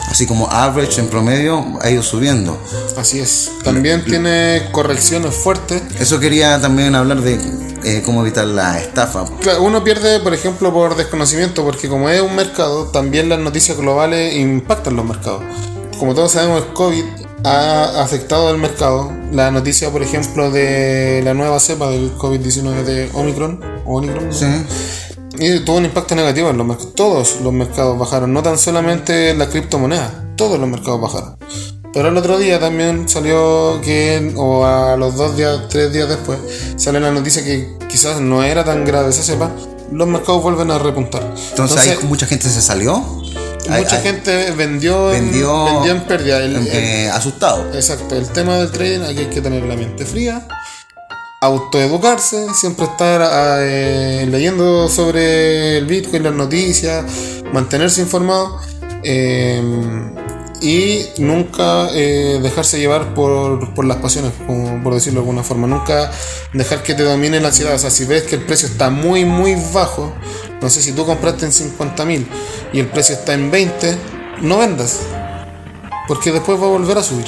así 0.09 0.27
como 0.27 0.49
average 0.49 1.01
en 1.01 1.09
promedio 1.09 1.64
ha 1.83 1.90
ido 1.90 2.05
subiendo. 2.05 2.57
Así 2.97 3.18
es. 3.18 3.51
También 3.64 4.05
tiene 4.05 4.68
correcciones 4.70 5.35
fuertes. 5.35 5.83
Eso 5.99 6.20
quería 6.20 6.61
también 6.61 6.94
hablar 6.94 7.20
de 7.20 7.40
eh, 7.85 8.03
cómo 8.05 8.23
evitar 8.23 8.47
la 8.47 8.79
estafa. 8.81 9.25
Claro, 9.40 9.62
uno 9.62 9.85
pierde, 9.85 10.20
por 10.20 10.35
ejemplo, 10.35 10.73
por 10.73 10.97
desconocimiento, 10.97 11.64
porque 11.64 11.88
como 11.88 12.09
es 12.09 12.20
un 12.20 12.35
mercado, 12.35 12.87
también 12.87 13.29
las 13.29 13.38
noticias 13.38 13.77
globales 13.77 14.35
impactan 14.37 14.97
los 14.97 15.05
mercados. 15.05 15.42
Como 15.99 16.14
todos 16.14 16.33
sabemos, 16.33 16.64
el 16.64 16.73
COVID 16.73 17.05
ha 17.44 18.03
afectado 18.03 18.49
al 18.49 18.59
mercado. 18.59 19.12
La 19.33 19.51
noticia, 19.51 19.90
por 19.90 20.03
ejemplo, 20.03 20.51
de 20.51 21.23
la 21.25 21.35
nueva 21.35 21.61
cepa 21.61 21.88
del 21.90 22.14
COVID-19 22.16 22.85
de 22.85 23.11
Omicron, 23.12 23.61
Omicron, 23.85 24.29
¿no? 24.29 24.64
y 25.38 25.61
tuvo 25.61 25.79
un 25.79 25.85
impacto 25.85 26.14
negativo 26.14 26.51
en 26.51 26.57
los 26.57 26.66
mercados. 26.66 26.94
Todos 26.94 27.40
los 27.42 27.52
mercados 27.52 27.98
bajaron, 27.98 28.33
no 28.33 28.42
tan 28.42 28.59
solamente 28.59 29.35
las 29.35 29.48
criptomonedas, 29.48 30.13
todos 30.37 30.59
los 30.59 30.69
mercados 30.69 31.00
bajaron. 31.00 31.37
Pero 31.95 32.09
el 32.09 32.17
otro 32.17 32.37
día 32.38 32.59
también 32.59 33.09
salió 33.09 33.81
que, 33.81 34.33
o 34.37 34.67
a 34.67 34.97
los 34.97 35.15
dos 35.17 35.37
días, 35.37 35.69
tres 35.69 35.92
días 35.92 36.09
después, 36.09 36.38
sale 36.77 36.99
la 36.99 37.13
noticia 37.13 37.45
que 37.45 37.69
quizás 37.88 38.21
no 38.21 38.42
era 38.42 38.65
tan 38.65 38.85
grave 38.85 39.11
esa 39.11 39.23
cepa, 39.23 39.51
los 39.92 40.09
mercados 40.09 40.42
vuelven 40.42 40.71
a 40.73 40.79
repuntar. 40.79 41.23
Entonces, 41.51 41.79
ahí 41.79 41.97
mucha 42.03 42.27
gente 42.27 42.49
se 42.49 42.61
salió. 42.61 42.99
Mucha 42.99 43.97
hay- 43.97 44.03
gente 44.03 44.51
vendió, 44.51 45.15
en- 45.15 45.27
vendió, 45.31 45.65
vendió 45.67 45.92
en 45.92 46.01
pérdida. 46.03 46.38
El- 46.38 46.57
el- 46.57 46.69
eh, 46.69 47.11
asustado. 47.11 47.65
Exacto, 47.73 48.17
el 48.17 48.29
tema 48.29 48.57
del 48.59 48.71
trading 48.73 49.01
aquí 49.05 49.21
hay 49.21 49.27
que 49.27 49.40
tener 49.40 49.63
la 49.63 49.77
mente 49.77 50.05
fría, 50.05 50.47
autoeducarse, 51.40 52.47
siempre 52.55 52.87
estar 52.87 53.23
eh, 53.63 54.27
leyendo 54.31 54.88
sobre 54.88 55.79
el 55.79 55.87
Bitcoin, 55.87 56.23
las 56.25 56.35
noticias, 56.35 57.05
mantenerse 57.53 58.01
informado 58.01 58.59
Eh, 59.07 59.63
y 60.65 61.06
nunca 61.19 61.90
eh, 61.92 62.40
dejarse 62.42 62.79
llevar 62.79 63.12
por, 63.12 63.75
por 63.75 63.85
las 63.85 63.98
pasiones, 63.98 64.33
por 64.83 64.94
decirlo 64.94 65.21
de 65.21 65.25
alguna 65.27 65.42
forma. 65.42 65.67
Nunca 65.67 66.10
dejar 66.54 66.83
que 66.83 66.94
te 66.94 67.02
domine 67.02 67.38
la 67.38 67.48
ansiedad. 67.48 67.75
O 67.75 67.79
sea, 67.79 67.90
si 67.90 68.06
ves 68.06 68.23
que 68.23 68.37
el 68.37 68.42
precio 68.42 68.67
está 68.67 68.88
muy, 68.88 69.27
muy 69.27 69.56
bajo, 69.75 70.15
no 70.62 70.71
sé 70.71 70.81
si 70.81 70.92
tú 70.92 71.04
compraste 71.04 71.44
en 71.44 71.52
50 71.52 72.04
mil 72.06 72.27
y 72.73 72.81
el 72.81 72.87
precio 72.87 73.15
está 73.15 73.35
en 73.35 73.50
20, 73.50 73.94
no 74.40 74.56
vendas. 74.56 75.00
Porque 76.08 76.33
después 76.33 76.58
va 76.58 76.65
a 76.65 76.71
volver 76.71 76.96
a 76.96 77.02
subir. 77.02 77.27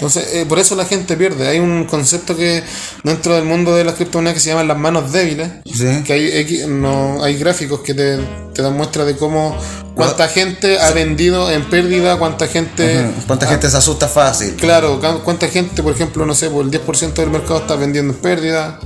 Entonces, 0.00 0.28
eh, 0.32 0.46
por 0.48 0.58
eso 0.58 0.74
la 0.76 0.86
gente 0.86 1.14
pierde. 1.14 1.46
Hay 1.46 1.58
un 1.58 1.84
concepto 1.84 2.34
que 2.34 2.62
dentro 3.04 3.34
del 3.34 3.44
mundo 3.44 3.76
de 3.76 3.84
las 3.84 3.96
criptomonedas 3.96 4.32
que 4.34 4.40
se 4.40 4.48
llaman 4.48 4.66
las 4.66 4.78
manos 4.78 5.12
débiles. 5.12 5.50
Sí. 5.66 6.02
Que 6.06 6.12
hay, 6.14 6.64
no, 6.68 7.22
hay 7.22 7.36
gráficos 7.36 7.80
que 7.80 7.92
te, 7.92 8.16
te 8.54 8.62
dan 8.62 8.74
muestra 8.78 9.04
de 9.04 9.14
cómo 9.16 9.54
cuánta 9.94 10.26
gente 10.28 10.80
ha 10.80 10.90
vendido 10.92 11.50
en 11.50 11.68
pérdida, 11.68 12.16
cuánta 12.18 12.46
gente. 12.46 13.10
¿Cuánta 13.26 13.44
ha- 13.44 13.50
gente 13.50 13.68
se 13.68 13.76
asusta 13.76 14.08
fácil? 14.08 14.54
Claro, 14.56 14.98
cuánta 15.22 15.48
gente, 15.48 15.82
por 15.82 15.92
ejemplo, 15.94 16.24
no 16.24 16.34
sé, 16.34 16.48
por 16.48 16.64
el 16.64 16.70
10% 16.70 17.12
del 17.20 17.30
mercado 17.30 17.58
está 17.60 17.76
vendiendo 17.76 18.14
en 18.14 18.18
pérdida, 18.20 18.80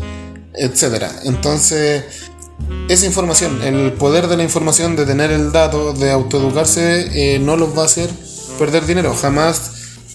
etcétera. 0.52 1.12
Entonces, 1.22 2.02
esa 2.88 3.06
información, 3.06 3.62
el 3.62 3.92
poder 3.92 4.26
de 4.26 4.36
la 4.36 4.42
información, 4.42 4.96
de 4.96 5.06
tener 5.06 5.30
el 5.30 5.52
dato, 5.52 5.92
de 5.92 6.10
autoeducarse, 6.10 7.34
eh, 7.34 7.38
no 7.38 7.56
los 7.56 7.76
va 7.78 7.82
a 7.82 7.86
hacer 7.86 8.10
perder 8.58 8.84
dinero. 8.86 9.14
Jamás 9.14 9.70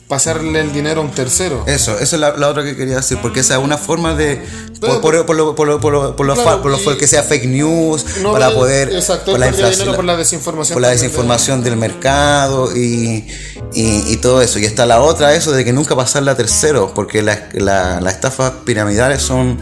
pasarle 0.09 0.59
el 0.59 0.73
dinero 0.73 0.99
a 0.99 1.03
un 1.05 1.11
tercero. 1.11 1.63
Eso, 1.67 1.97
eso 1.99 2.15
es 2.15 2.19
la, 2.19 2.35
la 2.35 2.49
otra 2.49 2.63
que 2.65 2.75
quería 2.75 2.97
decir, 2.97 3.19
porque 3.21 3.39
esa 3.39 3.55
es 3.57 3.63
una 3.63 3.77
forma 3.77 4.13
de. 4.15 4.43
Pero- 4.81 4.99
por, 5.01 5.25
por, 5.25 5.25
por 5.27 5.35
lo, 5.37 5.55
por, 5.55 5.67
lo, 5.67 5.79
por, 5.79 5.93
lo, 5.93 6.15
por, 6.15 6.25
lo 6.25 6.33
Claro, 6.33 6.49
fa- 6.49 6.61
por 6.61 6.71
lo 6.71 6.79
y- 6.93 6.97
que 6.97 7.07
sea 7.07 7.21
fake 7.23 7.45
news, 7.45 8.05
No 8.21 8.31
para 8.33 8.51
poder. 8.51 8.89
exacto, 8.93 9.31
por 9.31 9.39
la, 9.39 9.47
inflación- 9.47 9.79
dinero 9.79 9.95
por 9.95 10.05
la 10.05 10.17
desinformación 10.17 10.75
por 10.75 10.81
la 10.81 10.89
desinformación 10.89 11.63
del 11.63 11.77
mercado 11.77 12.75
y, 12.75 13.27
y, 13.73 14.03
y 14.13 14.17
todo 14.17 14.41
eso. 14.41 14.57
Y 14.59 14.65
está 14.65 14.85
la 14.85 14.99
otra, 15.01 15.35
eso 15.35 15.51
de 15.51 15.63
que 15.63 15.71
nunca 15.73 15.95
pasarla 15.95 16.31
a 16.31 16.35
terceros, 16.35 16.91
porque 16.93 17.21
las 17.21 17.39
la, 17.53 18.01
las 18.01 18.13
estafas 18.15 18.51
piramidales 18.65 19.21
son 19.21 19.59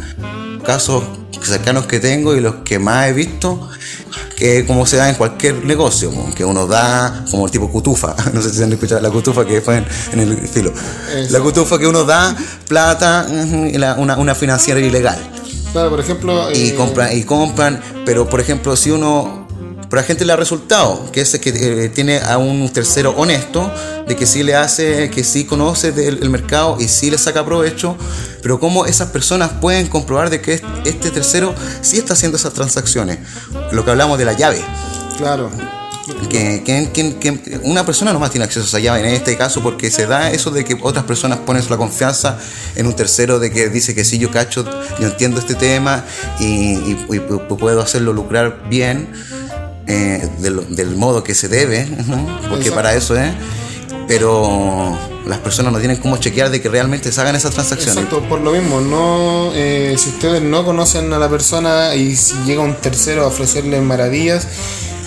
casos 0.65 1.03
cercanos 1.43 1.85
que 1.87 1.99
tengo 1.99 2.35
y 2.35 2.39
los 2.41 2.55
que 2.63 2.79
más 2.79 3.07
he 3.09 3.13
visto 3.13 3.69
que 4.37 4.67
como 4.67 4.85
se 4.85 4.97
da 4.97 5.09
en 5.09 5.15
cualquier 5.15 5.65
negocio, 5.65 6.11
que 6.35 6.45
uno 6.45 6.67
da 6.67 7.25
como 7.31 7.47
el 7.47 7.51
tipo 7.51 7.71
cutufa, 7.71 8.15
no 8.33 8.41
sé 8.41 8.51
si 8.51 8.61
han 8.61 8.71
escuchado 8.71 9.01
la 9.01 9.09
cutufa 9.09 9.43
que 9.43 9.61
fue 9.61 9.77
en, 9.77 9.85
en 10.13 10.19
el 10.19 10.47
filo, 10.47 10.71
Eso. 11.13 11.33
la 11.33 11.39
cutufa 11.43 11.79
que 11.79 11.87
uno 11.87 12.03
da 12.03 12.37
plata, 12.67 13.25
una, 13.27 14.15
una 14.15 14.35
financiera 14.35 14.79
ilegal 14.79 15.17
Claro, 15.71 15.89
por 15.89 15.99
ejemplo. 15.99 16.51
y 16.53 16.69
eh, 16.69 16.75
compran 16.75 17.17
y 17.17 17.23
compran, 17.23 17.81
pero 18.05 18.29
por 18.29 18.39
ejemplo 18.39 18.75
si 18.75 18.91
uno 18.91 19.47
pero 19.89 20.01
a 20.01 20.03
gente 20.03 20.25
le 20.25 20.33
ha 20.33 20.35
resultado, 20.35 21.09
que 21.11 21.21
es 21.21 21.37
que 21.39 21.49
eh, 21.55 21.89
tiene 21.89 22.19
a 22.19 22.37
un 22.37 22.69
tercero 22.69 23.11
honesto, 23.17 23.71
de 24.05 24.15
que 24.17 24.25
sí 24.25 24.43
le 24.43 24.53
hace, 24.53 25.09
que 25.09 25.23
sí 25.23 25.45
conoce 25.45 25.93
del 25.93 26.19
el 26.21 26.29
mercado 26.29 26.77
y 26.79 26.89
sí 26.89 27.09
le 27.09 27.17
saca 27.17 27.45
provecho, 27.45 27.95
pero 28.47 28.61
cómo 28.61 28.85
esas 28.85 29.09
personas 29.09 29.49
pueden 29.59 29.87
comprobar 29.87 30.29
de 30.29 30.39
que 30.39 30.53
es- 30.53 30.61
este 30.85 31.11
tercero 31.11 31.53
sí 31.81 31.97
está 31.97 32.13
haciendo 32.13 32.37
esas 32.37 32.53
transacciones. 32.53 33.17
Lo 33.73 33.83
que 33.83 33.91
hablamos 33.91 34.17
de 34.17 34.23
la 34.23 34.31
llave. 34.31 34.61
Claro. 35.17 35.51
Que, 36.29 36.63
que- 36.63 36.89
que- 36.93 37.17
que 37.17 37.59
una 37.63 37.85
persona 37.85 38.13
nomás 38.13 38.31
tiene 38.31 38.45
acceso 38.45 38.63
a 38.65 38.67
esa 38.69 38.79
llave 38.79 39.01
en 39.01 39.07
este 39.07 39.35
caso 39.35 39.61
porque 39.61 39.91
se 39.91 40.07
da 40.07 40.31
eso 40.31 40.49
de 40.51 40.63
que 40.63 40.77
otras 40.81 41.03
personas 41.03 41.39
ponen 41.39 41.61
la 41.69 41.75
confianza 41.75 42.37
en 42.77 42.87
un 42.87 42.93
tercero 42.93 43.37
de 43.39 43.51
que 43.51 43.67
dice 43.67 43.93
que 43.93 44.05
sí, 44.05 44.17
yo 44.17 44.31
cacho, 44.31 44.63
yo 44.97 45.07
entiendo 45.07 45.41
este 45.41 45.55
tema 45.55 46.05
y, 46.39 46.45
y- 46.45 47.05
y 47.09 47.17
pu- 47.19 47.57
puedo 47.57 47.81
hacerlo 47.81 48.13
lucrar 48.13 48.61
bien 48.69 49.09
eh, 49.87 50.25
del 50.39 50.95
modo 50.95 51.21
que 51.21 51.35
se 51.35 51.49
debe, 51.49 51.85
porque 52.49 52.67
Exacto. 52.69 52.75
para 52.75 52.93
eso 52.93 53.17
es, 53.17 53.33
pero 54.07 54.97
las 55.27 55.39
personas 55.39 55.73
no 55.73 55.79
tienen 55.79 55.97
cómo 55.97 56.17
chequear 56.17 56.49
de 56.49 56.61
que 56.61 56.69
realmente 56.69 57.11
se 57.11 57.21
hagan 57.21 57.35
esas 57.35 57.53
transacciones. 57.53 57.95
Exacto, 57.95 58.21
por 58.27 58.41
lo 58.41 58.51
mismo, 58.51 58.81
no 58.81 59.51
eh, 59.53 59.95
si 59.97 60.09
ustedes 60.09 60.41
no 60.41 60.63
conocen 60.65 61.11
a 61.13 61.19
la 61.19 61.29
persona 61.29 61.95
y 61.95 62.15
si 62.15 62.35
llega 62.45 62.61
un 62.61 62.75
tercero 62.75 63.23
a 63.23 63.27
ofrecerle 63.27 63.79
maravillas, 63.81 64.47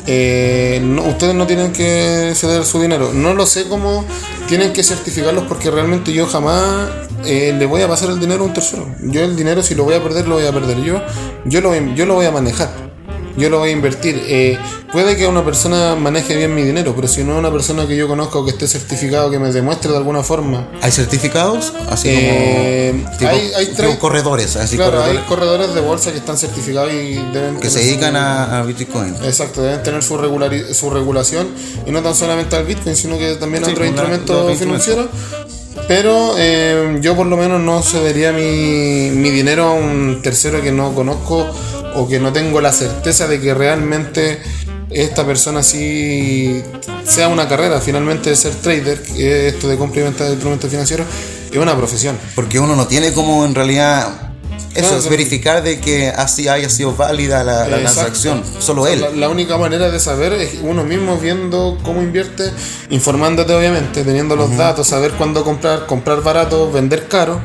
eh, 0.06 0.82
ustedes 1.06 1.34
no 1.34 1.46
tienen 1.46 1.72
que 1.72 2.32
ceder 2.34 2.64
su 2.64 2.80
dinero. 2.80 3.12
No 3.12 3.34
lo 3.34 3.46
sé 3.46 3.68
cómo 3.68 4.04
tienen 4.48 4.72
que 4.72 4.82
certificarlos 4.82 5.44
porque 5.44 5.70
realmente 5.70 6.12
yo 6.12 6.26
jamás 6.26 6.88
eh, 7.24 7.54
le 7.56 7.66
voy 7.66 7.82
a 7.82 7.88
pasar 7.88 8.10
el 8.10 8.18
dinero 8.18 8.42
a 8.42 8.46
un 8.46 8.52
tercero. 8.52 8.86
Yo 9.02 9.22
el 9.22 9.36
dinero 9.36 9.62
si 9.62 9.74
lo 9.74 9.84
voy 9.84 9.94
a 9.94 10.02
perder 10.02 10.26
lo 10.26 10.36
voy 10.36 10.46
a 10.46 10.52
perder 10.52 10.82
yo. 10.82 11.00
Yo 11.44 11.60
lo, 11.60 11.74
yo 11.94 12.06
lo 12.06 12.14
voy 12.14 12.26
a 12.26 12.30
manejar. 12.30 12.89
Yo 13.36 13.48
lo 13.48 13.58
voy 13.58 13.70
a 13.70 13.72
invertir. 13.72 14.20
Eh, 14.26 14.58
puede 14.92 15.16
que 15.16 15.26
una 15.26 15.44
persona 15.44 15.94
maneje 15.96 16.36
bien 16.36 16.54
mi 16.54 16.62
dinero, 16.62 16.92
pero 16.94 17.06
si 17.08 17.22
no 17.22 17.32
es 17.34 17.38
una 17.38 17.50
persona 17.50 17.86
que 17.86 17.96
yo 17.96 18.08
conozco 18.08 18.44
que 18.44 18.50
esté 18.50 18.66
certificado, 18.66 19.30
que 19.30 19.38
me 19.38 19.52
demuestre 19.52 19.90
de 19.92 19.96
alguna 19.98 20.22
forma 20.22 20.68
¿Hay 20.82 20.90
certificados? 20.90 21.72
Así 21.88 22.08
Eh, 22.10 22.92
como 23.04 23.16
tipo, 23.18 23.30
hay- 23.30 23.52
hay 23.56 23.64
tipo 23.66 23.76
tres- 23.76 23.96
corredores, 23.98 24.56
así 24.56 24.76
claro, 24.76 24.92
corredores 24.92 25.20
hay 25.22 25.28
corredores 25.28 25.74
de 25.74 25.80
bolsa 25.80 26.12
que 26.12 26.18
están 26.18 26.36
certificados 26.36 26.92
y 26.92 27.14
deben 27.32 27.60
que 27.60 27.70
se 27.70 27.80
dedican 27.80 28.12
su- 28.12 28.18
a, 28.18 28.58
a 28.58 28.62
Bitcoin. 28.62 29.14
Exacto, 29.24 29.62
deben 29.62 29.82
tener 29.82 30.02
su, 30.02 30.16
regulari- 30.18 30.72
su 30.74 30.90
regulación 30.90 31.48
y 31.86 31.90
no 31.92 32.02
tan 32.02 32.14
solamente 32.14 32.56
al 32.56 32.64
Bitcoin, 32.64 32.96
sino 32.96 33.16
que 33.18 33.36
también 33.36 33.64
a 33.64 33.68
otros 33.68 33.86
instrumentos 33.86 34.58
financieros. 34.58 35.06
Pero 35.88 36.34
eh, 36.36 36.98
yo 37.00 37.16
por 37.16 37.26
lo 37.26 37.36
menos 37.36 37.60
no 37.60 37.80
cedería 37.82 38.32
mi, 38.32 39.10
mi 39.14 39.30
dinero 39.30 39.64
a 39.66 39.72
un 39.72 40.20
tercero 40.22 40.60
que 40.62 40.72
no 40.72 40.92
conozco 40.94 41.46
o 41.94 42.08
que 42.08 42.18
no 42.18 42.32
tengo 42.32 42.60
la 42.60 42.72
certeza 42.72 43.26
de 43.26 43.40
que 43.40 43.54
realmente 43.54 44.40
esta 44.90 45.24
persona 45.24 45.62
sí 45.62 46.62
sea 47.04 47.28
una 47.28 47.48
carrera. 47.48 47.80
Finalmente 47.80 48.34
ser 48.36 48.54
trader, 48.54 49.02
que 49.02 49.48
es 49.48 49.54
esto 49.54 49.68
de 49.68 49.76
compra 49.76 50.00
y 50.00 50.04
venta 50.04 50.24
de 50.24 50.32
instrumentos 50.32 50.70
financieros, 50.70 51.06
es 51.50 51.58
una 51.58 51.76
profesión. 51.76 52.18
Porque 52.34 52.58
uno 52.58 52.76
no 52.76 52.86
tiene 52.86 53.12
como 53.12 53.44
en 53.44 53.54
realidad 53.54 54.30
eso 54.74 54.86
Claro, 54.86 54.98
es 54.98 55.08
verificar 55.08 55.62
de 55.64 55.80
que 55.80 56.08
así 56.08 56.46
haya 56.46 56.68
sido 56.68 56.94
válida 56.94 57.42
la, 57.42 57.66
transacción. 57.66 58.42
Solo 58.60 58.86
él. 58.86 59.00
La, 59.00 59.10
la 59.10 59.28
única 59.28 59.58
manera 59.58 59.90
de 59.90 59.98
saber 59.98 60.32
es 60.34 60.58
uno 60.62 60.84
mismo 60.84 61.18
viendo 61.18 61.76
cómo 61.82 62.02
invierte, 62.02 62.52
informándote 62.90 63.52
obviamente, 63.52 64.04
teniendo 64.04 64.36
los 64.36 64.56
datos, 64.56 64.86
saber 64.86 65.12
cuándo 65.12 65.42
comprar, 65.42 65.86
comprar 65.86 66.22
barato, 66.22 66.70
vender 66.70 67.08
caro. 67.08 67.40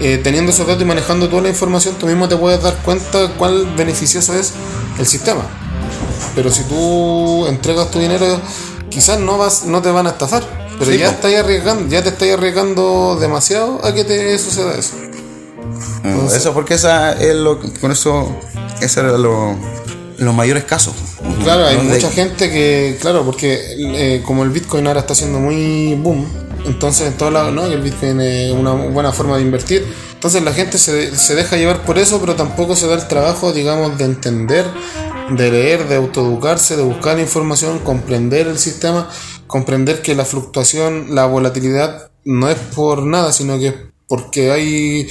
Eh, 0.00 0.20
teniendo 0.22 0.52
esos 0.52 0.66
datos 0.66 0.82
y 0.82 0.86
manejando 0.86 1.28
toda 1.28 1.42
la 1.42 1.48
información, 1.48 1.94
tú 1.98 2.06
mismo 2.06 2.28
te 2.28 2.36
puedes 2.36 2.62
dar 2.62 2.74
cuenta 2.84 3.28
cuál 3.38 3.66
beneficioso 3.76 4.34
es 4.34 4.52
el 4.98 5.06
sistema. 5.06 5.42
Pero 6.34 6.50
si 6.50 6.62
tú 6.64 7.46
entregas 7.46 7.90
tu 7.90 7.98
dinero, 7.98 8.40
quizás 8.90 9.18
no 9.20 9.38
vas, 9.38 9.64
no 9.64 9.80
te 9.82 9.90
van 9.90 10.06
a 10.06 10.10
estafar. 10.10 10.42
Pero 10.78 10.90
Sí, 10.90 10.98
ya 10.98 11.06
po. 11.06 11.12
estás 11.12 11.34
arriesgando, 11.34 11.88
ya 11.88 12.02
te 12.02 12.10
estás 12.10 12.28
arriesgando 12.30 13.16
demasiado 13.18 13.80
a 13.84 13.94
que 13.94 14.04
te 14.04 14.38
suceda 14.38 14.74
eso. 14.74 14.92
Mm, 16.02 16.26
eso 16.34 16.52
porque 16.52 16.74
esa 16.74 17.12
es 17.14 17.34
lo 17.34 17.58
con 17.80 17.90
eso 17.92 18.36
ese 18.80 19.00
era 19.00 19.16
lo 19.18 19.56
los 20.18 20.34
mayores 20.34 20.64
casos. 20.64 20.94
Claro, 21.44 21.66
hay 21.66 21.76
¿no? 21.76 21.82
De- 21.84 21.88
mucha 21.94 22.10
gente 22.10 22.50
que, 22.50 22.96
claro, 23.00 23.24
porque 23.24 23.58
eh, 23.78 24.22
como 24.24 24.44
el 24.44 24.50
Bitcoin 24.50 24.86
ahora 24.86 25.00
está 25.00 25.14
siendo 25.14 25.38
muy 25.40 25.94
boom, 25.94 26.26
entonces 26.66 27.08
en 27.08 27.16
todos 27.16 27.32
lados, 27.32 27.52
¿no? 27.52 27.68
Que 27.68 27.74
el 27.74 27.82
Bitcoin 27.82 28.20
es 28.20 28.52
una 28.52 28.72
buena 28.72 29.12
forma 29.12 29.36
de 29.36 29.42
invertir. 29.42 29.86
Entonces 30.14 30.42
la 30.42 30.52
gente 30.52 30.78
se, 30.78 31.14
se 31.16 31.34
deja 31.34 31.56
llevar 31.56 31.82
por 31.82 31.98
eso, 31.98 32.20
pero 32.20 32.34
tampoco 32.34 32.76
se 32.76 32.86
da 32.86 32.94
el 32.94 33.06
trabajo, 33.08 33.52
digamos, 33.52 33.96
de 33.98 34.04
entender, 34.04 34.66
de 35.30 35.50
leer, 35.50 35.88
de 35.88 35.96
autoeducarse, 35.96 36.76
de 36.76 36.82
buscar 36.82 37.18
información, 37.18 37.78
comprender 37.80 38.46
el 38.48 38.58
sistema, 38.58 39.08
comprender 39.46 40.02
que 40.02 40.14
la 40.14 40.24
fluctuación, 40.24 41.14
la 41.14 41.26
volatilidad 41.26 42.10
no 42.24 42.48
es 42.50 42.58
por 42.74 43.04
nada, 43.04 43.32
sino 43.32 43.58
que 43.58 43.74
porque 44.08 44.52
hay 44.52 45.08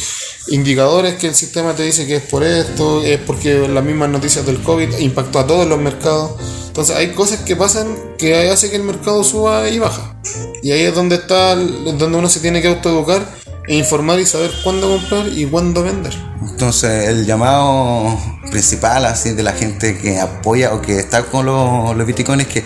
indicadores 0.47 1.15
que 1.15 1.27
el 1.27 1.35
sistema 1.35 1.75
te 1.75 1.83
dice 1.83 2.07
que 2.07 2.17
es 2.17 2.23
por 2.23 2.43
esto, 2.43 3.03
es 3.03 3.19
porque 3.19 3.67
las 3.67 3.83
mismas 3.83 4.09
noticias 4.09 4.45
del 4.45 4.61
COVID 4.61 4.99
impactó 4.99 5.39
a 5.39 5.47
todos 5.47 5.67
los 5.67 5.79
mercados. 5.79 6.31
Entonces 6.67 6.95
hay 6.95 7.11
cosas 7.11 7.39
que 7.39 7.55
pasan 7.55 7.95
que 8.17 8.49
hace 8.49 8.69
que 8.69 8.77
el 8.77 8.83
mercado 8.83 9.23
suba 9.23 9.69
y 9.69 9.79
baja. 9.79 10.17
Y 10.61 10.71
ahí 10.71 10.81
es 10.81 10.95
donde 10.95 11.15
está, 11.15 11.55
donde 11.55 12.05
uno 12.05 12.29
se 12.29 12.39
tiene 12.39 12.61
que 12.61 12.69
autoeducar 12.69 13.25
e 13.67 13.75
informar 13.75 14.19
y 14.19 14.25
saber 14.25 14.51
cuándo 14.63 14.89
comprar 14.89 15.27
y 15.27 15.45
cuándo 15.45 15.83
vender. 15.83 16.13
Entonces, 16.41 17.09
el 17.09 17.25
llamado 17.25 18.17
principal 18.51 19.05
así 19.05 19.31
de 19.31 19.43
la 19.43 19.53
gente 19.53 19.97
que 19.97 20.19
apoya 20.19 20.73
o 20.73 20.81
que 20.81 20.99
está 20.99 21.23
con 21.23 21.45
los, 21.45 21.95
los 21.95 22.07
bitcoins 22.07 22.47
que 22.47 22.63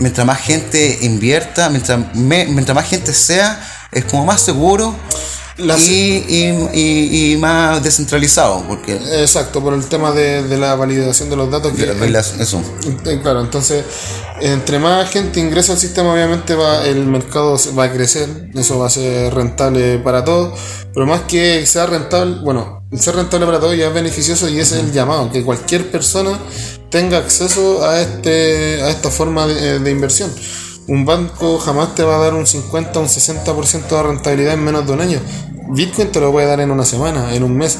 mientras 0.00 0.26
más 0.26 0.38
gente 0.40 0.98
invierta, 1.02 1.68
mientras, 1.70 2.14
me- 2.16 2.46
mientras 2.46 2.74
más 2.74 2.88
gente 2.88 3.12
sea, 3.12 3.64
es 3.92 4.04
como 4.06 4.24
más 4.26 4.40
seguro 4.40 4.94
La- 5.56 5.76
y, 5.76 6.24
y- 6.28 6.68
y- 6.80 7.32
y 7.32 7.36
más 7.36 7.82
descentralizado. 7.84 8.64
Porque 8.66 8.94
Exacto, 9.20 9.60
por 9.62 9.74
el 9.74 9.84
tema 9.86 10.10
de, 10.12 10.42
de 10.44 10.56
la 10.56 10.74
validación 10.74 11.28
de 11.28 11.36
los 11.36 11.50
datos. 11.50 11.72
Que, 11.74 11.84
eso. 12.40 12.62
Eh, 13.04 13.18
Claro, 13.22 13.40
entonces, 13.42 13.84
entre 14.40 14.78
más 14.78 15.10
gente 15.10 15.38
ingresa 15.38 15.72
al 15.72 15.78
sistema, 15.78 16.12
obviamente 16.14 16.54
va, 16.54 16.84
el 16.86 17.04
mercado 17.06 17.58
va 17.78 17.84
a 17.84 17.92
crecer, 17.92 18.50
eso 18.54 18.78
va 18.78 18.86
a 18.86 18.90
ser 18.90 19.34
rentable 19.34 19.98
para 19.98 20.24
todos, 20.24 20.58
pero 20.94 21.04
más 21.06 21.22
que 21.22 21.66
sea 21.66 21.84
rentable, 21.86 22.36
bueno, 22.42 22.82
ser 22.98 23.16
rentable 23.16 23.44
para 23.44 23.60
todos 23.60 23.76
ya 23.76 23.88
es 23.88 23.92
beneficioso 23.94 24.48
y 24.48 24.58
ese 24.60 24.78
es 24.78 24.84
el 24.84 24.92
llamado, 24.92 25.30
que 25.30 25.44
cualquier 25.44 25.90
persona 25.90 26.38
tenga 26.90 27.18
acceso 27.18 27.84
a, 27.84 28.00
este, 28.00 28.82
a 28.82 28.90
esta 28.90 29.10
forma 29.10 29.46
de, 29.46 29.78
de 29.78 29.90
inversión. 29.90 30.30
Un 30.88 31.04
banco 31.04 31.58
jamás 31.58 31.94
te 31.94 32.02
va 32.02 32.16
a 32.16 32.18
dar 32.18 32.34
un 32.34 32.46
50 32.46 32.98
o 32.98 33.02
un 33.02 33.08
60% 33.08 33.88
de 33.88 34.02
rentabilidad 34.02 34.54
en 34.54 34.64
menos 34.64 34.86
de 34.86 34.92
un 34.92 35.00
año. 35.00 35.20
Bitcoin 35.72 36.10
te 36.10 36.20
lo 36.20 36.32
puede 36.32 36.46
dar 36.48 36.60
en 36.60 36.70
una 36.70 36.84
semana, 36.84 37.34
en 37.34 37.44
un 37.44 37.56
mes. 37.56 37.78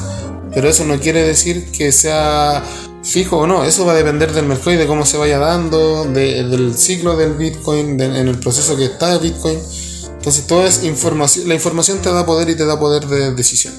Pero 0.53 0.69
eso 0.69 0.85
no 0.85 0.99
quiere 0.99 1.23
decir 1.23 1.71
que 1.71 1.91
sea 1.91 2.63
fijo 3.03 3.37
o 3.37 3.47
no. 3.47 3.63
Eso 3.65 3.85
va 3.85 3.93
a 3.93 3.95
depender 3.95 4.31
del 4.33 4.45
mercado 4.45 4.71
y 4.73 4.77
de 4.77 4.87
cómo 4.87 5.05
se 5.05 5.17
vaya 5.17 5.39
dando, 5.39 6.05
de- 6.05 6.43
del 6.43 6.77
ciclo 6.77 7.17
del 7.17 7.33
Bitcoin, 7.33 7.99
en 7.99 8.27
el 8.27 8.37
proceso 8.37 8.75
que 8.77 8.85
está 8.85 9.17
Bitcoin. 9.17 9.59
Entonces 10.17 10.45
todo 10.47 10.65
es 10.65 10.83
información. 10.83 11.47
La 11.47 11.55
información 11.55 11.99
te 11.99 12.11
da 12.13 12.25
poder 12.25 12.49
y 12.49 12.55
te 12.55 12.65
da 12.65 12.79
poder 12.79 13.07
de 13.07 13.33
decisión. 13.33 13.73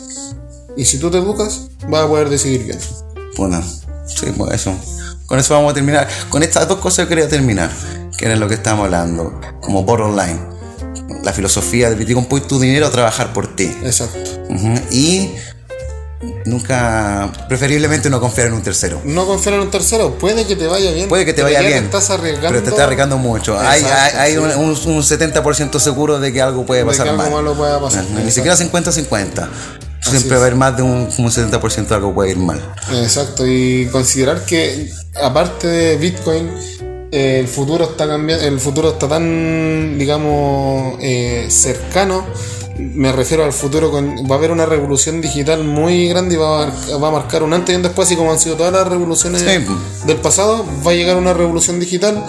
Y 0.76 0.84
si 0.86 0.98
tú 0.98 1.10
te 1.10 1.18
educas, 1.18 1.68
vas 1.88 2.04
a 2.04 2.08
poder 2.08 2.28
decidir 2.30 2.64
bien. 2.64 2.78
Bueno, 3.36 3.62
sí, 4.06 4.26
pues 4.36 4.54
eso. 4.54 4.74
Con 5.32 5.38
eso 5.38 5.54
vamos 5.54 5.70
a 5.70 5.74
terminar. 5.74 6.06
Con 6.28 6.42
estas 6.42 6.68
dos 6.68 6.78
cosas 6.78 7.08
quería 7.08 7.26
terminar, 7.26 7.70
que 8.18 8.26
era 8.26 8.36
lo 8.36 8.46
que 8.48 8.54
estábamos 8.56 8.84
hablando, 8.84 9.40
como 9.62 9.86
por 9.86 10.02
online. 10.02 10.38
La 11.24 11.32
filosofía 11.32 11.88
de 11.88 11.94
Bitcoin, 11.94 12.26
pon 12.26 12.42
tu 12.46 12.60
dinero 12.60 12.86
a 12.88 12.90
trabajar 12.90 13.32
por 13.32 13.56
ti. 13.56 13.74
Exacto. 13.82 14.18
Y 14.90 15.30
nunca, 16.44 17.32
preferiblemente 17.48 18.10
no 18.10 18.20
confiar 18.20 18.48
en 18.48 18.52
un 18.52 18.62
tercero. 18.62 19.00
No 19.06 19.24
confiar 19.24 19.54
en 19.54 19.60
un 19.62 19.70
tercero. 19.70 20.18
Puede 20.18 20.46
que 20.46 20.54
te 20.54 20.66
vaya 20.66 20.90
bien. 20.92 21.08
Puede 21.08 21.24
que 21.24 21.32
te 21.32 21.42
vaya 21.42 21.62
ya 21.62 21.66
bien. 21.66 21.78
Te 21.90 21.96
estás 21.96 22.10
arriesgando. 22.10 22.48
Pero 22.50 22.62
te 22.62 22.68
estás 22.68 22.84
arriesgando 22.84 23.16
mucho. 23.16 23.58
hay 23.58 23.80
Exacto, 23.80 24.18
hay, 24.18 24.26
hay 24.26 24.32
sí. 24.32 24.38
un, 24.38 24.50
un- 24.50 24.96
un 24.96 25.02
70% 25.02 25.78
seguro 25.78 26.20
de 26.20 26.30
que 26.30 26.42
algo 26.42 26.66
puede 26.66 26.80
De 26.80 26.84
que 26.84 26.90
pasar 26.90 27.08
algo 27.08 27.22
mal. 27.22 27.32
malo 27.32 27.54
pueda 27.54 27.80
pasar. 27.80 28.04
Ni 28.22 28.30
siquiera 28.30 28.54
50-50. 28.54 29.48
Siempre 30.02 30.30
va 30.32 30.36
a 30.36 30.40
haber 30.40 30.56
más 30.56 30.76
de 30.76 30.82
un, 30.82 31.08
un 31.16 31.30
70% 31.30 31.86
de 31.86 31.94
algo 31.94 32.12
puede 32.12 32.32
ir 32.32 32.36
mal. 32.38 32.60
Exacto, 32.92 33.46
y 33.46 33.86
considerar 33.90 34.44
que 34.44 34.92
aparte 35.20 35.66
de 35.66 35.96
Bitcoin, 35.96 36.50
eh, 37.10 37.38
el 37.40 37.48
futuro 37.48 37.84
está 37.84 38.06
cambiando, 38.06 38.44
el 38.44 38.58
futuro 38.60 38.90
está 38.90 39.08
tan, 39.08 39.98
digamos, 39.98 40.96
eh, 41.00 41.46
cercano. 41.50 42.24
Me 42.78 43.12
refiero 43.12 43.44
al 43.44 43.52
futuro 43.52 43.90
con, 43.90 44.16
va 44.30 44.34
a 44.36 44.38
haber 44.38 44.50
una 44.50 44.64
revolución 44.64 45.20
digital 45.20 45.62
muy 45.62 46.08
grande 46.08 46.34
y 46.36 46.38
va 46.38 46.62
a, 46.62 46.66
mar- 46.66 47.02
va 47.02 47.08
a 47.08 47.10
marcar 47.10 47.42
un 47.42 47.52
antes 47.52 47.72
y 47.74 47.76
un 47.76 47.82
después, 47.82 48.08
así 48.08 48.16
como 48.16 48.32
han 48.32 48.38
sido 48.38 48.56
todas 48.56 48.72
las 48.72 48.88
revoluciones 48.88 49.42
Sí. 49.42 50.06
del 50.06 50.16
pasado, 50.16 50.64
va 50.84 50.92
a 50.92 50.94
llegar 50.94 51.18
una 51.18 51.34
revolución 51.34 51.78
digital 51.78 52.24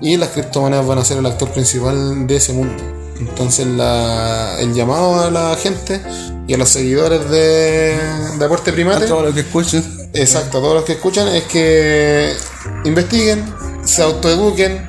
y 0.00 0.16
las 0.16 0.28
criptomonedas 0.30 0.86
van 0.86 0.98
a 0.98 1.04
ser 1.04 1.18
el 1.18 1.26
actor 1.26 1.50
principal 1.50 2.26
de 2.28 2.36
ese 2.36 2.52
mundo. 2.52 2.80
Entonces 3.18 3.66
la- 3.66 4.56
el 4.60 4.72
llamado 4.72 5.20
a 5.20 5.30
la 5.32 5.56
gente 5.56 6.00
y 6.46 6.54
a 6.54 6.58
los 6.58 6.68
seguidores 6.68 7.28
de, 7.28 7.96
de 8.38 8.44
Aporte 8.44 8.72
Primate 8.72 9.04
A 9.04 9.08
todos 9.08 9.24
los 9.24 9.34
que 9.34 9.40
escuchen. 9.40 9.97
Exacto, 10.14 10.60
todos 10.60 10.74
los 10.74 10.84
que 10.84 10.92
escuchan 10.92 11.28
es 11.28 11.44
que 11.44 12.32
investiguen, 12.84 13.44
se 13.84 14.02
autoeduquen, 14.02 14.88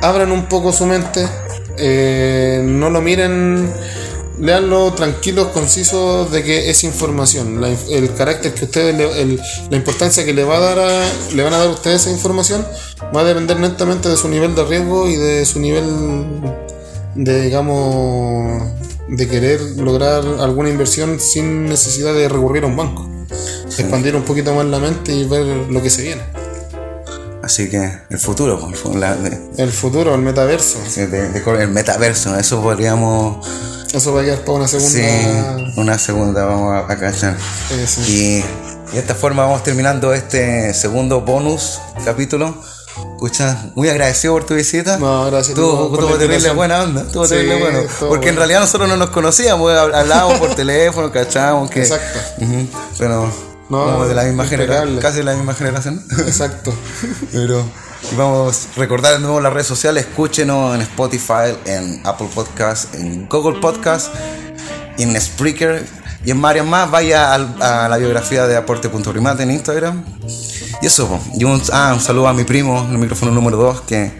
abran 0.00 0.32
un 0.32 0.46
poco 0.46 0.72
su 0.72 0.86
mente, 0.86 1.26
eh, 1.76 2.62
no 2.64 2.88
lo 2.88 3.00
miren, 3.02 3.70
leanlo 4.38 4.92
tranquilos, 4.94 5.48
concisos 5.48 6.30
de 6.30 6.42
que 6.44 6.70
es 6.70 6.84
información. 6.84 7.62
El 7.90 8.14
carácter 8.14 8.54
que 8.54 8.64
ustedes, 8.64 8.96
le- 8.96 9.20
el- 9.20 9.40
la 9.70 9.76
importancia 9.76 10.24
que 10.24 10.32
le, 10.32 10.44
va 10.44 10.56
a 10.56 10.60
dar 10.60 10.78
a- 10.78 11.04
le 11.34 11.42
van 11.42 11.52
a 11.52 11.58
dar 11.58 11.66
a 11.68 11.70
ustedes 11.72 12.02
esa 12.02 12.10
información 12.10 12.64
va 13.14 13.20
a 13.20 13.24
depender 13.24 13.58
netamente 13.58 14.08
de 14.08 14.16
su 14.16 14.28
nivel 14.28 14.54
de 14.54 14.64
riesgo 14.64 15.08
y 15.08 15.16
de 15.16 15.44
su 15.44 15.58
nivel 15.60 15.84
de, 17.16 17.42
digamos, 17.42 18.62
de 19.08 19.28
querer 19.28 19.60
lograr 19.76 20.22
alguna 20.38 20.70
inversión 20.70 21.18
sin 21.20 21.66
necesidad 21.66 22.14
de 22.14 22.28
recurrir 22.28 22.62
a 22.64 22.68
un 22.68 22.76
banco. 22.76 23.09
Expandir 23.30 24.14
un 24.16 24.22
poquito 24.24 24.54
más 24.54 24.64
la 24.66 24.78
mente 24.78 25.12
y 25.12 25.24
ver 25.26 25.44
lo 25.44 25.82
que 25.82 25.90
se 25.90 26.02
viene. 26.02 26.22
Así 27.42 27.68
que 27.70 27.90
el 28.10 28.18
futuro, 28.18 28.68
pues, 28.82 28.94
la- 28.96 29.16
de- 29.16 29.38
El 29.56 29.72
futuro, 29.72 30.14
el 30.14 30.20
metaverso. 30.20 30.78
de- 30.94 31.06
de- 31.06 31.62
el 31.62 31.68
metaverso, 31.68 32.36
eso 32.36 32.62
podríamos. 32.62 33.46
Eso 33.92 34.12
va 34.14 34.20
a 34.20 34.24
quedar 34.24 34.40
para 34.40 34.52
una 34.58 34.68
segunda. 34.68 34.90
Sí, 34.90 35.72
una 35.76 35.98
segunda 35.98 36.44
vamos 36.44 36.72
a, 36.74 36.92
a 36.92 36.98
cachar. 36.98 37.36
Y, 38.06 38.12
y 38.12 38.42
de 38.92 38.98
esta 38.98 39.14
forma 39.14 39.44
vamos 39.44 39.62
terminando 39.64 40.12
este 40.14 40.72
segundo 40.74 41.22
bonus 41.22 41.80
capítulo. 42.04 42.62
Escucha, 42.96 43.70
muy 43.74 43.88
agradecido 43.88 44.34
por 44.34 44.44
tu 44.44 44.54
visita. 44.54 44.96
No, 44.98 45.26
gracias 45.26 45.56
a 45.56 45.60
Tuvo, 45.60 45.96
tuvo 45.96 46.16
terrible 46.16 46.50
buena 46.52 46.82
onda. 46.82 47.04
Tuvo 47.04 47.24
Sí, 47.24 47.34
terrible 47.34 47.58
bueno. 47.60 47.80
Porque 48.08 48.28
en 48.30 48.36
realidad 48.36 48.60
nosotros 48.60 48.88
no 48.88 48.96
nos 48.96 49.10
conocíamos, 49.10 49.70
hab- 49.72 49.94
hablábamos 49.94 50.38
por 50.38 50.54
teléfono, 50.56 51.10
cachábamos 51.12 51.70
que. 51.70 51.80
Exacto. 51.82 52.18
Ujú, 52.38 52.66
Pero 52.98 53.32
No, 53.68 53.84
como 53.84 54.06
de 54.06 54.14
la 54.14 54.24
misma 54.24 54.46
generación, 54.46 54.98
casi 54.98 55.18
de 55.18 55.24
la 55.24 55.34
misma 55.34 55.54
generación. 55.54 56.04
Exacto. 56.26 56.72
Pero 57.32 57.62
vamos 58.16 58.66
a 58.74 58.78
recordar 58.80 59.12
de 59.14 59.20
nuevo 59.20 59.40
las 59.40 59.52
redes 59.52 59.66
sociales. 59.68 60.06
Escúchenos 60.08 60.74
en 60.74 60.80
Spotify, 60.82 61.54
en 61.66 62.00
Apple 62.06 62.28
Podcast, 62.34 62.94
en 62.94 63.28
Google 63.28 63.60
Podcast, 63.60 64.12
en 64.98 65.18
Spreaker 65.20 65.84
y 66.24 66.30
en 66.32 66.40
varias 66.42 66.66
más. 66.66 66.90
Vaya 66.90 67.34
al- 67.34 67.54
a, 67.62 67.88
la 67.88 67.96
biografía 67.98 68.46
de 68.46 68.56
aporte.primate 68.56 69.42
en 69.44 69.50
Instagram. 69.52 70.04
Y 70.82 70.86
eso, 70.86 71.08
po. 71.08 71.20
y 71.38 71.44
un, 71.44 71.60
ah, 71.72 71.92
un 71.94 72.00
saludo 72.00 72.28
a 72.28 72.32
mi 72.32 72.44
primo, 72.44 72.86
el 72.90 72.98
micrófono 72.98 73.32
número 73.32 73.56
2, 73.56 73.82
que 73.82 74.12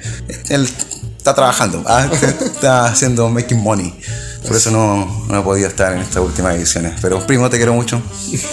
él 0.48 0.68
está 1.16 1.34
trabajando, 1.34 1.82
ah, 1.86 2.08
está 2.44 2.86
haciendo 2.86 3.28
making 3.28 3.58
money. 3.62 3.98
Por 4.46 4.56
eso 4.56 4.70
no, 4.70 5.26
no 5.28 5.38
he 5.38 5.42
podido 5.42 5.68
estar 5.68 5.92
en 5.92 5.98
estas 6.00 6.22
últimas 6.22 6.54
ediciones. 6.54 6.94
Pero 7.02 7.26
primo, 7.26 7.50
te 7.50 7.58
quiero 7.58 7.74
mucho. 7.74 8.00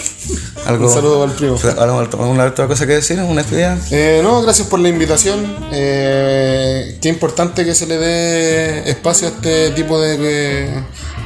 ¿Algo, 0.65 0.87
Un 0.87 0.93
saludo 0.93 1.23
al 1.23 1.31
primo. 1.31 1.57
¿Algo- 1.79 1.99
¿Alguna 1.99 2.43
otra 2.43 2.67
cosa 2.67 2.85
que 2.85 2.91
decir? 2.95 3.17
¿Una 3.21 3.41
despedida? 3.41 3.77
Eh, 3.89 4.19
no, 4.21 4.41
gracias 4.41 4.67
por 4.67 4.81
la 4.81 4.89
invitación. 4.89 5.55
Eh, 5.71 6.97
qué 7.01 7.07
importante 7.07 7.63
que 7.63 7.73
se 7.73 7.87
le 7.87 7.97
dé 7.97 8.89
espacio 8.89 9.29
a 9.29 9.31
este 9.31 9.69
tipo 9.71 9.97
de, 9.97 10.17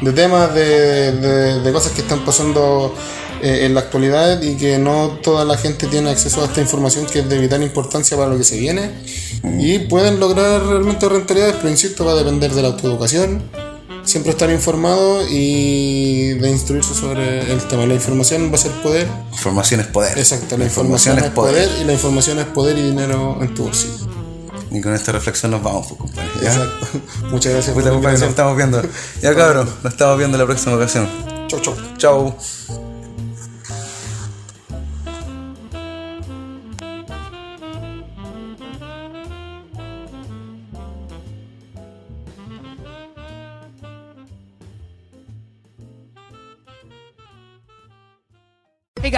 de 0.01 0.13
temas, 0.13 0.53
de, 0.53 1.11
de- 1.13 1.59
de 1.61 1.72
cosas 1.74 1.91
que 1.93 2.01
están 2.01 2.24
pasando 2.24 2.93
eh, 3.42 3.66
en 3.66 3.74
la 3.74 3.82
actualidad 3.82 4.42
y 4.42 4.56
que 4.56 4.78
no 4.78 5.20
toda 5.22 5.46
la 5.46 5.58
gente 5.58 5.88
tiene 5.88 6.10
acceso 6.10 6.42
a 6.42 6.46
esta 6.46 6.62
información 6.62 7.06
que 7.06 7.20
es 7.20 7.30
de 7.30 7.39
vital 7.39 7.64
importancia 7.64 8.16
para 8.16 8.30
lo 8.30 8.38
que 8.38 8.44
se 8.44 8.60
viene. 8.60 8.92
Y 9.60 9.80
pueden 9.80 10.20
lograr 10.20 10.64
realmente 10.66 11.08
rentabilidades, 11.10 11.56
pero 11.58 11.70
insisto, 11.70 12.06
va 12.06 12.12
a 12.12 12.16
depender 12.16 12.52
de 12.52 12.62
la 12.62 12.70
autoeducación. 12.70 13.44
Siempre 14.04 14.32
estar 14.32 14.50
informado 14.50 15.28
y 15.28 16.34
de 16.34 16.50
instruirse 16.50 16.94
sobre 16.94 17.52
el 17.52 17.60
tema. 17.68 17.86
La 17.86 17.94
información 17.94 18.52
va 18.52 18.56
a 18.56 18.58
ser 18.58 18.72
poder. 18.84 19.08
Información 19.32 19.80
es 19.80 19.88
poder. 19.88 20.18
Exacto, 20.18 20.58
la 20.58 20.66
información, 20.66 21.20
es 21.20 21.30
poder. 21.32 21.70
y 21.82 21.84
la 21.84 21.94
información 21.94 22.39
es 22.39 22.46
poder 22.46 22.78
y 22.78 22.84
dinero 22.84 23.38
en 23.42 23.54
tu 23.54 23.64
bolsillo. 23.64 24.08
Y 24.72 24.82
con 24.82 24.94
esta 24.94 25.12
reflexión 25.12 25.52
nos 25.52 25.62
vamos, 25.62 25.88
pues, 25.88 26.00
compadre. 26.00 26.30
Exacto. 26.42 26.88
Muchas 27.30 27.54
gracias 27.54 27.76
Puta, 27.76 27.92
por 27.92 28.04
la 28.04 28.12
nos 28.12 28.22
estamos 28.22 28.56
viendo. 28.56 28.82
Ya, 29.22 29.36
cabrón, 29.36 29.70
nos 29.84 29.94
estamos 29.94 30.18
viendo 30.18 30.38
en 30.38 30.42
la 30.42 30.46
próxima 30.46 30.76
ocasión. 30.76 31.08
Chau, 31.48 31.60
chau. 31.60 31.76
Chau. 31.98 32.91